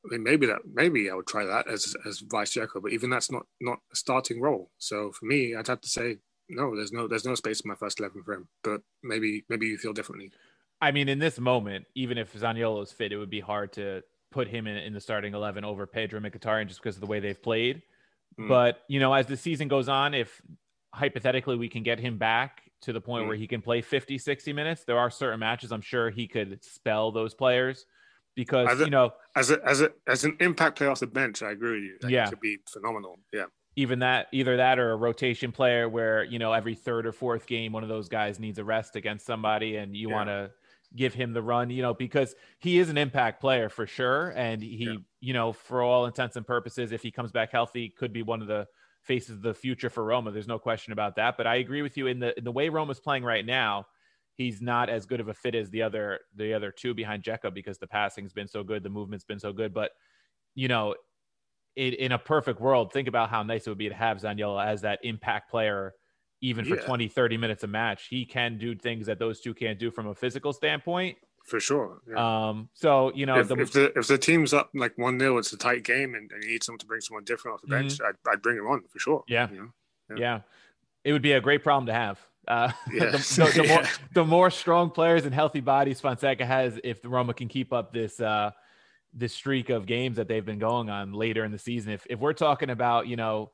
I 0.04 0.12
mean, 0.12 0.22
maybe 0.22 0.46
that 0.46 0.60
maybe 0.72 1.10
I 1.10 1.14
would 1.14 1.26
try 1.26 1.44
that 1.44 1.68
as 1.68 1.94
as 2.06 2.20
vice 2.20 2.50
Jericho, 2.52 2.80
but 2.80 2.92
even 2.92 3.10
that's 3.10 3.30
not 3.30 3.46
not 3.60 3.78
a 3.92 3.96
starting 3.96 4.40
role. 4.40 4.70
So 4.78 5.12
for 5.12 5.26
me, 5.26 5.54
I'd 5.54 5.68
have 5.68 5.80
to 5.82 5.88
say 5.88 6.18
no. 6.48 6.74
There's 6.74 6.92
no 6.92 7.06
there's 7.06 7.26
no 7.26 7.34
space 7.34 7.60
in 7.60 7.68
my 7.68 7.74
first 7.74 8.00
eleven 8.00 8.22
for 8.22 8.34
him. 8.34 8.48
But 8.64 8.80
maybe 9.02 9.44
maybe 9.48 9.66
you 9.66 9.78
feel 9.78 9.92
differently. 9.92 10.32
I 10.80 10.92
mean, 10.92 11.08
in 11.10 11.18
this 11.18 11.38
moment, 11.38 11.84
even 11.94 12.16
if 12.16 12.32
Zaniolo 12.32 12.82
is 12.82 12.92
fit, 12.92 13.12
it 13.12 13.18
would 13.18 13.28
be 13.28 13.40
hard 13.40 13.72
to 13.74 14.02
put 14.30 14.48
him 14.48 14.66
in, 14.66 14.76
in 14.78 14.94
the 14.94 15.00
starting 15.00 15.34
11 15.34 15.62
over 15.64 15.86
Pedro 15.86 16.20
Mkhitaryan 16.20 16.68
just 16.68 16.80
because 16.82 16.96
of 16.96 17.02
the 17.02 17.06
way 17.06 17.20
they've 17.20 17.42
played. 17.42 17.82
Mm. 18.38 18.48
But, 18.48 18.78
you 18.88 18.98
know, 18.98 19.12
as 19.12 19.26
the 19.26 19.36
season 19.36 19.68
goes 19.68 19.90
on, 19.90 20.14
if 20.14 20.40
hypothetically 20.94 21.56
we 21.56 21.68
can 21.68 21.82
get 21.82 21.98
him 21.98 22.16
back 22.16 22.62
to 22.82 22.94
the 22.94 23.00
point 23.00 23.24
Mm. 23.24 23.28
where 23.28 23.36
he 23.36 23.46
can 23.46 23.60
play 23.60 23.82
50, 23.82 24.16
60 24.16 24.52
minutes, 24.54 24.84
there 24.84 24.98
are 24.98 25.10
certain 25.10 25.40
matches 25.40 25.70
I'm 25.70 25.82
sure 25.82 26.08
he 26.08 26.26
could 26.26 26.64
spell 26.64 27.12
those 27.12 27.34
players 27.34 27.84
because, 28.34 28.68
Are 28.68 28.74
there- 28.74 28.86
you 28.86 28.90
know, 28.90 29.12
As 29.36 29.50
a 29.50 29.60
as 29.64 29.80
a 29.80 29.92
as 30.06 30.24
an 30.24 30.36
impact 30.40 30.76
player 30.78 30.90
off 30.90 31.00
the 31.00 31.06
bench, 31.06 31.42
I 31.42 31.50
agree 31.52 31.72
with 31.74 31.82
you. 31.84 31.98
That 32.00 32.10
Yeah. 32.10 32.28
could 32.28 32.40
be 32.40 32.58
phenomenal. 32.68 33.18
Yeah, 33.32 33.46
even 33.76 34.00
that 34.00 34.26
either 34.32 34.56
that 34.56 34.78
or 34.78 34.90
a 34.92 34.96
rotation 34.96 35.52
player 35.52 35.88
where 35.88 36.24
you 36.24 36.38
know 36.38 36.52
every 36.52 36.74
third 36.74 37.06
or 37.06 37.12
fourth 37.12 37.46
game 37.46 37.72
one 37.72 37.82
of 37.82 37.88
those 37.88 38.08
guys 38.08 38.38
needs 38.40 38.58
a 38.58 38.64
rest 38.64 38.96
against 38.96 39.26
somebody 39.26 39.76
and 39.76 39.94
you 39.96 40.08
Yeah. 40.08 40.14
want 40.14 40.28
to 40.28 40.50
give 40.96 41.14
him 41.14 41.32
the 41.32 41.40
run 41.42 41.70
you 41.70 41.82
know 41.82 41.94
because 41.94 42.34
he 42.58 42.78
is 42.80 42.88
an 42.90 42.98
impact 42.98 43.40
player 43.40 43.68
for 43.68 43.86
sure 43.86 44.30
and 44.34 44.60
he 44.60 44.86
Yeah. 44.86 44.94
you 45.20 45.32
know 45.32 45.52
for 45.52 45.82
all 45.82 46.06
intents 46.06 46.34
and 46.34 46.44
purposes 46.44 46.90
if 46.90 47.00
he 47.00 47.12
comes 47.12 47.30
back 47.30 47.52
healthy 47.52 47.90
could 47.90 48.12
be 48.12 48.22
one 48.24 48.42
of 48.42 48.48
the 48.48 48.66
faces 49.02 49.36
of 49.36 49.42
the 49.42 49.54
future 49.54 49.88
for 49.88 50.02
Roma 50.02 50.32
there's 50.32 50.48
no 50.48 50.58
question 50.58 50.92
about 50.92 51.14
that 51.14 51.36
but 51.36 51.46
I 51.46 51.56
agree 51.56 51.82
with 51.82 51.96
you 51.96 52.08
in 52.08 52.18
the 52.18 52.36
in 52.36 52.42
the 52.42 52.50
way 52.50 52.68
Roma's 52.70 52.98
playing 52.98 53.22
right 53.22 53.46
now 53.46 53.86
he's 54.40 54.60
not 54.62 54.88
as 54.88 55.06
good 55.06 55.20
of 55.20 55.28
a 55.28 55.34
fit 55.34 55.54
as 55.54 55.70
the 55.70 55.82
other 55.82 56.20
the 56.36 56.54
other 56.54 56.70
two 56.70 56.94
behind 56.94 57.22
Dzeko 57.22 57.52
because 57.52 57.78
the 57.78 57.86
passing's 57.86 58.32
been 58.32 58.48
so 58.48 58.62
good 58.62 58.82
the 58.82 58.90
movement's 58.90 59.24
been 59.24 59.38
so 59.38 59.52
good 59.52 59.74
but 59.74 59.90
you 60.54 60.68
know 60.68 60.94
in, 61.76 61.94
in 61.94 62.12
a 62.12 62.18
perfect 62.18 62.60
world, 62.60 62.92
think 62.92 63.08
about 63.08 63.30
how 63.30 63.42
nice 63.42 63.66
it 63.66 63.70
would 63.70 63.78
be 63.78 63.88
to 63.88 63.94
have 63.94 64.18
Zaniolo 64.18 64.64
as 64.64 64.82
that 64.82 64.98
impact 65.02 65.50
player, 65.50 65.94
even 66.40 66.64
for 66.64 66.76
Yeah. 66.76 66.82
20, 66.82 67.08
30 67.08 67.36
minutes 67.36 67.64
a 67.64 67.66
match. 67.66 68.08
He 68.08 68.24
can 68.24 68.58
do 68.58 68.74
things 68.74 69.06
that 69.06 69.18
those 69.18 69.40
two 69.40 69.54
can't 69.54 69.78
do 69.78 69.90
from 69.90 70.06
a 70.06 70.14
physical 70.14 70.52
standpoint. 70.52 71.18
for 71.46 71.58
sure. 71.58 72.02
Yeah. 72.06 72.48
Um, 72.48 72.68
so, 72.74 73.12
you 73.14 73.24
know, 73.24 73.38
if, 73.38 73.48
the, 73.48 73.56
if 73.56 73.72
the 73.72 73.98
if 73.98 74.06
the 74.06 74.18
team's 74.18 74.52
up 74.52 74.70
like 74.74 74.96
one 74.98 75.18
0 75.18 75.38
it's 75.38 75.52
a 75.52 75.56
tight 75.56 75.84
game, 75.84 76.14
and, 76.14 76.30
and 76.30 76.44
you 76.44 76.50
need 76.50 76.62
someone 76.62 76.78
to 76.80 76.86
bring 76.86 77.00
someone 77.00 77.24
different 77.24 77.54
off 77.54 77.62
the 77.62 77.68
bench. 77.68 77.98
I'd, 78.00 78.14
I'd 78.30 78.42
bring 78.42 78.58
him 78.58 78.66
on 78.66 78.82
for 78.88 78.98
sure. 78.98 79.20
Mm-hmm. 79.20 79.32
Yeah. 79.32 79.48
you 79.50 79.56
know? 79.56 79.70
yeah. 80.10 80.16
yeah. 80.18 80.40
it 81.02 81.12
would 81.12 81.22
be 81.22 81.32
a 81.32 81.40
great 81.40 81.62
problem 81.64 81.86
to 81.86 81.94
have. 81.94 82.20
Uh, 82.50 82.72
Yeah. 82.92 83.10
the, 83.12 83.18
the- 83.18 83.62
the 83.62 83.68
more, 83.68 83.82
the 84.14 84.24
more 84.24 84.50
strong 84.50 84.90
players 84.90 85.24
and 85.24 85.34
healthy 85.34 85.60
bodies 85.60 86.00
Fonseca 86.00 86.44
has, 86.44 86.78
if 86.82 87.00
the 87.00 87.08
Roma 87.08 87.32
can 87.32 87.48
keep 87.48 87.72
up 87.72 87.92
this, 87.92 88.18
uh, 88.20 88.50
this 89.14 89.32
streak 89.32 89.70
of 89.70 89.86
games 89.86 90.16
that 90.16 90.26
they've 90.28 90.44
been 90.44 90.58
going 90.58 90.90
on 90.90 91.12
later 91.12 91.44
in 91.44 91.52
the 91.52 91.58
season. 91.58 91.92
If, 91.92 92.06
if 92.10 92.18
we're 92.18 92.32
talking 92.32 92.70
about, 92.70 93.06
you 93.06 93.16
know, 93.16 93.52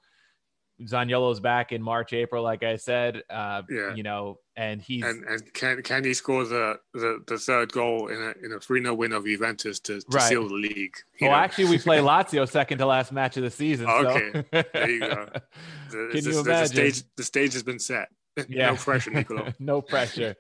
Zaniolo's 0.83 1.41
back 1.41 1.73
in 1.73 1.83
March, 1.83 2.13
April, 2.13 2.43
like 2.43 2.63
I 2.63 2.77
said. 2.77 3.23
Uh, 3.31 3.63
Yeah. 3.71 3.95
You 3.95 4.03
know, 4.03 4.39
and 4.57 4.81
he's 4.83 5.05
And 5.05 5.25
and 5.25 5.53
can 5.55 5.83
can 5.83 6.05
he 6.05 6.13
score 6.13 6.45
the 6.45 6.79
the, 6.93 7.23
the 7.27 7.39
third 7.39 7.73
goal 7.73 8.09
in 8.09 8.21
a 8.21 8.45
in 8.45 8.53
a 8.53 8.61
three 8.61 8.83
0 8.83 8.93
win 8.95 9.13
of 9.13 9.25
Juventus 9.25 9.81
to, 9.81 10.01
to 10.01 10.07
Right. 10.11 10.29
seal 10.29 10.47
the 10.47 10.55
league? 10.55 10.95
well, 11.21 11.31
know? 11.31 11.37
actually, 11.37 11.67
we 11.71 11.79
play 11.79 11.99
Lazio 12.01 12.47
second 12.47 12.77
to 12.79 12.87
last 12.87 13.11
match 13.13 13.39
of 13.39 13.43
the 13.43 13.51
season. 13.51 13.87
so- 13.87 13.93
Okay. 14.11 14.45
There 14.75 14.91
you 14.91 15.01
go. 15.01 15.29
the, 15.91 15.91
Can 15.91 16.11
the- 16.11 16.17
you 16.17 16.23
the 16.33 16.41
imagine? 16.41 16.67
stage 16.77 17.03
the 17.17 17.25
stage 17.25 17.55
has 17.55 17.63
been 17.63 17.79
set. 17.79 18.09
Yeah. 18.49 18.71
no 18.71 18.77
pressure, 18.77 19.11
Nicolo. 19.11 19.53
no 19.59 19.81
pressure. 19.83 20.37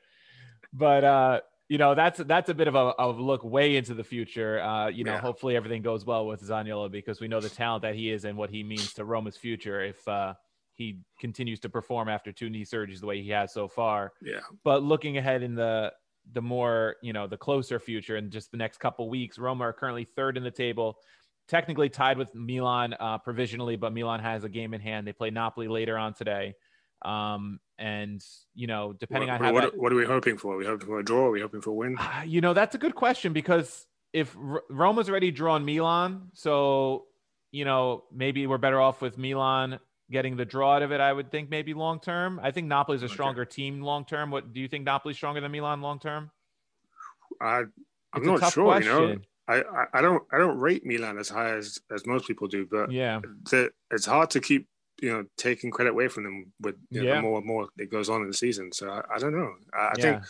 But 0.73 1.05
uh, 1.05 1.41
you 1.69 1.79
know, 1.79 1.95
that's 1.95 2.19
that's 2.19 2.51
a 2.51 2.55
bit 2.55 2.69
of 2.69 2.75
a, 2.75 2.95
a 2.99 3.09
look 3.11 3.43
way 3.45 3.77
into 3.77 3.95
the 3.95 4.05
future. 4.05 4.61
Uh, 4.61 4.89
you 4.89 5.05
know, 5.05 5.15
Yeah. 5.15 5.21
hopefully 5.21 5.57
everything 5.57 5.83
goes 5.83 6.05
well 6.05 6.27
with 6.27 6.43
Zaniolo 6.43 6.91
because 6.91 7.21
we 7.21 7.29
know 7.29 7.41
the 7.41 7.49
talent 7.49 7.83
that 7.83 7.95
he 7.95 8.11
is 8.11 8.25
and 8.25 8.37
what 8.37 8.51
he 8.51 8.63
means 8.63 8.93
to 8.95 9.05
Roma's 9.05 9.37
future 9.37 9.83
if 9.83 10.07
uh, 10.07 10.35
he 10.75 11.01
continues 11.19 11.59
to 11.61 11.69
perform 11.69 12.09
after 12.09 12.33
two 12.33 12.51
knee 12.51 12.65
surgeries 12.65 13.01
the 13.01 13.07
way 13.07 13.23
he 13.23 13.31
has 13.31 13.53
so 13.53 13.67
far. 13.69 14.13
Yeah. 14.23 14.41
But 14.63 14.83
looking 14.83 15.17
ahead 15.19 15.43
in 15.43 15.55
the 15.55 15.93
the 16.33 16.43
more 16.43 16.97
you 17.03 17.13
know 17.13 17.27
the 17.29 17.37
closer 17.37 17.79
future 17.79 18.17
and 18.17 18.31
just 18.33 18.51
the 18.51 18.57
next 18.57 18.79
couple 18.79 19.09
weeks, 19.09 19.39
Roma 19.39 19.65
are 19.65 19.73
currently 19.73 20.05
third 20.05 20.37
in 20.37 20.43
the 20.43 20.51
table, 20.51 20.99
technically 21.49 21.89
tied 21.89 22.19
with 22.19 22.35
Milan 22.35 22.95
uh, 23.01 23.19
provisionally, 23.19 23.77
but 23.77 23.93
Milan 23.93 24.21
has 24.21 24.45
a 24.45 24.49
game 24.49 24.75
in 24.75 24.81
hand. 24.81 25.07
They 25.07 25.13
play 25.13 25.31
Napoli 25.31 25.69
later 25.69 25.97
on 25.97 26.15
today, 26.15 26.55
um, 27.03 27.61
and 27.79 28.24
you 28.55 28.66
know 28.66 28.93
depending 28.93 29.29
what, 29.29 29.35
on 29.41 29.45
how 29.45 29.53
what, 29.53 29.61
that, 29.62 29.79
what 29.79 29.93
are 29.93 29.97
we 29.97 30.05
hoping 30.05 30.39
for? 30.39 30.55
Are 30.55 30.57
we 30.57 30.66
hoping 30.66 30.87
for 30.87 30.99
a 30.99 31.05
draw? 31.05 31.27
Are 31.27 31.31
we 31.31 31.41
hoping 31.41 31.61
for 31.61 31.70
a 31.70 31.74
win? 31.74 31.97
Ah, 31.99 32.22
you 32.22 32.41
know 32.41 32.55
that's 32.55 32.74
a 32.74 32.79
good 32.79 32.95
question 32.95 33.33
because 33.33 33.87
if 34.12 34.37
R- 34.37 34.62
Roma's 34.70 35.09
already 35.09 35.31
drawn 35.31 35.64
Milan, 35.64 36.31
so 36.33 37.05
you 37.53 37.64
know 37.64 38.05
maybe 38.12 38.47
we're 38.47 38.59
better 38.59 38.81
off 38.81 39.01
with 39.01 39.18
Milan 39.18 39.79
getting 40.11 40.37
the 40.37 40.45
draw 40.45 40.77
out 40.77 40.83
of 40.83 40.93
it. 40.93 41.01
I 41.01 41.12
would 41.12 41.31
think 41.31 41.51
maybe 41.51 41.74
long 41.74 42.01
term. 42.01 42.41
I 42.43 42.51
think 42.51 42.68
Napoli's 42.68 43.03
a 43.03 43.07
Okay. 43.07 43.14
stronger 43.14 43.45
team 43.45 43.83
long 43.83 44.05
term. 44.05 44.31
What 44.31 44.53
do 44.53 44.61
you 44.61 44.68
think? 44.68 44.87
Napoli's 44.87 45.16
stronger 45.16 45.41
than 45.41 45.53
Milan 45.53 45.81
long 45.83 45.99
term? 45.99 46.31
I 47.41 47.64
I'm 48.12 48.29
It's 48.29 48.41
not 48.41 48.53
sure. 48.53 48.81
You 48.81 48.85
know. 48.85 49.16
I, 49.49 49.62
I 49.62 49.87
I 49.95 50.01
don't 50.01 50.22
I 50.33 50.39
don't 50.39 50.59
rate 50.59 50.85
Milan 50.85 51.18
as 51.18 51.29
high 51.29 51.51
as 51.51 51.79
as 51.95 52.07
most 52.07 52.27
people 52.27 52.49
do, 52.49 52.66
but 52.66 52.91
Yeah, 52.91 53.20
the, 53.51 53.70
it's 53.93 54.07
hard 54.07 54.31
to 54.31 54.41
keep 54.41 54.66
you 55.01 55.11
know 55.13 55.25
taking 55.37 55.71
credit 55.71 55.91
away 55.91 56.09
from 56.09 56.25
them 56.25 56.53
with 56.61 56.77
you 56.91 57.03
know, 57.03 57.09
Yeah. 57.09 57.17
the 57.17 57.23
more 57.23 57.39
and 57.39 57.47
more 57.47 57.69
that 57.77 57.91
goes 57.91 58.09
on 58.09 58.23
in 58.23 58.29
the 58.29 58.35
season. 58.35 58.73
So 58.73 58.89
I, 58.89 59.03
I 59.15 59.19
don't 59.19 59.35
know. 59.37 59.53
I, 59.75 59.79
I 59.79 59.93
yeah, 59.99 60.03
think 60.03 60.23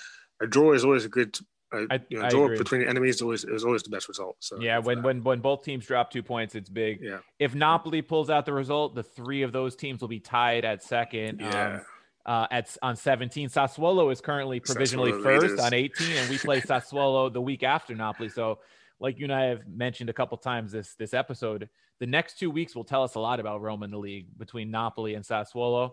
a 0.42 0.46
draw 0.46 0.72
is 0.72 0.84
always 0.84 1.04
a 1.04 1.08
good. 1.08 1.38
Uh, 1.74 1.84
I- 1.90 2.00
you 2.08 2.22
know, 2.22 2.28
draw 2.28 2.48
between 2.48 2.82
enemies 2.86 3.16
is 3.16 3.22
always 3.22 3.44
is 3.44 3.64
always 3.64 3.82
the 3.82 3.90
best 3.90 4.08
result. 4.08 4.36
So 4.40 4.60
yeah. 4.60 4.78
When 4.78 4.98
that. 4.98 5.04
when 5.04 5.22
when 5.24 5.40
both 5.40 5.62
teams 5.64 5.84
drop 5.86 6.10
two 6.10 6.22
points, 6.22 6.54
it's 6.54 6.70
big. 6.70 7.00
yeah 7.02 7.18
If 7.40 7.54
Napoli 7.54 8.02
pulls 8.02 8.30
out 8.30 8.46
the 8.46 8.52
result, 8.52 8.94
the 8.94 9.02
three 9.02 9.42
of 9.42 9.52
those 9.52 9.74
teams 9.76 10.00
will 10.00 10.08
be 10.08 10.20
tied 10.20 10.64
at 10.64 10.82
second. 10.82 11.40
yeah 11.40 11.74
Um, 11.76 11.80
uh, 12.24 12.46
at 12.50 12.76
on 12.82 12.96
17. 12.96 13.48
Sassuolo 13.50 14.10
is 14.12 14.20
currently 14.20 14.58
provisionally 14.58 15.12
Sassuolo 15.12 15.22
first 15.22 15.42
leaders. 15.42 15.60
on 15.60 15.72
18, 15.74 16.16
and 16.16 16.28
we 16.30 16.38
play 16.38 16.60
Sassuolo 16.70 17.32
the 17.32 17.40
week 17.40 17.62
after 17.62 17.94
Napoli. 17.94 18.28
So, 18.28 18.58
like 18.98 19.18
you 19.18 19.24
and 19.24 19.32
I 19.34 19.44
have 19.46 19.66
mentioned 19.68 20.10
a 20.10 20.12
couple 20.12 20.38
times 20.38 20.72
this 20.72 20.94
this 20.94 21.14
episode, 21.14 21.68
the 22.00 22.06
next 22.06 22.38
two 22.38 22.50
weeks 22.50 22.74
will 22.74 22.84
tell 22.84 23.02
us 23.02 23.14
a 23.14 23.20
lot 23.20 23.40
about 23.40 23.60
Roma 23.60 23.84
in 23.84 23.90
the 23.90 23.98
league 23.98 24.26
between 24.38 24.70
Napoli 24.70 25.14
and 25.14 25.24
Sassuolo. 25.24 25.92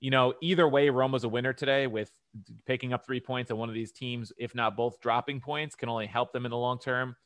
You 0.00 0.10
know, 0.10 0.34
either 0.40 0.68
way, 0.68 0.90
Roma's 0.90 1.24
a 1.24 1.28
winner 1.28 1.52
today 1.52 1.86
with 1.86 2.10
picking 2.66 2.92
up 2.92 3.04
three 3.04 3.20
points, 3.20 3.50
and 3.50 3.58
one 3.58 3.68
of 3.68 3.74
these 3.74 3.92
teams, 3.92 4.32
if 4.38 4.54
not 4.54 4.76
both, 4.76 5.00
dropping 5.00 5.40
points 5.40 5.74
can 5.74 5.88
only 5.88 6.06
help 6.06 6.32
them 6.32 6.44
in 6.44 6.50
the 6.50 6.56
long 6.56 6.78
term. 6.78 7.16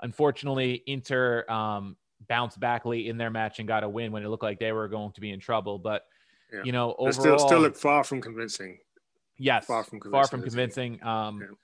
Unfortunately, 0.00 0.82
Inter 0.86 1.48
um, 1.50 1.96
bounced 2.28 2.58
back 2.58 2.84
late 2.84 3.06
in 3.06 3.18
their 3.18 3.30
match 3.30 3.58
and 3.58 3.68
got 3.68 3.84
a 3.84 3.88
win 3.88 4.10
when 4.10 4.22
it 4.24 4.28
looked 4.28 4.42
like 4.42 4.58
they 4.58 4.72
were 4.72 4.88
going 4.88 5.12
to 5.12 5.20
be 5.20 5.30
in 5.30 5.40
trouble. 5.40 5.78
But 5.78 6.02
Yeah. 6.52 6.62
you 6.64 6.72
know, 6.72 6.88
They 6.98 7.10
overall, 7.10 7.12
still 7.12 7.38
still 7.38 7.60
look 7.60 7.76
far 7.76 8.04
from 8.04 8.20
convincing. 8.20 8.78
Yes, 9.36 9.66
far 9.66 9.84
from 9.84 10.00
far 10.00 10.26
from 10.26 10.42
convincing, 10.42 10.98
convincing. 10.98 11.06
Um, 11.06 11.40
Yeah. 11.42 11.56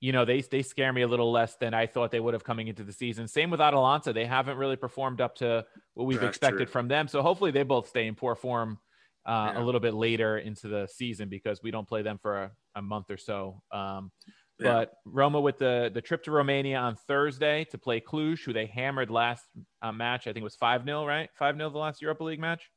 You 0.00 0.12
know, 0.12 0.24
they 0.24 0.42
they 0.42 0.62
scare 0.62 0.92
me 0.92 1.02
a 1.02 1.08
little 1.08 1.32
less 1.32 1.56
than 1.56 1.72
I 1.72 1.86
thought 1.86 2.10
they 2.10 2.20
would 2.20 2.34
have 2.34 2.44
coming 2.44 2.68
into 2.68 2.84
the 2.84 2.92
season. 2.92 3.26
Same 3.28 3.50
with 3.50 3.60
Atalanta; 3.60 4.12
they 4.12 4.26
haven't 4.26 4.58
really 4.58 4.76
performed 4.76 5.20
up 5.20 5.36
to 5.36 5.64
what 5.94 6.04
we've 6.04 6.20
That's 6.20 6.36
expected 6.36 6.66
true. 6.66 6.72
from 6.72 6.88
them. 6.88 7.08
So 7.08 7.22
hopefully, 7.22 7.50
they 7.50 7.62
both 7.62 7.88
stay 7.88 8.06
in 8.06 8.14
poor 8.14 8.34
form 8.34 8.78
uh, 9.26 9.52
Yeah. 9.54 9.62
a 9.62 9.64
little 9.64 9.80
bit 9.80 9.94
later 9.94 10.38
into 10.38 10.68
the 10.68 10.86
season 10.86 11.28
because 11.30 11.62
we 11.62 11.70
don't 11.70 11.88
play 11.88 12.02
them 12.02 12.18
for 12.18 12.42
a, 12.44 12.52
a 12.74 12.82
month 12.82 13.10
or 13.10 13.16
so. 13.16 13.62
Um, 13.72 14.12
Yeah. 14.58 14.72
But 14.72 14.92
Roma 15.06 15.40
with 15.40 15.58
the 15.58 15.90
the 15.92 16.02
trip 16.02 16.22
to 16.24 16.30
Romania 16.30 16.78
on 16.78 16.96
Thursday 16.96 17.64
to 17.70 17.78
play 17.78 18.00
Cluj, 18.00 18.44
who 18.44 18.52
they 18.52 18.66
hammered 18.66 19.10
last 19.10 19.44
uh, 19.82 19.92
match. 19.92 20.26
I 20.26 20.32
think 20.32 20.42
it 20.42 20.44
was 20.44 20.56
five 20.56 20.84
0 20.84 21.06
right? 21.06 21.30
Five 21.38 21.56
0 21.56 21.70
the 21.70 21.78
last 21.78 22.02
Europa 22.02 22.22
League 22.24 22.40
match. 22.40 22.70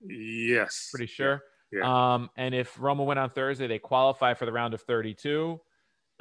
Yes, 0.00 0.88
Pretty 0.92 1.06
sure. 1.06 1.42
Yeah. 1.72 2.14
Um, 2.14 2.30
and 2.36 2.54
if 2.54 2.78
Roma 2.80 3.04
win 3.04 3.18
on 3.18 3.30
Thursday, 3.30 3.66
they 3.66 3.78
qualify 3.78 4.34
for 4.34 4.46
the 4.46 4.52
round 4.52 4.74
of 4.74 4.82
32. 4.82 5.60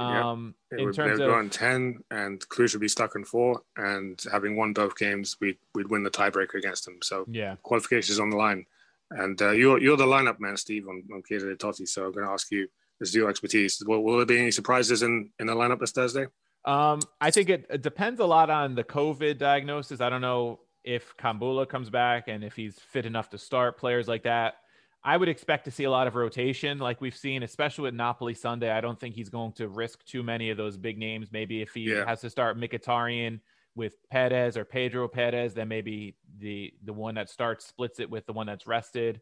Yep. 0.10 0.24
Um, 0.26 0.56
They 0.70 0.78
in 0.80 0.86
would, 0.86 0.95
terms 0.95 1.20
they 1.20 1.26
would 1.26 1.32
of 1.32 1.38
on 1.38 1.49
ten, 1.49 2.04
and 2.10 2.39
Cluj 2.49 2.74
would 2.74 2.82
be 2.82 2.88
stuck 2.88 3.16
in 3.16 3.24
four. 3.24 3.62
And 3.78 4.22
having 4.32 4.56
won 4.56 4.74
both 4.74 4.97
games, 4.97 5.38
we'd 5.39 5.58
we'd 5.76 5.89
win 5.89 6.04
the 6.04 6.12
tiebreaker 6.12 6.56
against 6.56 6.86
them. 6.86 6.99
So 7.02 7.26
yeah, 7.30 7.56
qualifications 7.64 8.20
on 8.20 8.30
the 8.30 8.38
line. 8.38 8.66
And 9.12 9.41
uh, 9.41 9.52
you're 9.52 9.80
you're 9.80 9.97
the 9.97 10.06
lineup 10.06 10.39
man, 10.39 10.56
Steve, 10.58 10.88
on, 10.88 11.04
on 11.14 11.22
de 11.28 11.56
Totti. 11.56 11.88
So 11.88 12.06
I'm 12.06 12.14
going 12.14 12.26
to 12.26 12.32
ask 12.32 12.49
you, 12.52 12.68
this 12.99 13.10
is 13.10 13.16
your 13.16 13.30
expertise. 13.30 13.84
Will, 13.86 14.02
will 14.04 14.18
there 14.18 14.26
be 14.26 14.39
any 14.39 14.52
surprises 14.52 15.04
in, 15.04 15.32
in 15.39 15.47
the 15.47 15.56
lineup 15.56 15.80
this 15.80 15.91
Thursday? 15.91 16.28
um, 16.66 16.99
I 17.20 17.32
think 17.32 17.49
it, 17.49 17.66
it 17.70 17.82
depends 17.82 18.20
a 18.20 18.26
lot 18.26 18.49
on 18.49 18.76
the 18.76 18.84
COVID 18.84 19.38
diagnosis. 19.38 19.99
I 19.99 20.10
don't 20.10 20.22
know 20.22 20.62
if 20.84 21.14
Kumbulla 21.18 21.68
comes 21.68 21.89
back 21.89 22.28
and 22.28 22.43
if 22.43 22.56
he's 22.56 22.80
fit 22.80 23.06
enough 23.06 23.30
to 23.32 23.38
start 23.38 23.78
players 23.78 24.08
like 24.08 24.24
that. 24.24 24.56
I 25.04 25.18
would 25.18 25.30
expect 25.30 25.66
to 25.66 25.72
see 25.72 25.84
a 25.86 25.89
lot 25.91 26.06
of 26.08 26.16
rotation, 26.16 26.78
like 26.78 27.02
we've 27.02 27.16
seen, 27.16 27.41
especially 27.43 27.84
with 27.84 27.95
Napoli 27.95 28.36
Sunday. 28.36 28.70
I 28.70 28.82
don't 28.82 28.99
think 28.99 29.16
he's 29.16 29.30
going 29.30 29.54
to 29.54 29.68
risk 29.68 30.04
too 30.06 30.22
many 30.22 30.52
of 30.52 30.58
those 30.58 30.78
big 30.78 30.97
names. 30.99 31.32
Maybe 31.32 31.62
if 31.62 31.74
he 31.74 31.89
Yeah. 31.89 32.06
has 32.06 32.22
to 32.22 32.30
start 32.30 32.58
Mkhitaryan 32.58 33.41
with 33.74 33.95
Perez 34.12 34.58
or 34.58 34.66
Pedro 34.66 35.08
Perez, 35.08 35.54
then 35.56 35.68
maybe 35.70 36.18
the 36.38 36.74
the 36.84 36.93
one 36.93 37.16
that 37.16 37.30
starts 37.30 37.66
splits 37.66 37.99
it 37.99 38.10
with 38.10 38.26
the 38.28 38.34
one 38.34 38.45
that's 38.47 38.68
rested. 38.68 39.22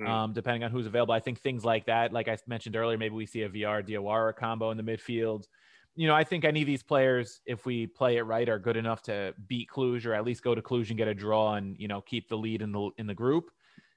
Mm. 0.00 0.08
um, 0.08 0.32
depending 0.32 0.64
on 0.64 0.70
who's 0.70 0.86
available. 0.86 1.12
I 1.12 1.20
think 1.20 1.40
things 1.40 1.62
like 1.62 1.84
that, 1.84 2.10
like 2.10 2.26
I 2.26 2.38
mentioned 2.46 2.74
earlier, 2.74 2.96
maybe 2.96 3.14
we 3.14 3.26
see 3.26 3.42
a 3.42 3.50
Villar 3.50 3.82
Diawara 3.82 4.34
combo 4.34 4.70
in 4.70 4.78
the 4.78 4.82
midfield. 4.82 5.44
You 5.94 6.06
know, 6.06 6.14
I 6.14 6.24
think 6.24 6.44
any 6.46 6.62
of 6.62 6.66
these 6.66 6.82
players, 6.82 7.42
if 7.44 7.66
we 7.66 7.86
play 7.86 8.16
it 8.16 8.22
right, 8.22 8.48
are 8.48 8.58
good 8.58 8.78
enough 8.78 9.02
to 9.02 9.34
beat 9.46 9.68
Cluj 9.68 10.06
or 10.06 10.14
at 10.14 10.24
least 10.24 10.42
go 10.42 10.54
to 10.54 10.62
Cluj 10.62 10.88
and 10.88 10.96
get 10.96 11.08
a 11.08 11.14
draw 11.14 11.54
and 11.54 11.76
you 11.78 11.86
know 11.86 12.00
keep 12.00 12.28
the 12.28 12.38
lead 12.38 12.62
in 12.62 12.72
the 12.72 12.90
in 12.96 13.06
the 13.06 13.14
group. 13.14 13.50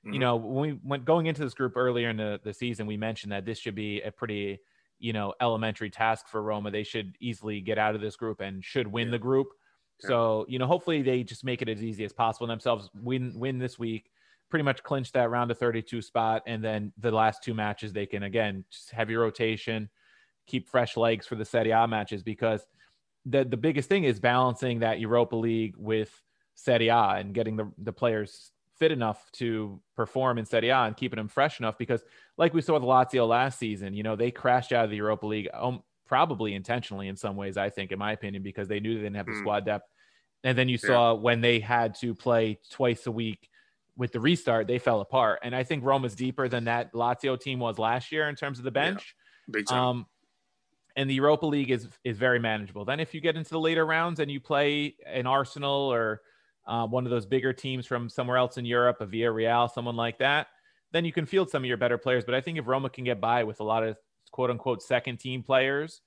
You 0.04 0.14
Mhm. 0.14 0.20
know, 0.20 0.36
when 0.36 0.72
we 0.74 0.80
went 0.84 1.06
going 1.06 1.28
into 1.28 1.41
this 1.43 1.54
group 1.54 1.78
earlier 1.78 2.10
in 2.10 2.18
the, 2.18 2.39
the 2.43 2.54
season, 2.54 2.88
we 2.88 2.97
mentioned 2.97 3.32
that 3.32 3.45
this 3.45 3.58
should 3.60 3.76
be 3.76 4.01
a 4.01 4.12
pretty 4.12 4.60
you 4.99 5.12
know 5.12 5.34
elementary 5.41 5.89
task 5.89 6.28
for 6.28 6.41
Roma. 6.41 6.72
They 6.72 6.84
should 6.84 7.16
easily 7.20 7.60
get 7.62 7.78
out 7.78 7.95
of 7.95 8.01
this 8.01 8.16
group 8.16 8.39
and 8.39 8.64
should 8.64 8.88
win 8.88 9.08
Yeah. 9.08 9.12
the 9.12 9.20
group. 9.20 9.47
Yeah. 10.01 10.08
So 10.08 10.45
you 10.47 10.60
know, 10.60 10.68
hopefully 10.68 11.01
they 11.01 11.24
just 11.24 11.43
make 11.43 11.62
it 11.62 11.70
as 11.70 11.84
easy 11.84 12.04
as 12.06 12.14
possible 12.14 12.47
themselves. 12.47 12.89
Win 12.93 13.38
win 13.38 13.58
this 13.60 13.78
week 13.80 14.12
pretty 14.49 14.64
much 14.64 14.84
clinch 14.84 15.12
that 15.14 15.30
round 15.32 15.49
of 15.49 15.58
32 15.58 15.99
spot. 16.01 16.43
And 16.45 16.64
then 16.64 16.93
the 16.97 17.10
last 17.12 17.43
two 17.43 17.56
matches, 17.56 17.91
they 17.91 18.06
can 18.06 18.24
again 18.24 18.66
just 18.70 18.91
heavy 18.91 19.16
rotation, 19.16 19.89
keep 20.45 20.70
fresh 20.70 20.95
legs 20.95 21.26
for 21.26 21.36
the 21.36 21.43
Serie 21.45 21.72
A 21.72 21.88
matches 21.88 22.24
because 22.24 22.66
the 23.26 23.43
the 23.45 23.58
biggest 23.58 23.89
thing 23.89 24.04
is 24.04 24.20
balancing 24.20 24.80
that 24.80 24.99
Europa 24.99 25.36
League 25.36 25.76
with 25.78 26.22
Serie 26.56 26.89
A 26.89 27.16
and 27.16 27.34
getting 27.34 27.56
the 27.58 27.72
the 27.80 27.91
players 27.93 28.51
fit 28.84 28.91
enough 28.91 29.31
to 29.31 29.79
perform 29.95 30.38
in 30.38 30.45
Serie 30.45 30.67
A 30.67 30.79
and 30.79 30.97
keeping 30.97 31.15
them 31.15 31.29
fresh 31.29 31.57
enough 31.57 31.77
because 31.77 32.03
like 32.36 32.53
we 32.53 32.61
saw 32.61 32.73
with 32.73 32.84
Lazio 32.84 33.25
last 33.25 33.57
season, 33.57 33.93
you 33.93 34.03
know, 34.03 34.17
they 34.17 34.29
crashed 34.29 34.73
out 34.73 34.84
of 34.84 34.91
the 34.91 34.97
Europa 34.97 35.25
League 35.25 35.47
um, 35.53 35.81
probably 36.05 36.53
intentionally 36.53 37.07
in 37.07 37.15
some 37.15 37.38
ways, 37.38 37.55
I 37.55 37.69
think, 37.69 37.93
in 37.93 37.99
my 37.99 38.11
opinion, 38.11 38.43
because 38.43 38.67
they 38.67 38.81
knew 38.81 38.95
they 38.95 39.03
didn't 39.03 39.15
have 39.15 39.25
the 39.25 39.31
Hmm. 39.31 39.39
squad 39.39 39.65
depth. 39.65 39.89
And 40.43 40.57
then 40.57 40.67
you 40.67 40.77
saw 40.77 41.13
when 41.13 41.39
they 41.39 41.61
had 41.61 41.95
to 42.01 42.13
play 42.13 42.59
twice 42.69 43.07
a 43.07 43.11
week 43.11 43.49
with 43.95 44.11
the 44.11 44.19
restart, 44.19 44.67
they 44.67 44.79
fell 44.79 44.99
apart. 44.99 45.39
And 45.43 45.55
I 45.55 45.63
think 45.63 45.86
Roma's 45.86 46.13
deeper 46.13 46.49
than 46.49 46.65
that 46.65 46.91
Lazio 46.91 47.39
team 47.39 47.59
was 47.59 47.79
last 47.79 48.11
year 48.11 48.27
in 48.27 48.36
terms 48.36 48.57
of 48.57 48.65
the 48.65 48.71
bench. 48.71 49.15
Big 49.49 49.65
time. 49.65 49.79
Um, 49.79 50.05
and 50.97 51.09
the 51.09 51.13
Europa 51.13 51.45
League 51.45 51.71
is 51.71 51.88
is 52.03 52.17
very 52.17 52.39
manageable. 52.39 52.84
Then 52.84 52.99
if 52.99 53.13
you 53.13 53.21
get 53.21 53.38
into 53.38 53.51
the 53.51 53.61
later 53.61 53.86
rounds 53.86 54.19
and 54.19 54.29
you 54.29 54.41
play 54.41 54.97
an 55.05 55.25
Arsenal 55.25 55.93
or 55.93 56.21
uh, 56.66 56.88
one 56.88 57.05
of 57.05 57.11
those 57.11 57.26
bigger 57.26 57.53
teams 57.53 57.86
from 57.86 58.09
somewhere 58.09 58.38
else 58.38 58.57
in 58.57 58.66
Europe, 58.66 58.97
a 59.01 59.05
Villarreal, 59.05 59.72
someone 59.72 59.95
like 59.95 60.18
that, 60.20 60.47
then 60.91 61.05
you 61.05 61.11
can 61.11 61.26
field 61.26 61.49
some 61.49 61.64
of 61.64 61.68
your 61.68 61.78
better 61.78 61.97
players. 61.97 62.24
But 62.24 62.36
I 62.36 62.41
think 62.41 62.57
if 62.57 62.68
Roma 62.68 62.89
can 62.89 63.03
get 63.03 63.20
by 63.20 63.43
with 63.43 63.59
a 63.59 63.64
lot 63.64 63.84
of 63.84 63.97
quote 64.32 64.49
unquote 64.49 64.82
second 64.82 65.18
team 65.18 65.43
players 65.43 66.01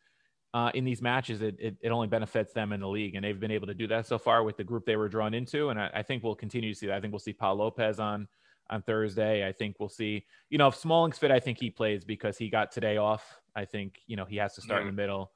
uh, 0.54 0.70
in 0.74 0.84
these 0.84 1.02
matches, 1.02 1.42
it, 1.42 1.56
it, 1.58 1.76
it 1.80 1.90
only 1.90 2.06
benefits 2.06 2.52
them 2.52 2.72
in 2.72 2.80
the 2.80 2.88
league. 2.88 3.14
And 3.14 3.24
they've 3.24 3.38
been 3.38 3.50
able 3.50 3.66
to 3.66 3.74
do 3.74 3.86
that 3.88 4.06
so 4.06 4.18
far 4.18 4.44
with 4.44 4.56
the 4.56 4.64
group 4.64 4.86
they 4.86 4.96
were 4.96 5.08
drawn 5.08 5.34
into. 5.34 5.68
And 5.68 5.80
I, 5.80 5.90
I 5.92 6.02
think 6.02 6.22
we'll 6.22 6.34
continue 6.34 6.72
to 6.72 6.78
see 6.78 6.86
that. 6.86 6.96
I 6.96 7.00
think 7.00 7.12
we'll 7.12 7.20
see 7.20 7.32
Pau 7.32 7.54
López 7.56 7.98
on 7.98 8.28
on 8.70 8.82
Thursday. 8.82 9.46
I 9.46 9.52
think 9.52 9.76
we'll 9.78 9.88
see, 9.88 10.24
you 10.50 10.58
know, 10.58 10.68
if 10.68 10.76
Smalling's 10.76 11.18
fit, 11.18 11.30
I 11.30 11.40
think 11.40 11.58
he 11.58 11.70
plays 11.70 12.04
because 12.04 12.36
he 12.36 12.48
got 12.48 12.72
today 12.72 12.96
off. 12.96 13.40
I 13.54 13.64
think, 13.64 14.00
you 14.06 14.16
know, 14.16 14.24
he 14.24 14.36
has 14.36 14.54
to 14.54 14.60
start 14.60 14.80
in 14.80 14.86
the 14.86 14.92
middle. 14.92 15.30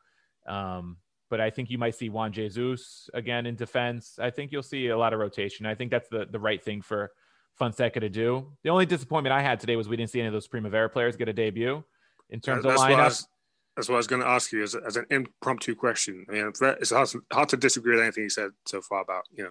Um, 0.47 0.97
but 1.31 1.41
I 1.41 1.49
think 1.51 1.71
you 1.71 1.79
might 1.79 1.95
see 1.95 2.09
Juan 2.11 2.33
Jesus 2.33 3.09
again 3.15 3.47
in 3.47 3.55
defense. 3.57 4.19
I 4.21 4.31
think 4.31 4.53
you'll 4.53 4.63
see 4.63 4.89
a 4.89 4.99
lot 4.99 5.13
of 5.15 5.21
rotation. 5.21 5.65
I 5.65 5.75
think 5.75 5.91
that's 5.91 6.09
the, 6.09 6.27
the 6.31 6.41
right 6.41 6.63
thing 6.63 6.83
for 6.83 7.13
Fonseca 7.55 8.01
to 8.01 8.09
do. 8.09 8.53
The 8.65 8.71
only 8.71 8.85
disappointment 8.87 9.33
I 9.33 9.41
had 9.43 9.61
today 9.61 9.77
was 9.77 9.89
we 9.89 9.97
didn't 9.97 10.11
see 10.11 10.19
any 10.21 10.27
of 10.27 10.33
those 10.33 10.49
Primavera 10.49 10.91
players 10.91 11.17
get 11.17 11.29
a 11.29 11.33
debut 11.33 11.83
in 12.29 12.41
terms 12.41 12.65
That's 12.65 12.75
of 12.83 12.89
what 12.89 12.91
lineup. 12.99 13.05
was- 13.05 13.29
That's 13.77 13.89
what 13.89 13.95
I 13.95 13.99
was 13.99 14.07
going 14.09 14.23
to 14.23 14.29
ask 14.29 14.53
you 14.53 14.63
as, 14.63 14.75
as 14.75 14.97
an 14.97 15.07
impromptu 15.11 15.75
question. 15.75 16.27
I 16.29 16.33
mean, 16.33 16.53
it's 16.61 16.91
hard, 16.91 17.09
hard 17.33 17.49
to 17.51 17.57
disagree 17.57 17.95
with 17.95 18.03
anything 18.03 18.25
you 18.25 18.31
said 18.31 18.51
so 18.67 18.81
far 18.83 19.01
about 19.03 19.25
you 19.33 19.45
know 19.45 19.51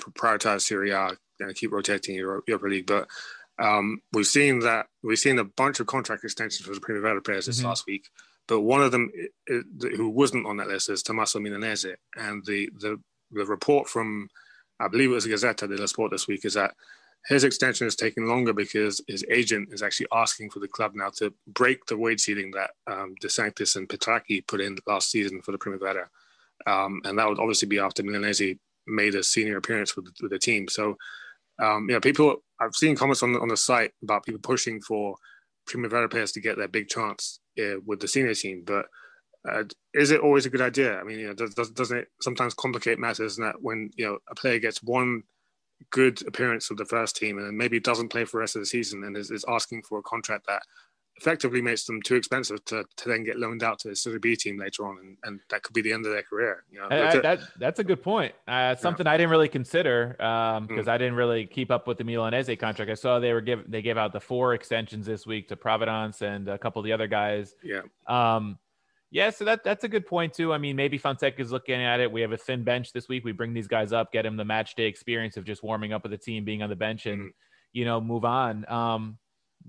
prioritize 0.00 0.62
Serie 0.62 0.90
A 0.90 1.10
and 1.38 1.54
keep 1.54 1.72
rotating 1.72 2.16
your 2.16 2.42
Europa 2.46 2.66
League, 2.66 2.86
but 2.86 3.08
um, 3.58 4.00
we've 4.12 4.26
seen 4.26 4.60
that 4.60 4.86
we've 5.02 5.18
seen 5.18 5.38
a 5.38 5.44
bunch 5.44 5.80
of 5.80 5.86
contract 5.86 6.24
extensions 6.24 6.66
for 6.66 6.74
the 6.74 6.80
Primavera 6.80 7.20
players 7.22 7.46
this 7.46 7.60
Mhm. 7.60 7.64
last 7.64 7.86
week. 7.86 8.08
But 8.50 8.62
one 8.62 8.82
of 8.82 8.90
them 8.90 9.12
who 9.46 10.10
wasn't 10.10 10.44
on 10.44 10.56
that 10.56 10.66
list 10.66 10.90
is 10.90 11.04
Tommaso 11.04 11.38
Milanese, 11.38 11.94
and 12.16 12.44
the 12.44 12.68
the 12.80 13.00
the 13.30 13.46
report 13.46 13.88
from 13.88 14.28
I 14.80 14.88
believe 14.88 15.10
it 15.10 15.14
was 15.14 15.26
Gazzetta 15.26 15.68
dello 15.68 15.86
Sport 15.86 16.10
this 16.10 16.26
week 16.26 16.44
is 16.44 16.54
that 16.54 16.74
his 17.28 17.44
extension 17.44 17.86
is 17.86 17.94
taking 17.94 18.26
longer 18.26 18.52
because 18.52 19.00
his 19.06 19.24
agent 19.30 19.68
is 19.70 19.84
actually 19.84 20.08
asking 20.12 20.50
for 20.50 20.58
the 20.58 20.66
club 20.66 20.92
now 20.96 21.10
to 21.18 21.32
break 21.54 21.86
the 21.86 21.96
wage 21.96 22.22
ceiling 22.22 22.50
that 22.50 22.70
um, 22.88 23.14
De 23.20 23.28
Sanctis 23.28 23.76
and 23.76 23.88
Petrachi 23.88 24.44
put 24.48 24.60
in 24.60 24.76
last 24.84 25.12
season 25.12 25.40
for 25.42 25.52
the 25.52 25.58
Primavera. 25.58 26.08
Um, 26.66 27.02
and 27.04 27.16
that 27.18 27.28
would 27.28 27.38
obviously 27.38 27.68
be 27.68 27.78
after 27.78 28.02
Milanese 28.02 28.58
made 28.88 29.14
a 29.14 29.22
senior 29.22 29.58
appearance 29.58 29.94
with, 29.94 30.06
with 30.20 30.32
the 30.32 30.38
team. 30.40 30.66
So, 30.66 30.96
um, 31.60 31.88
you 31.88 31.94
know, 31.94 32.00
people, 32.00 32.42
I've 32.58 32.74
seen 32.74 32.96
comments 32.96 33.22
on 33.22 33.36
on 33.36 33.48
the 33.48 33.56
site 33.56 33.92
about 34.02 34.24
people 34.24 34.40
pushing 34.42 34.80
for 34.80 35.14
Primavera 35.66 36.08
players 36.08 36.32
to 36.32 36.40
get 36.40 36.56
their 36.56 36.68
big 36.68 36.88
chance 36.88 37.40
uh, 37.58 37.80
with 37.84 38.00
the 38.00 38.08
senior 38.08 38.34
team. 38.34 38.62
But 38.66 38.86
uh, 39.48 39.64
is 39.94 40.10
it 40.10 40.20
always 40.20 40.46
a 40.46 40.50
good 40.50 40.60
idea? 40.60 40.98
I 40.98 41.04
mean, 41.04 41.18
you 41.18 41.28
know, 41.28 41.34
does, 41.34 41.54
does, 41.54 41.70
doesn't 41.70 41.96
it 41.96 42.08
sometimes 42.20 42.54
complicate 42.54 42.98
matters 42.98 43.36
that 43.36 43.56
when, 43.60 43.90
you 43.96 44.06
know, 44.06 44.18
a 44.28 44.34
player 44.34 44.58
gets 44.58 44.82
one 44.82 45.22
good 45.90 46.26
appearance 46.26 46.68
with 46.68 46.78
the 46.78 46.84
first 46.84 47.16
team 47.16 47.38
and 47.38 47.56
maybe 47.56 47.80
doesn't 47.80 48.10
play 48.10 48.24
for 48.24 48.36
the 48.36 48.40
rest 48.40 48.56
of 48.56 48.62
the 48.62 48.66
season 48.66 49.02
and 49.04 49.16
is, 49.16 49.30
is 49.30 49.44
asking 49.48 49.82
for 49.82 49.98
a 49.98 50.02
contract 50.02 50.46
that 50.46 50.62
effectively 51.20 51.60
makes 51.60 51.84
them 51.84 52.00
too 52.02 52.14
expensive 52.16 52.64
to, 52.64 52.84
to 52.96 53.08
then 53.08 53.22
get 53.24 53.38
loaned 53.38 53.62
out 53.62 53.78
to 53.80 53.90
a 53.90 53.96
Serie 53.96 54.18
B 54.18 54.34
team 54.36 54.58
later 54.58 54.86
on 54.86 54.96
and, 55.02 55.16
and 55.24 55.40
that 55.50 55.62
could 55.62 55.74
be 55.74 55.82
the 55.82 55.92
end 55.92 56.06
of 56.06 56.12
their 56.12 56.22
career. 56.22 56.64
You 56.70 56.78
know, 56.80 56.86
I- 56.90 57.08
I- 57.10 57.20
that 57.20 57.40
that's 57.58 57.78
a 57.80 57.84
good 57.84 58.02
point. 58.02 58.34
Uh, 58.48 58.74
something 58.76 59.06
I 59.06 59.16
didn't 59.16 59.30
really 59.30 59.48
consider 59.48 60.16
Mm. 60.20 60.66
because 60.68 60.88
I 60.88 60.96
didn't 60.98 61.14
really 61.16 61.46
keep 61.46 61.70
up 61.70 61.86
with 61.86 61.98
the 61.98 62.04
Milanese 62.04 62.56
contract. 62.58 62.90
I 62.90 62.94
saw 62.94 63.18
they 63.18 63.32
were 63.32 63.40
give 63.42 63.70
they 63.70 63.82
gave 63.82 63.98
out 63.98 64.12
the 64.12 64.20
four 64.20 64.54
extensions 64.54 65.04
this 65.06 65.26
week 65.26 65.48
to 65.48 65.56
Providence 65.56 66.22
and 66.22 66.48
a 66.48 66.58
couple 66.58 66.80
of 66.80 66.84
the 66.84 66.92
other 66.92 67.06
guys. 67.06 67.54
yeah. 67.62 67.82
Um, 68.06 68.58
yeah, 69.12 69.30
so 69.30 69.44
that 69.44 69.64
that's 69.64 69.82
a 69.84 69.88
good 69.88 70.06
point 70.06 70.32
too. 70.34 70.52
I 70.52 70.58
mean, 70.58 70.76
maybe 70.76 70.96
Fonseca 70.96 71.42
is 71.42 71.50
looking 71.50 71.74
at 71.82 71.98
it. 72.00 72.10
We 72.10 72.20
have 72.20 72.30
a 72.32 72.36
thin 72.36 72.62
bench 72.62 72.92
this 72.92 73.08
week. 73.08 73.24
We 73.24 73.32
bring 73.32 73.52
these 73.52 73.66
guys 73.66 73.92
up, 73.92 74.12
get 74.12 74.22
them 74.22 74.36
the 74.36 74.44
match 74.44 74.76
day 74.76 74.86
experience 74.86 75.36
of 75.36 75.44
just 75.44 75.62
warming 75.64 75.92
up 75.92 76.02
with 76.04 76.12
the 76.12 76.18
team, 76.18 76.44
being 76.44 76.62
on 76.62 76.70
the 76.70 76.76
bench, 76.76 77.06
and 77.06 77.20
Mhm. 77.22 77.32
you 77.72 77.84
know 77.84 78.00
move 78.00 78.24
on. 78.24 78.64
Um, 78.70 79.18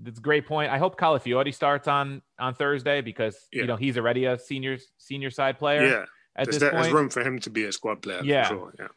that's 0.00 0.18
a 0.18 0.22
great 0.22 0.46
point. 0.46 0.70
I 0.70 0.78
hope 0.78 0.98
Calafiori 0.98 1.54
starts 1.54 1.88
on 1.88 2.22
on 2.38 2.54
Thursday 2.54 3.00
because 3.00 3.36
Yeah. 3.52 3.62
you 3.62 3.66
know 3.66 3.76
he's 3.76 3.96
already 3.98 4.24
a 4.24 4.38
senior 4.38 4.78
senior 4.98 5.30
side 5.30 5.58
player 5.58 5.82
Yeah. 5.86 6.04
at 6.36 6.46
There's, 6.46 6.58
this 6.60 6.70
point. 6.70 6.82
there's 6.82 6.92
room 6.94 7.10
for 7.10 7.22
him 7.22 7.38
to 7.40 7.50
be 7.50 7.64
a 7.64 7.72
squad 7.72 8.02
player. 8.02 8.20
Yeah. 8.24 8.48
For 8.48 8.54
sure. 8.54 8.74
Yeah. 8.78 8.88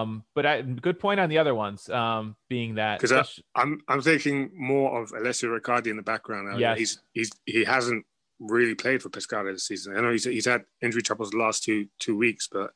Um, 0.00 0.24
but 0.34 0.44
I, 0.46 0.62
good 0.62 0.98
point 0.98 1.20
on 1.20 1.28
the 1.30 1.38
other 1.38 1.54
ones. 1.54 1.88
Um, 1.88 2.36
being 2.48 2.74
that 2.76 3.00
because 3.00 3.40
I'm 3.54 3.80
I'm 3.88 4.02
thinking 4.02 4.50
more 4.54 5.00
of 5.02 5.12
Alessio 5.12 5.50
Riccardi 5.50 5.90
in 5.90 5.96
the 5.96 6.02
background. 6.02 6.60
Yes. 6.60 6.78
He's 6.78 7.02
he's 7.12 7.30
he 7.46 7.64
hasn't 7.64 8.04
really 8.38 8.74
played 8.74 9.02
for 9.02 9.08
Pescara 9.08 9.52
this 9.52 9.66
season. 9.66 9.96
I 9.96 10.00
know 10.00 10.10
he's 10.12 10.24
he's 10.24 10.46
had 10.46 10.64
injury 10.82 11.02
troubles 11.02 11.30
the 11.30 11.38
last 11.38 11.62
two 11.64 11.86
two 11.98 12.16
weeks, 12.16 12.48
but 12.50 12.70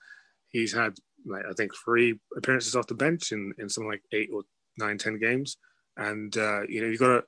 he's 0.48 0.72
had 0.72 0.94
like 1.26 1.44
I 1.48 1.52
think 1.52 1.72
three 1.84 2.18
appearances 2.36 2.74
off 2.76 2.86
the 2.86 2.94
bench 2.94 3.32
in 3.32 3.52
in 3.58 3.68
something 3.68 3.90
like 3.90 4.02
eight 4.12 4.30
or 4.32 4.42
nine 4.78 4.96
ten 4.96 5.18
games. 5.18 5.56
And 5.98 6.36
uh, 6.36 6.62
you 6.68 6.80
know 6.80 6.88
you've 6.88 7.00
got 7.00 7.08
to 7.20 7.24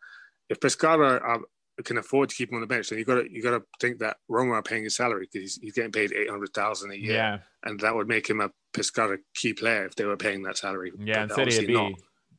if 0.49 0.61
Pescara 0.61 1.21
are, 1.23 1.41
can 1.85 1.99
afford 1.99 2.29
to 2.31 2.35
keep 2.35 2.49
him 2.51 2.57
on 2.57 2.61
the 2.61 2.67
bench, 2.67 2.89
then 2.89 2.99
you 2.99 3.05
got 3.05 3.17
to 3.23 3.31
you 3.33 3.43
got 3.43 3.51
to 3.59 3.63
think 3.81 3.99
that 4.01 4.17
Roma 4.29 4.53
are 4.55 4.63
paying 4.63 4.85
his 4.85 4.97
salary 4.97 5.29
because 5.31 5.43
he's, 5.55 5.59
he's 5.63 5.73
getting 5.75 5.93
paid 5.93 6.13
eight 6.13 6.29
hundred 6.31 6.53
thousand 6.53 6.91
a 6.93 6.97
year, 6.97 7.15
yeah, 7.15 7.39
and 7.65 7.79
that 7.81 7.95
would 7.95 8.09
make 8.09 8.29
him 8.29 8.41
a 8.41 8.51
Pescara 8.73 9.19
key 9.35 9.53
player 9.53 9.85
if 9.85 9.95
they 9.95 10.05
were 10.05 10.17
paying 10.17 10.43
that 10.43 10.57
salary. 10.59 10.93
yeah, 10.99 11.23
in 11.23 11.29
But 11.29 11.35
Serie 11.37 11.43
obviously 11.45 11.67
B, 11.67 11.73
not. 11.75 11.93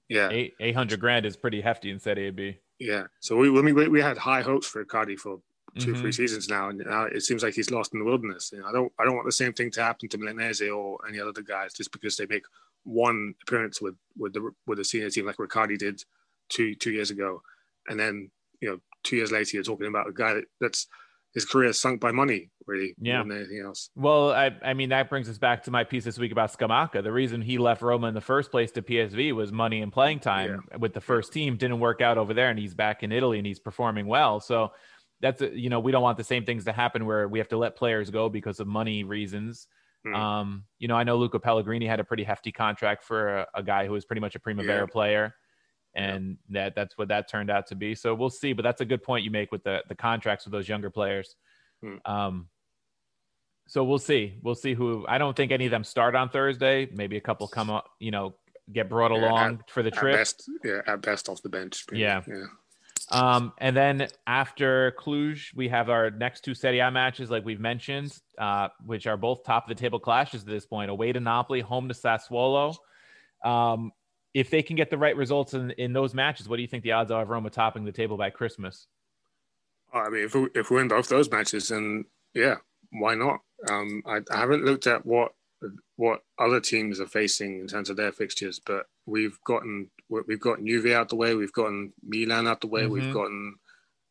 Yeah, 0.09 0.29
eight 0.59 0.75
hundred 0.75 0.99
grand 0.99 1.25
is 1.25 1.37
pretty 1.37 1.61
hefty 1.61 1.89
in 1.91 1.99
Serie 1.99 2.31
B. 2.31 2.57
Yeah. 2.79 3.03
So 3.19 3.35
we 3.37 3.49
we, 3.49 3.71
we 3.71 3.87
we 3.87 4.01
had 4.01 4.17
high 4.17 4.41
hopes 4.41 4.67
for 4.67 4.83
Cardi 4.85 5.15
for 5.15 5.39
2 5.77 5.93
Mhm. 5.93 6.01
three 6.01 6.11
seasons 6.11 6.49
now, 6.49 6.69
and 6.69 6.79
now 6.79 7.03
it 7.03 7.21
seems 7.21 7.43
like 7.43 7.53
he's 7.53 7.69
lost 7.69 7.93
in 7.93 7.99
the 7.99 8.05
wilderness. 8.05 8.51
You 8.51 8.59
know, 8.59 8.65
I 8.65 8.71
don't 8.71 8.91
I 8.99 9.05
don't 9.05 9.15
want 9.15 9.27
the 9.27 9.31
same 9.31 9.53
thing 9.53 9.69
to 9.71 9.83
happen 9.83 10.09
to 10.09 10.17
Milanese 10.17 10.61
or 10.73 10.97
any 11.07 11.19
other 11.19 11.41
guys 11.43 11.73
just 11.73 11.91
because 11.91 12.17
they 12.17 12.25
make 12.25 12.43
one 12.83 13.35
appearance 13.43 13.79
with 13.81 13.95
with 14.17 14.33
the 14.33 14.49
with 14.65 14.79
the 14.79 14.83
senior 14.83 15.09
team 15.11 15.25
like 15.27 15.37
Riccardi 15.39 15.77
did 15.77 16.01
two 16.49 16.73
two 16.75 16.91
years 16.91 17.11
ago, 17.11 17.41
and 17.89 17.99
then 17.99 18.29
you 18.61 18.69
know 18.69 18.79
two 19.03 19.15
years 19.15 19.31
later 19.31 19.49
you're 19.55 19.63
talking 19.63 19.87
about 19.87 20.07
a 20.07 20.13
guy 20.13 20.33
that, 20.35 20.45
that's 20.61 20.87
his 21.33 21.45
career 21.45 21.71
sunk 21.73 22.01
by 22.01 22.11
money 22.11 22.49
really 22.65 22.95
Yeah. 22.99 23.19
than 23.21 23.31
anything 23.31 23.61
else. 23.63 23.91
Well, 23.95 24.31
I, 24.31 24.51
I 24.63 24.73
mean, 24.73 24.89
that 24.89 25.09
brings 25.11 25.29
us 25.29 25.37
back 25.37 25.63
to 25.65 25.71
my 25.71 25.83
piece 25.83 26.03
this 26.03 26.17
week 26.17 26.31
about 26.31 26.51
Scamacca. 26.51 27.03
The 27.03 27.11
reason 27.11 27.39
he 27.41 27.59
left 27.59 27.83
Roma 27.83 28.07
in 28.07 28.15
the 28.15 28.21
first 28.21 28.49
place 28.49 28.71
to 28.71 28.81
PSV 28.81 29.33
was 29.33 29.51
money 29.51 29.81
and 29.83 29.91
playing 29.93 30.21
time 30.21 30.63
with 30.79 30.93
the 30.93 31.01
first 31.01 31.31
team. 31.31 31.55
Didn't 31.55 31.79
work 31.79 32.01
out 32.01 32.17
over 32.17 32.33
there, 32.33 32.49
and 32.49 32.57
he's 32.57 32.73
back 32.73 33.03
in 33.03 33.11
Italy 33.11 33.37
and 33.37 33.45
he's 33.45 33.59
performing 33.59 34.07
well. 34.07 34.39
So 34.39 34.71
that's, 35.21 35.41
a, 35.43 35.55
you 35.55 35.69
know, 35.69 35.79
we 35.79 35.91
don't 35.91 36.01
want 36.01 36.17
the 36.17 36.23
same 36.23 36.45
things 36.45 36.65
to 36.65 36.71
happen 36.71 37.05
where 37.05 37.27
we 37.27 37.37
have 37.37 37.49
to 37.49 37.57
let 37.57 37.75
players 37.75 38.09
go 38.09 38.27
because 38.27 38.59
of 38.59 38.65
money 38.67 39.03
reasons. 39.03 39.67
Hmm. 40.03 40.15
Um, 40.15 40.63
you 40.79 40.87
know, 40.87 40.95
I 40.95 41.03
know 41.03 41.15
Luca 41.17 41.39
Pellegrini 41.39 41.85
had 41.85 41.99
a 41.99 42.03
pretty 42.03 42.23
hefty 42.23 42.51
contract 42.51 43.03
for 43.03 43.37
a, 43.39 43.47
a 43.53 43.61
guy 43.63 43.85
who 43.85 43.93
was 43.93 44.03
pretty 44.03 44.21
much 44.21 44.33
a 44.35 44.39
Primavera 44.39 44.81
Yeah. 44.87 44.91
player. 44.91 45.35
And 45.95 46.37
that 46.49 46.75
that's 46.75 46.97
what 46.97 47.07
that 47.07 47.29
turned 47.29 47.49
out 47.49 47.67
to 47.67 47.75
be. 47.75 47.95
So 47.95 48.13
we'll 48.13 48.29
see. 48.29 48.53
But 48.53 48.63
that's 48.63 48.81
a 48.81 48.85
good 48.85 49.03
point 49.03 49.25
you 49.25 49.31
make 49.31 49.51
with 49.51 49.63
the 49.63 49.83
the 49.89 49.95
contracts 49.95 50.45
with 50.45 50.51
those 50.51 50.69
younger 50.69 50.89
players. 50.89 51.35
Hmm. 51.81 51.95
Um, 52.05 52.47
so 53.67 53.83
we'll 53.83 53.99
see. 53.99 54.37
We'll 54.41 54.55
see 54.55 54.73
who. 54.73 55.05
I 55.07 55.17
don't 55.17 55.35
think 55.35 55.51
any 55.51 55.65
of 55.65 55.71
them 55.71 55.83
start 55.83 56.15
on 56.15 56.29
Thursday. 56.29 56.87
Maybe 56.91 57.17
a 57.17 57.21
couple 57.21 57.47
come 57.47 57.69
up. 57.69 57.89
You 57.99 58.11
know, 58.11 58.35
get 58.71 58.89
brought 58.89 59.11
Yeah, 59.11 59.29
along 59.29 59.63
for 59.67 59.83
the 59.83 59.89
At 59.89 59.93
trip. 59.95 60.15
best, 60.15 60.49
yeah, 60.63 60.81
at 60.87 61.01
best 61.01 61.29
off 61.29 61.41
the 61.41 61.49
bench. 61.49 61.85
Yeah. 61.91 62.21
Yeah. 62.27 62.45
Um, 63.11 63.53
and 63.57 63.75
then 63.75 64.07
after 64.27 64.93
Cluj, 64.99 65.55
we 65.55 65.67
have 65.69 65.89
our 65.89 66.11
next 66.11 66.41
two 66.41 66.53
Serie 66.53 66.79
A 66.79 66.91
matches, 66.91 67.31
like 67.31 67.43
we've 67.43 67.59
mentioned, 67.59 68.15
uh, 68.37 68.67
which 68.85 69.07
are 69.07 69.17
both 69.17 69.43
top 69.43 69.69
of 69.69 69.75
the 69.75 69.81
table 69.81 69.99
clashes 69.99 70.41
at 70.41 70.47
this 70.47 70.65
point. 70.67 70.91
Away 70.91 71.11
to 71.11 71.19
Napoli, 71.19 71.61
home 71.61 71.87
to 71.87 71.95
Sassuolo. 71.95 72.75
Um, 73.43 73.91
if 74.33 74.49
they 74.49 74.61
can 74.61 74.75
get 74.75 74.89
the 74.89 74.97
right 74.97 75.15
results 75.15 75.53
in, 75.53 75.71
in 75.71 75.93
those 75.93 76.13
matches, 76.13 76.47
what 76.47 76.57
do 76.57 76.61
you 76.61 76.67
think 76.67 76.83
the 76.83 76.91
odds 76.91 77.11
are 77.11 77.23
of 77.23 77.29
Roma 77.29 77.49
topping 77.49 77.85
the 77.85 77.91
table 77.91 78.17
by 78.17 78.29
Christmas? 78.29 78.87
I 79.93 80.09
mean, 80.09 80.25
if 80.25 80.35
we, 80.35 80.47
if 80.53 80.69
we 80.69 80.77
win 80.77 80.87
both 80.87 81.09
those 81.09 81.31
matches, 81.31 81.69
then 81.69 82.05
yeah, 82.33 82.55
why 82.91 83.15
not? 83.15 83.39
Um, 83.69 84.03
I, 84.05 84.19
I 84.31 84.37
haven't 84.39 84.65
looked 84.65 84.87
at 84.87 85.05
what 85.05 85.33
what 85.97 86.21
other 86.37 86.61
teams 86.61 87.01
are 87.01 87.05
facing 87.07 87.59
in 87.59 87.67
terms 87.67 87.89
of 87.89 87.97
their 87.97 88.11
fixtures, 88.13 88.61
but 88.65 88.85
we've 89.05 89.37
gotten 89.45 89.89
we've 90.09 90.39
gotten 90.39 90.65
Juve 90.65 90.85
out 90.93 91.09
the 91.09 91.15
way, 91.15 91.35
we've 91.35 91.51
gotten 91.53 91.91
Milan 92.07 92.47
out 92.47 92.61
the 92.61 92.67
way, 92.67 92.83
Mhm. 92.83 92.89
we've 92.91 93.13
gotten. 93.13 93.55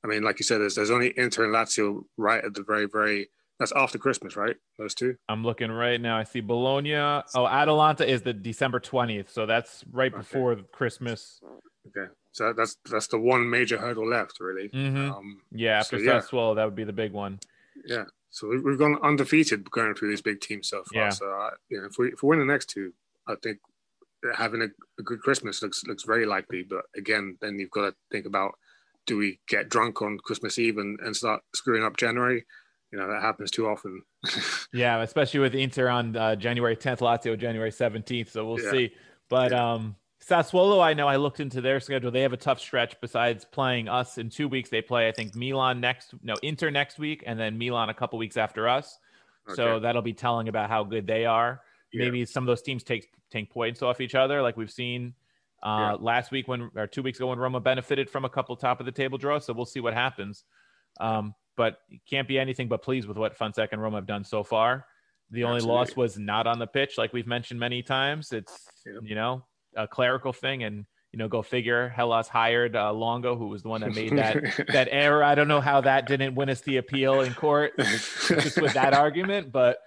I 0.05 0.09
mean, 0.09 0.23
like 0.23 0.39
you 0.41 0.45
said, 0.45 0.61
there's 0.61 0.75
there's 0.75 0.91
only 0.91 1.15
Inter 1.17 1.45
and 1.45 1.55
Lazio 1.55 2.05
right 2.17 2.45
at 2.45 2.55
the 2.55 2.63
very 2.63 2.87
very. 2.87 3.31
That's 3.59 3.73
after 3.73 3.99
Christmas, 3.99 4.37
right? 4.37 4.57
Those 4.79 4.95
two. 4.95 5.17
I'm 5.29 5.43
looking 5.45 5.71
right 5.73 6.01
now. 6.01 6.17
I 6.17 6.23
see 6.25 6.41
Bologna. 6.41 6.95
Oh, 6.95 7.47
Atalanta 7.49 8.09
is 8.09 8.23
the 8.23 8.33
December 8.33 8.79
20th. 8.79 9.31
So 9.31 9.47
that's 9.47 9.85
right 9.91 10.13
Okay. 10.13 10.19
before 10.21 10.57
Christmas. 10.73 11.41
Okay, 11.89 12.13
so 12.33 12.53
that's 12.53 12.77
that's 12.91 13.09
the 13.09 13.19
one 13.19 13.49
major 13.49 13.79
hurdle 13.79 14.09
left, 14.09 14.39
really. 14.41 14.69
Mhm. 14.69 15.11
Um, 15.11 15.43
Yeah, 15.51 15.81
after 15.81 15.99
So, 15.99 16.05
yeah. 16.05 16.21
Sassuolo, 16.21 16.55
that 16.55 16.65
would 16.67 16.77
be 16.77 16.85
the 16.85 16.93
big 16.93 17.13
one. 17.13 17.41
yeah. 17.85 18.05
So 18.31 18.47
we- 18.47 18.61
we've 18.61 18.79
gone 18.79 18.99
undefeated 19.03 19.71
going 19.71 19.95
through 19.95 20.11
these 20.11 20.21
big 20.21 20.41
teams 20.43 20.69
so 20.69 20.85
far. 20.85 21.03
Yeah. 21.05 21.09
So 21.09 21.31
uh, 21.31 21.51
you 21.71 21.81
know, 21.81 21.87
if 21.87 21.99
we 21.99 22.13
if 22.13 22.23
we 22.23 22.29
win 22.29 22.39
the 22.41 22.45
next 22.45 22.67
two, 22.69 22.93
I 23.27 23.35
think 23.43 23.59
having 24.37 24.61
a, 24.63 24.69
a 24.99 25.03
good 25.03 25.21
Christmas 25.21 25.63
looks 25.63 25.83
looks 25.85 26.05
very 26.05 26.27
likely. 26.27 26.63
But 26.63 26.85
again, 26.95 27.39
then 27.41 27.59
you've 27.59 27.71
got 27.71 27.89
to 27.91 27.97
think 28.13 28.27
about 28.27 28.59
do 29.07 29.17
we 29.17 29.41
get 29.49 29.71
drunk 29.71 30.03
on 30.03 30.19
Christmas 30.19 30.59
Eve 30.59 30.77
and, 30.77 31.01
and 31.01 31.17
start 31.17 31.43
screwing 31.55 31.83
up 31.83 31.97
January? 31.97 32.45
You 32.93 32.99
know 32.99 33.09
that 33.09 33.23
happens 33.23 33.51
too 33.51 33.67
often. 33.69 34.03
Yeah, 34.73 35.01
especially 35.03 35.41
with 35.41 35.55
Inter 35.55 35.89
on 35.89 36.15
uh, 36.15 36.37
January 36.37 36.77
10th, 36.77 36.99
Lazio 36.99 37.39
January 37.39 37.71
17th. 37.71 38.29
So 38.31 38.47
we'll 38.47 38.61
Yeah. 38.61 38.71
see. 38.71 38.95
But 39.31 39.53
Yeah. 39.53 39.73
um, 39.75 39.97
Sassuolo, 40.23 40.83
I 40.83 40.93
know 40.93 41.09
I 41.09 41.17
looked 41.17 41.41
into 41.41 41.61
their 41.63 41.81
schedule. 41.81 42.11
They 42.11 42.21
have 42.21 42.35
a 42.35 42.39
tough 42.39 42.61
stretch. 42.61 43.01
Besides 43.01 43.47
playing 43.47 43.89
us 43.89 44.19
in 44.19 44.29
two 44.29 44.47
weeks, 44.47 44.69
they 44.69 44.83
play 44.83 45.09
I 45.09 45.13
think 45.13 45.35
Milan 45.35 45.81
next, 45.81 46.13
no 46.23 46.35
Inter 46.43 46.71
next 46.71 46.99
week, 46.99 47.23
and 47.27 47.39
then 47.41 47.57
Milan 47.57 47.89
a 47.89 47.95
couple 47.95 48.19
weeks 48.19 48.37
after 48.37 48.69
us. 48.69 48.99
So 49.55 49.81
that'll 49.81 50.03
be 50.03 50.13
telling 50.13 50.49
about 50.49 50.69
how 50.69 50.85
good 50.85 51.07
they 51.07 51.25
are. 51.25 51.63
Yeah. 51.91 52.05
Maybe 52.05 52.27
some 52.27 52.43
of 52.43 52.47
those 52.47 52.61
teams 52.61 52.83
take 52.83 53.09
take 53.31 53.51
points 53.51 53.81
off 53.81 54.01
each 54.03 54.15
other, 54.15 54.43
like 54.43 54.59
we've 54.59 54.71
seen 54.71 55.15
uh, 55.63 55.97
last 55.99 56.31
week 56.31 56.47
when 56.49 56.71
or 56.77 56.87
two 56.87 57.03
weeks 57.03 57.19
ago 57.19 57.29
when 57.29 57.39
Roma 57.39 57.61
benefited 57.61 58.11
from 58.11 58.27
a 58.27 58.29
couple 58.29 58.55
top 58.57 58.81
of 58.81 58.87
the 58.87 58.93
table 58.93 59.17
draws. 59.17 59.47
So 59.47 59.55
we'll 59.55 59.65
see 59.65 59.81
what 59.81 59.95
happens. 59.95 60.45
Um, 61.01 61.35
but 61.59 61.81
can't 62.09 62.27
be 62.27 62.39
anything 62.39 62.69
but 62.69 62.83
pleased 62.83 63.07
with 63.07 63.19
what 63.19 63.37
Fonseca 63.37 63.75
and 63.75 63.83
Roma 63.83 63.99
have 63.99 64.07
done 64.07 64.25
so 64.25 64.43
far. 64.43 64.87
The 65.31 65.45
only 65.45 65.61
loss 65.61 65.95
was 65.95 66.17
not 66.17 66.47
on 66.47 66.59
the 66.59 66.67
pitch, 66.67 66.97
like 66.97 67.13
we've 67.13 67.27
mentioned 67.27 67.61
many 67.61 67.83
times. 67.83 68.33
It's 68.33 68.67
Yep. 68.87 69.03
you 69.03 69.15
know 69.15 69.45
a 69.77 69.87
clerical 69.87 70.33
thing, 70.33 70.63
and 70.63 70.87
you 71.13 71.19
know, 71.19 71.29
go 71.29 71.43
figure. 71.43 71.89
Hellas 71.89 72.29
hired 72.29 72.77
uh, 72.77 72.93
Longo, 72.93 73.37
who 73.37 73.49
was 73.49 73.63
the 73.63 73.69
one 73.69 73.81
that 73.81 73.95
made 73.95 74.17
that 74.17 74.67
that 74.73 74.89
error. 74.91 75.25
I 75.25 75.35
don't 75.35 75.49
know 75.49 75.61
how 75.61 75.81
that 75.81 76.07
didn't 76.07 76.35
win 76.35 76.51
us 76.51 76.61
the 76.61 76.77
appeal 76.77 77.21
in 77.23 77.35
court, 77.35 77.73
just 77.79 78.61
with 78.61 78.75
that 78.75 78.95
argument. 78.95 79.53
But 79.53 79.79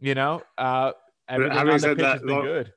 you 0.00 0.14
know, 0.14 0.42
uh, 0.56 0.92
everything 1.28 1.58
on 1.58 1.66
the 1.66 1.72
pitch 1.72 1.98
that, 1.98 2.12
has 2.12 2.22
been 2.22 2.42
good. 2.42 2.72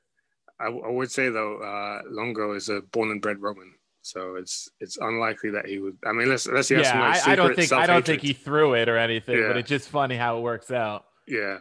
I, 0.58 0.66
I, 0.66 0.90
would 0.90 1.10
say 1.10 1.30
though, 1.30 1.56
uh, 1.58 2.02
Longo 2.10 2.52
is 2.52 2.68
a 2.68 2.80
born 2.80 3.10
and 3.10 3.22
bred 3.22 3.40
Roman, 3.40 3.72
so 4.02 4.36
it's 4.36 4.68
it's 4.80 4.96
unlikely 4.96 5.50
that 5.50 5.66
he 5.66 5.78
would. 5.78 5.96
I 6.04 6.12
mean, 6.12 6.28
let's 6.28 6.46
let's 6.46 6.70
yeah. 6.70 6.78
Like 6.78 7.26
I, 7.26 7.32
I, 7.32 7.36
don't 7.36 7.54
think 7.54 7.72
I 7.72 7.86
don't 7.86 8.04
think 8.04 8.22
he 8.22 8.32
threw 8.32 8.74
it 8.74 8.88
or 8.88 8.96
anything, 8.96 9.38
yeah. 9.38 9.48
but 9.48 9.56
it's 9.58 9.68
just 9.68 9.88
funny 9.88 10.16
how 10.16 10.38
it 10.38 10.40
works 10.40 10.70
out. 10.70 11.04
Yeah, 11.28 11.58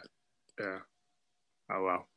yeah. 0.60 0.80
Oh 1.72 1.84
well, 1.84 2.08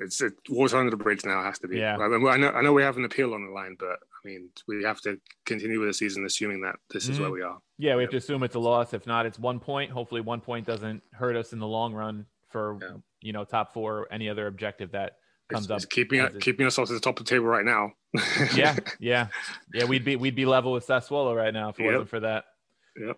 it's 0.00 0.20
it, 0.20 0.32
water 0.48 0.78
under 0.78 0.90
the 0.90 0.96
bridge 0.96 1.24
now. 1.24 1.42
Has 1.42 1.58
to 1.60 1.68
be. 1.68 1.78
Yeah. 1.78 1.96
I, 1.96 2.08
mean, 2.08 2.26
I 2.26 2.36
know 2.36 2.50
I 2.50 2.62
know 2.62 2.72
we 2.72 2.82
have 2.82 2.96
an 2.96 3.04
appeal 3.04 3.34
on 3.34 3.44
the 3.44 3.52
line, 3.52 3.76
but 3.78 3.98
I 4.26 4.28
mean, 4.28 4.48
we 4.66 4.82
have 4.84 5.00
to 5.02 5.20
continue 5.44 5.78
with 5.78 5.90
the 5.90 5.94
season, 5.94 6.24
assuming 6.24 6.62
that 6.62 6.76
this 6.90 7.04
is 7.04 7.10
mm-hmm. 7.10 7.22
where 7.22 7.30
we 7.30 7.42
are. 7.42 7.58
Yeah, 7.78 7.96
we 7.96 8.02
have 8.02 8.10
to 8.10 8.16
assume 8.16 8.42
it's 8.42 8.54
a 8.54 8.60
loss. 8.60 8.94
If 8.94 9.06
not, 9.06 9.26
it's 9.26 9.38
one 9.38 9.60
point. 9.60 9.90
Hopefully, 9.90 10.22
one 10.22 10.40
point 10.40 10.66
doesn't 10.66 11.02
hurt 11.12 11.36
us 11.36 11.52
in 11.52 11.58
the 11.58 11.66
long 11.66 11.92
run 11.92 12.26
for 12.48 12.78
yeah. 12.80 12.96
you 13.20 13.32
know 13.32 13.44
top 13.44 13.72
four, 13.72 14.08
any 14.10 14.28
other 14.28 14.46
objective 14.46 14.92
that 14.92 15.18
comes 15.48 15.66
it's, 15.66 15.70
up. 15.70 15.76
It's 15.76 15.86
keeping 15.86 16.26
keeping 16.40 16.66
us 16.66 16.78
off 16.78 16.88
to 16.88 16.94
the 16.94 17.00
top 17.00 17.20
of 17.20 17.26
the 17.26 17.30
table 17.30 17.46
right 17.46 17.64
now. 17.64 17.92
Yeah, 18.54 18.76
yeah, 19.00 19.28
yeah. 19.72 19.84
We'd 19.84 20.04
be 20.04 20.16
we'd 20.16 20.34
be 20.34 20.46
level 20.46 20.72
with 20.72 20.86
Sassuolo 20.86 21.36
right 21.36 21.52
now 21.52 21.70
if 21.70 21.78
it 21.78 21.84
yep. 21.84 21.92
wasn't 21.92 22.08
for 22.08 22.20
that. 22.20 22.44
Yep. 22.96 23.16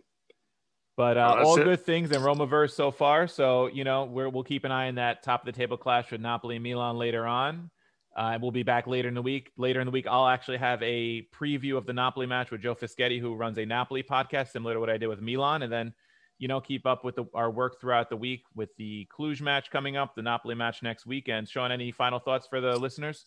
But 0.97 1.17
uh, 1.17 1.43
all 1.45 1.61
it. 1.61 1.65
good 1.65 1.85
things 1.85 2.11
in 2.11 2.21
Romaverse 2.21 2.73
so 2.73 2.91
far. 2.91 3.29
So 3.29 3.67
you 3.69 3.85
know 3.85 4.05
we 4.05 4.27
will 4.29 4.45
keep 4.45 4.65
an 4.65 4.73
eye 4.73 4.89
on 4.89 4.97
that 4.97 5.23
top 5.23 5.43
of 5.43 5.47
the 5.47 5.59
table 5.59 5.77
clash 5.77 6.11
with 6.11 6.21
Napoli 6.21 6.57
and 6.57 6.63
Milan 6.63 6.97
later 6.97 7.27
on. 7.27 7.71
Uh, 8.17 8.37
we'll 8.43 8.51
be 8.51 8.65
back 8.65 8.89
later 8.89 9.07
in 9.07 9.15
the 9.15 9.23
week. 9.23 9.53
Later 9.57 9.81
in 9.81 9.87
the 9.87 9.93
week, 9.93 10.07
I'll 10.09 10.27
actually 10.27 10.59
have 10.59 10.83
a 10.83 11.29
preview 11.33 11.77
of 11.77 11.87
the 11.87 11.93
Napoli 11.93 12.27
match 12.27 12.51
with 12.51 12.61
Joe 12.61 12.75
Fischetti, 12.75 13.21
who 13.21 13.37
runs 13.37 13.59
a 13.59 13.65
Napoli 13.65 14.03
podcast, 14.03 14.51
similar 14.51 14.75
to 14.75 14.81
what 14.81 14.91
I 14.91 14.97
did 14.97 15.07
with 15.07 15.21
Milan. 15.21 15.63
And 15.63 15.73
then 15.73 15.95
you 16.39 16.47
know, 16.47 16.61
keep 16.61 16.87
up 16.87 17.05
with 17.05 17.17
the, 17.17 17.27
our 17.35 17.51
work 17.51 17.81
throughout 17.81 18.09
the 18.09 18.17
week 18.17 18.45
with 18.55 18.75
the 18.77 19.07
Cluj 19.17 19.41
match 19.41 19.71
coming 19.71 19.97
up, 19.97 20.15
the 20.15 20.23
Napoli 20.23 20.55
match 20.55 20.83
next 20.83 21.05
weekend. 21.05 21.49
Sean, 21.49 21.73
any 21.73 21.91
final 21.91 22.19
thoughts 22.19 22.47
for 22.47 22.61
the 22.61 22.77
listeners? 22.77 23.27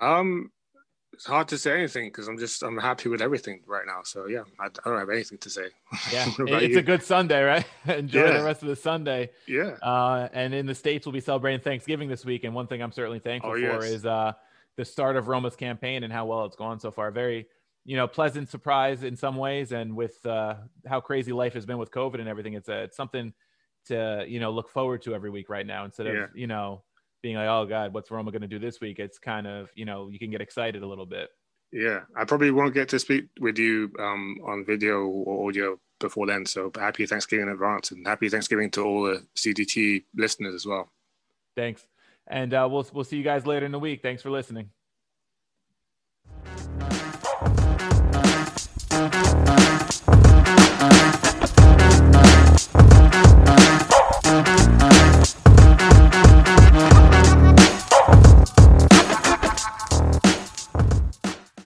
Um, 0.00 0.50
it's 1.12 1.26
hard 1.26 1.48
to 1.48 1.58
say 1.58 1.76
anything 1.76 2.08
because 2.08 2.28
I'm 2.28 2.38
just 2.38 2.62
I'm 2.62 2.78
happy 2.78 3.08
with 3.08 3.20
everything 3.20 3.62
right 3.66 3.84
now. 3.86 4.00
So 4.04 4.26
yeah, 4.26 4.42
I, 4.60 4.66
I 4.66 4.68
don't 4.84 4.98
have 4.98 5.10
anything 5.10 5.38
to 5.38 5.50
say. 5.50 5.68
Yeah, 6.12 6.26
it's 6.38 6.74
you? 6.74 6.78
a 6.78 6.82
good 6.82 7.02
Sunday, 7.02 7.42
right? 7.42 7.66
Enjoy 7.86 8.26
yeah. 8.26 8.38
the 8.38 8.44
rest 8.44 8.62
of 8.62 8.68
the 8.68 8.76
Sunday. 8.76 9.30
Yeah. 9.46 9.76
Uh, 9.82 10.28
and 10.32 10.54
in 10.54 10.66
the 10.66 10.74
states, 10.74 11.06
we'll 11.06 11.12
be 11.12 11.20
celebrating 11.20 11.60
Thanksgiving 11.60 12.08
this 12.08 12.24
week, 12.24 12.44
and 12.44 12.54
one 12.54 12.66
thing 12.66 12.82
I'm 12.82 12.92
certainly 12.92 13.18
thankful 13.18 13.52
oh, 13.52 13.56
yes. 13.56 13.74
for 13.74 13.84
is 13.84 14.06
uh, 14.06 14.32
the 14.76 14.84
start 14.84 15.16
of 15.16 15.26
Roma's 15.28 15.56
campaign 15.56 16.04
and 16.04 16.12
how 16.12 16.26
well 16.26 16.44
it's 16.44 16.56
gone 16.56 16.78
so 16.78 16.90
far. 16.90 17.10
Very 17.10 17.48
you 17.88 17.96
know 17.96 18.06
pleasant 18.06 18.50
surprise 18.50 19.02
in 19.02 19.16
some 19.16 19.36
ways 19.36 19.72
and 19.72 19.96
with 19.96 20.24
uh, 20.26 20.54
how 20.86 21.00
crazy 21.00 21.32
life 21.32 21.54
has 21.54 21.64
been 21.64 21.78
with 21.78 21.90
covid 21.90 22.20
and 22.20 22.28
everything 22.28 22.52
it's 22.52 22.68
a, 22.68 22.82
it's 22.82 22.96
something 22.96 23.32
to 23.86 24.26
you 24.28 24.40
know 24.40 24.50
look 24.50 24.68
forward 24.68 25.00
to 25.00 25.14
every 25.14 25.30
week 25.30 25.48
right 25.48 25.66
now 25.66 25.86
instead 25.86 26.06
of 26.06 26.14
yeah. 26.14 26.26
you 26.34 26.46
know 26.46 26.82
being 27.22 27.36
like 27.36 27.48
oh 27.48 27.66
god 27.66 27.92
what's 27.92 28.10
roma 28.10 28.30
going 28.30 28.42
to 28.42 28.48
do 28.48 28.58
this 28.58 28.80
week? 28.80 28.98
It's 28.98 29.18
kind 29.18 29.46
of 29.46 29.68
you 29.74 29.84
know 29.84 30.08
you 30.08 30.18
can 30.18 30.30
get 30.30 30.40
excited 30.40 30.82
a 30.82 30.86
little 30.86 31.06
bit. 31.06 31.30
Yeah 31.70 32.00
i 32.16 32.24
probably 32.24 32.50
won't 32.50 32.72
get 32.72 32.88
to 32.88 32.98
speak 32.98 33.26
with 33.40 33.58
you 33.58 33.92
um, 33.98 34.36
on 34.46 34.64
video 34.64 35.04
or 35.04 35.48
audio 35.48 35.78
before 36.00 36.26
then 36.26 36.46
so 36.46 36.70
happy 36.74 37.04
thanksgiving 37.04 37.46
in 37.46 37.52
advance 37.52 37.90
and 37.90 38.06
happy 38.06 38.28
thanksgiving 38.28 38.70
to 38.70 38.82
all 38.82 39.02
the 39.02 39.22
cdt 39.36 40.04
listeners 40.16 40.54
as 40.54 40.64
well. 40.64 40.90
Thanks. 41.56 41.86
And 42.26 42.54
uh, 42.54 42.68
we'll, 42.70 42.86
we'll 42.92 43.04
see 43.04 43.16
you 43.16 43.24
guys 43.24 43.46
later 43.46 43.66
in 43.66 43.72
the 43.72 43.78
week. 43.78 44.00
Thanks 44.00 44.22
for 44.22 44.30
listening 44.30 44.70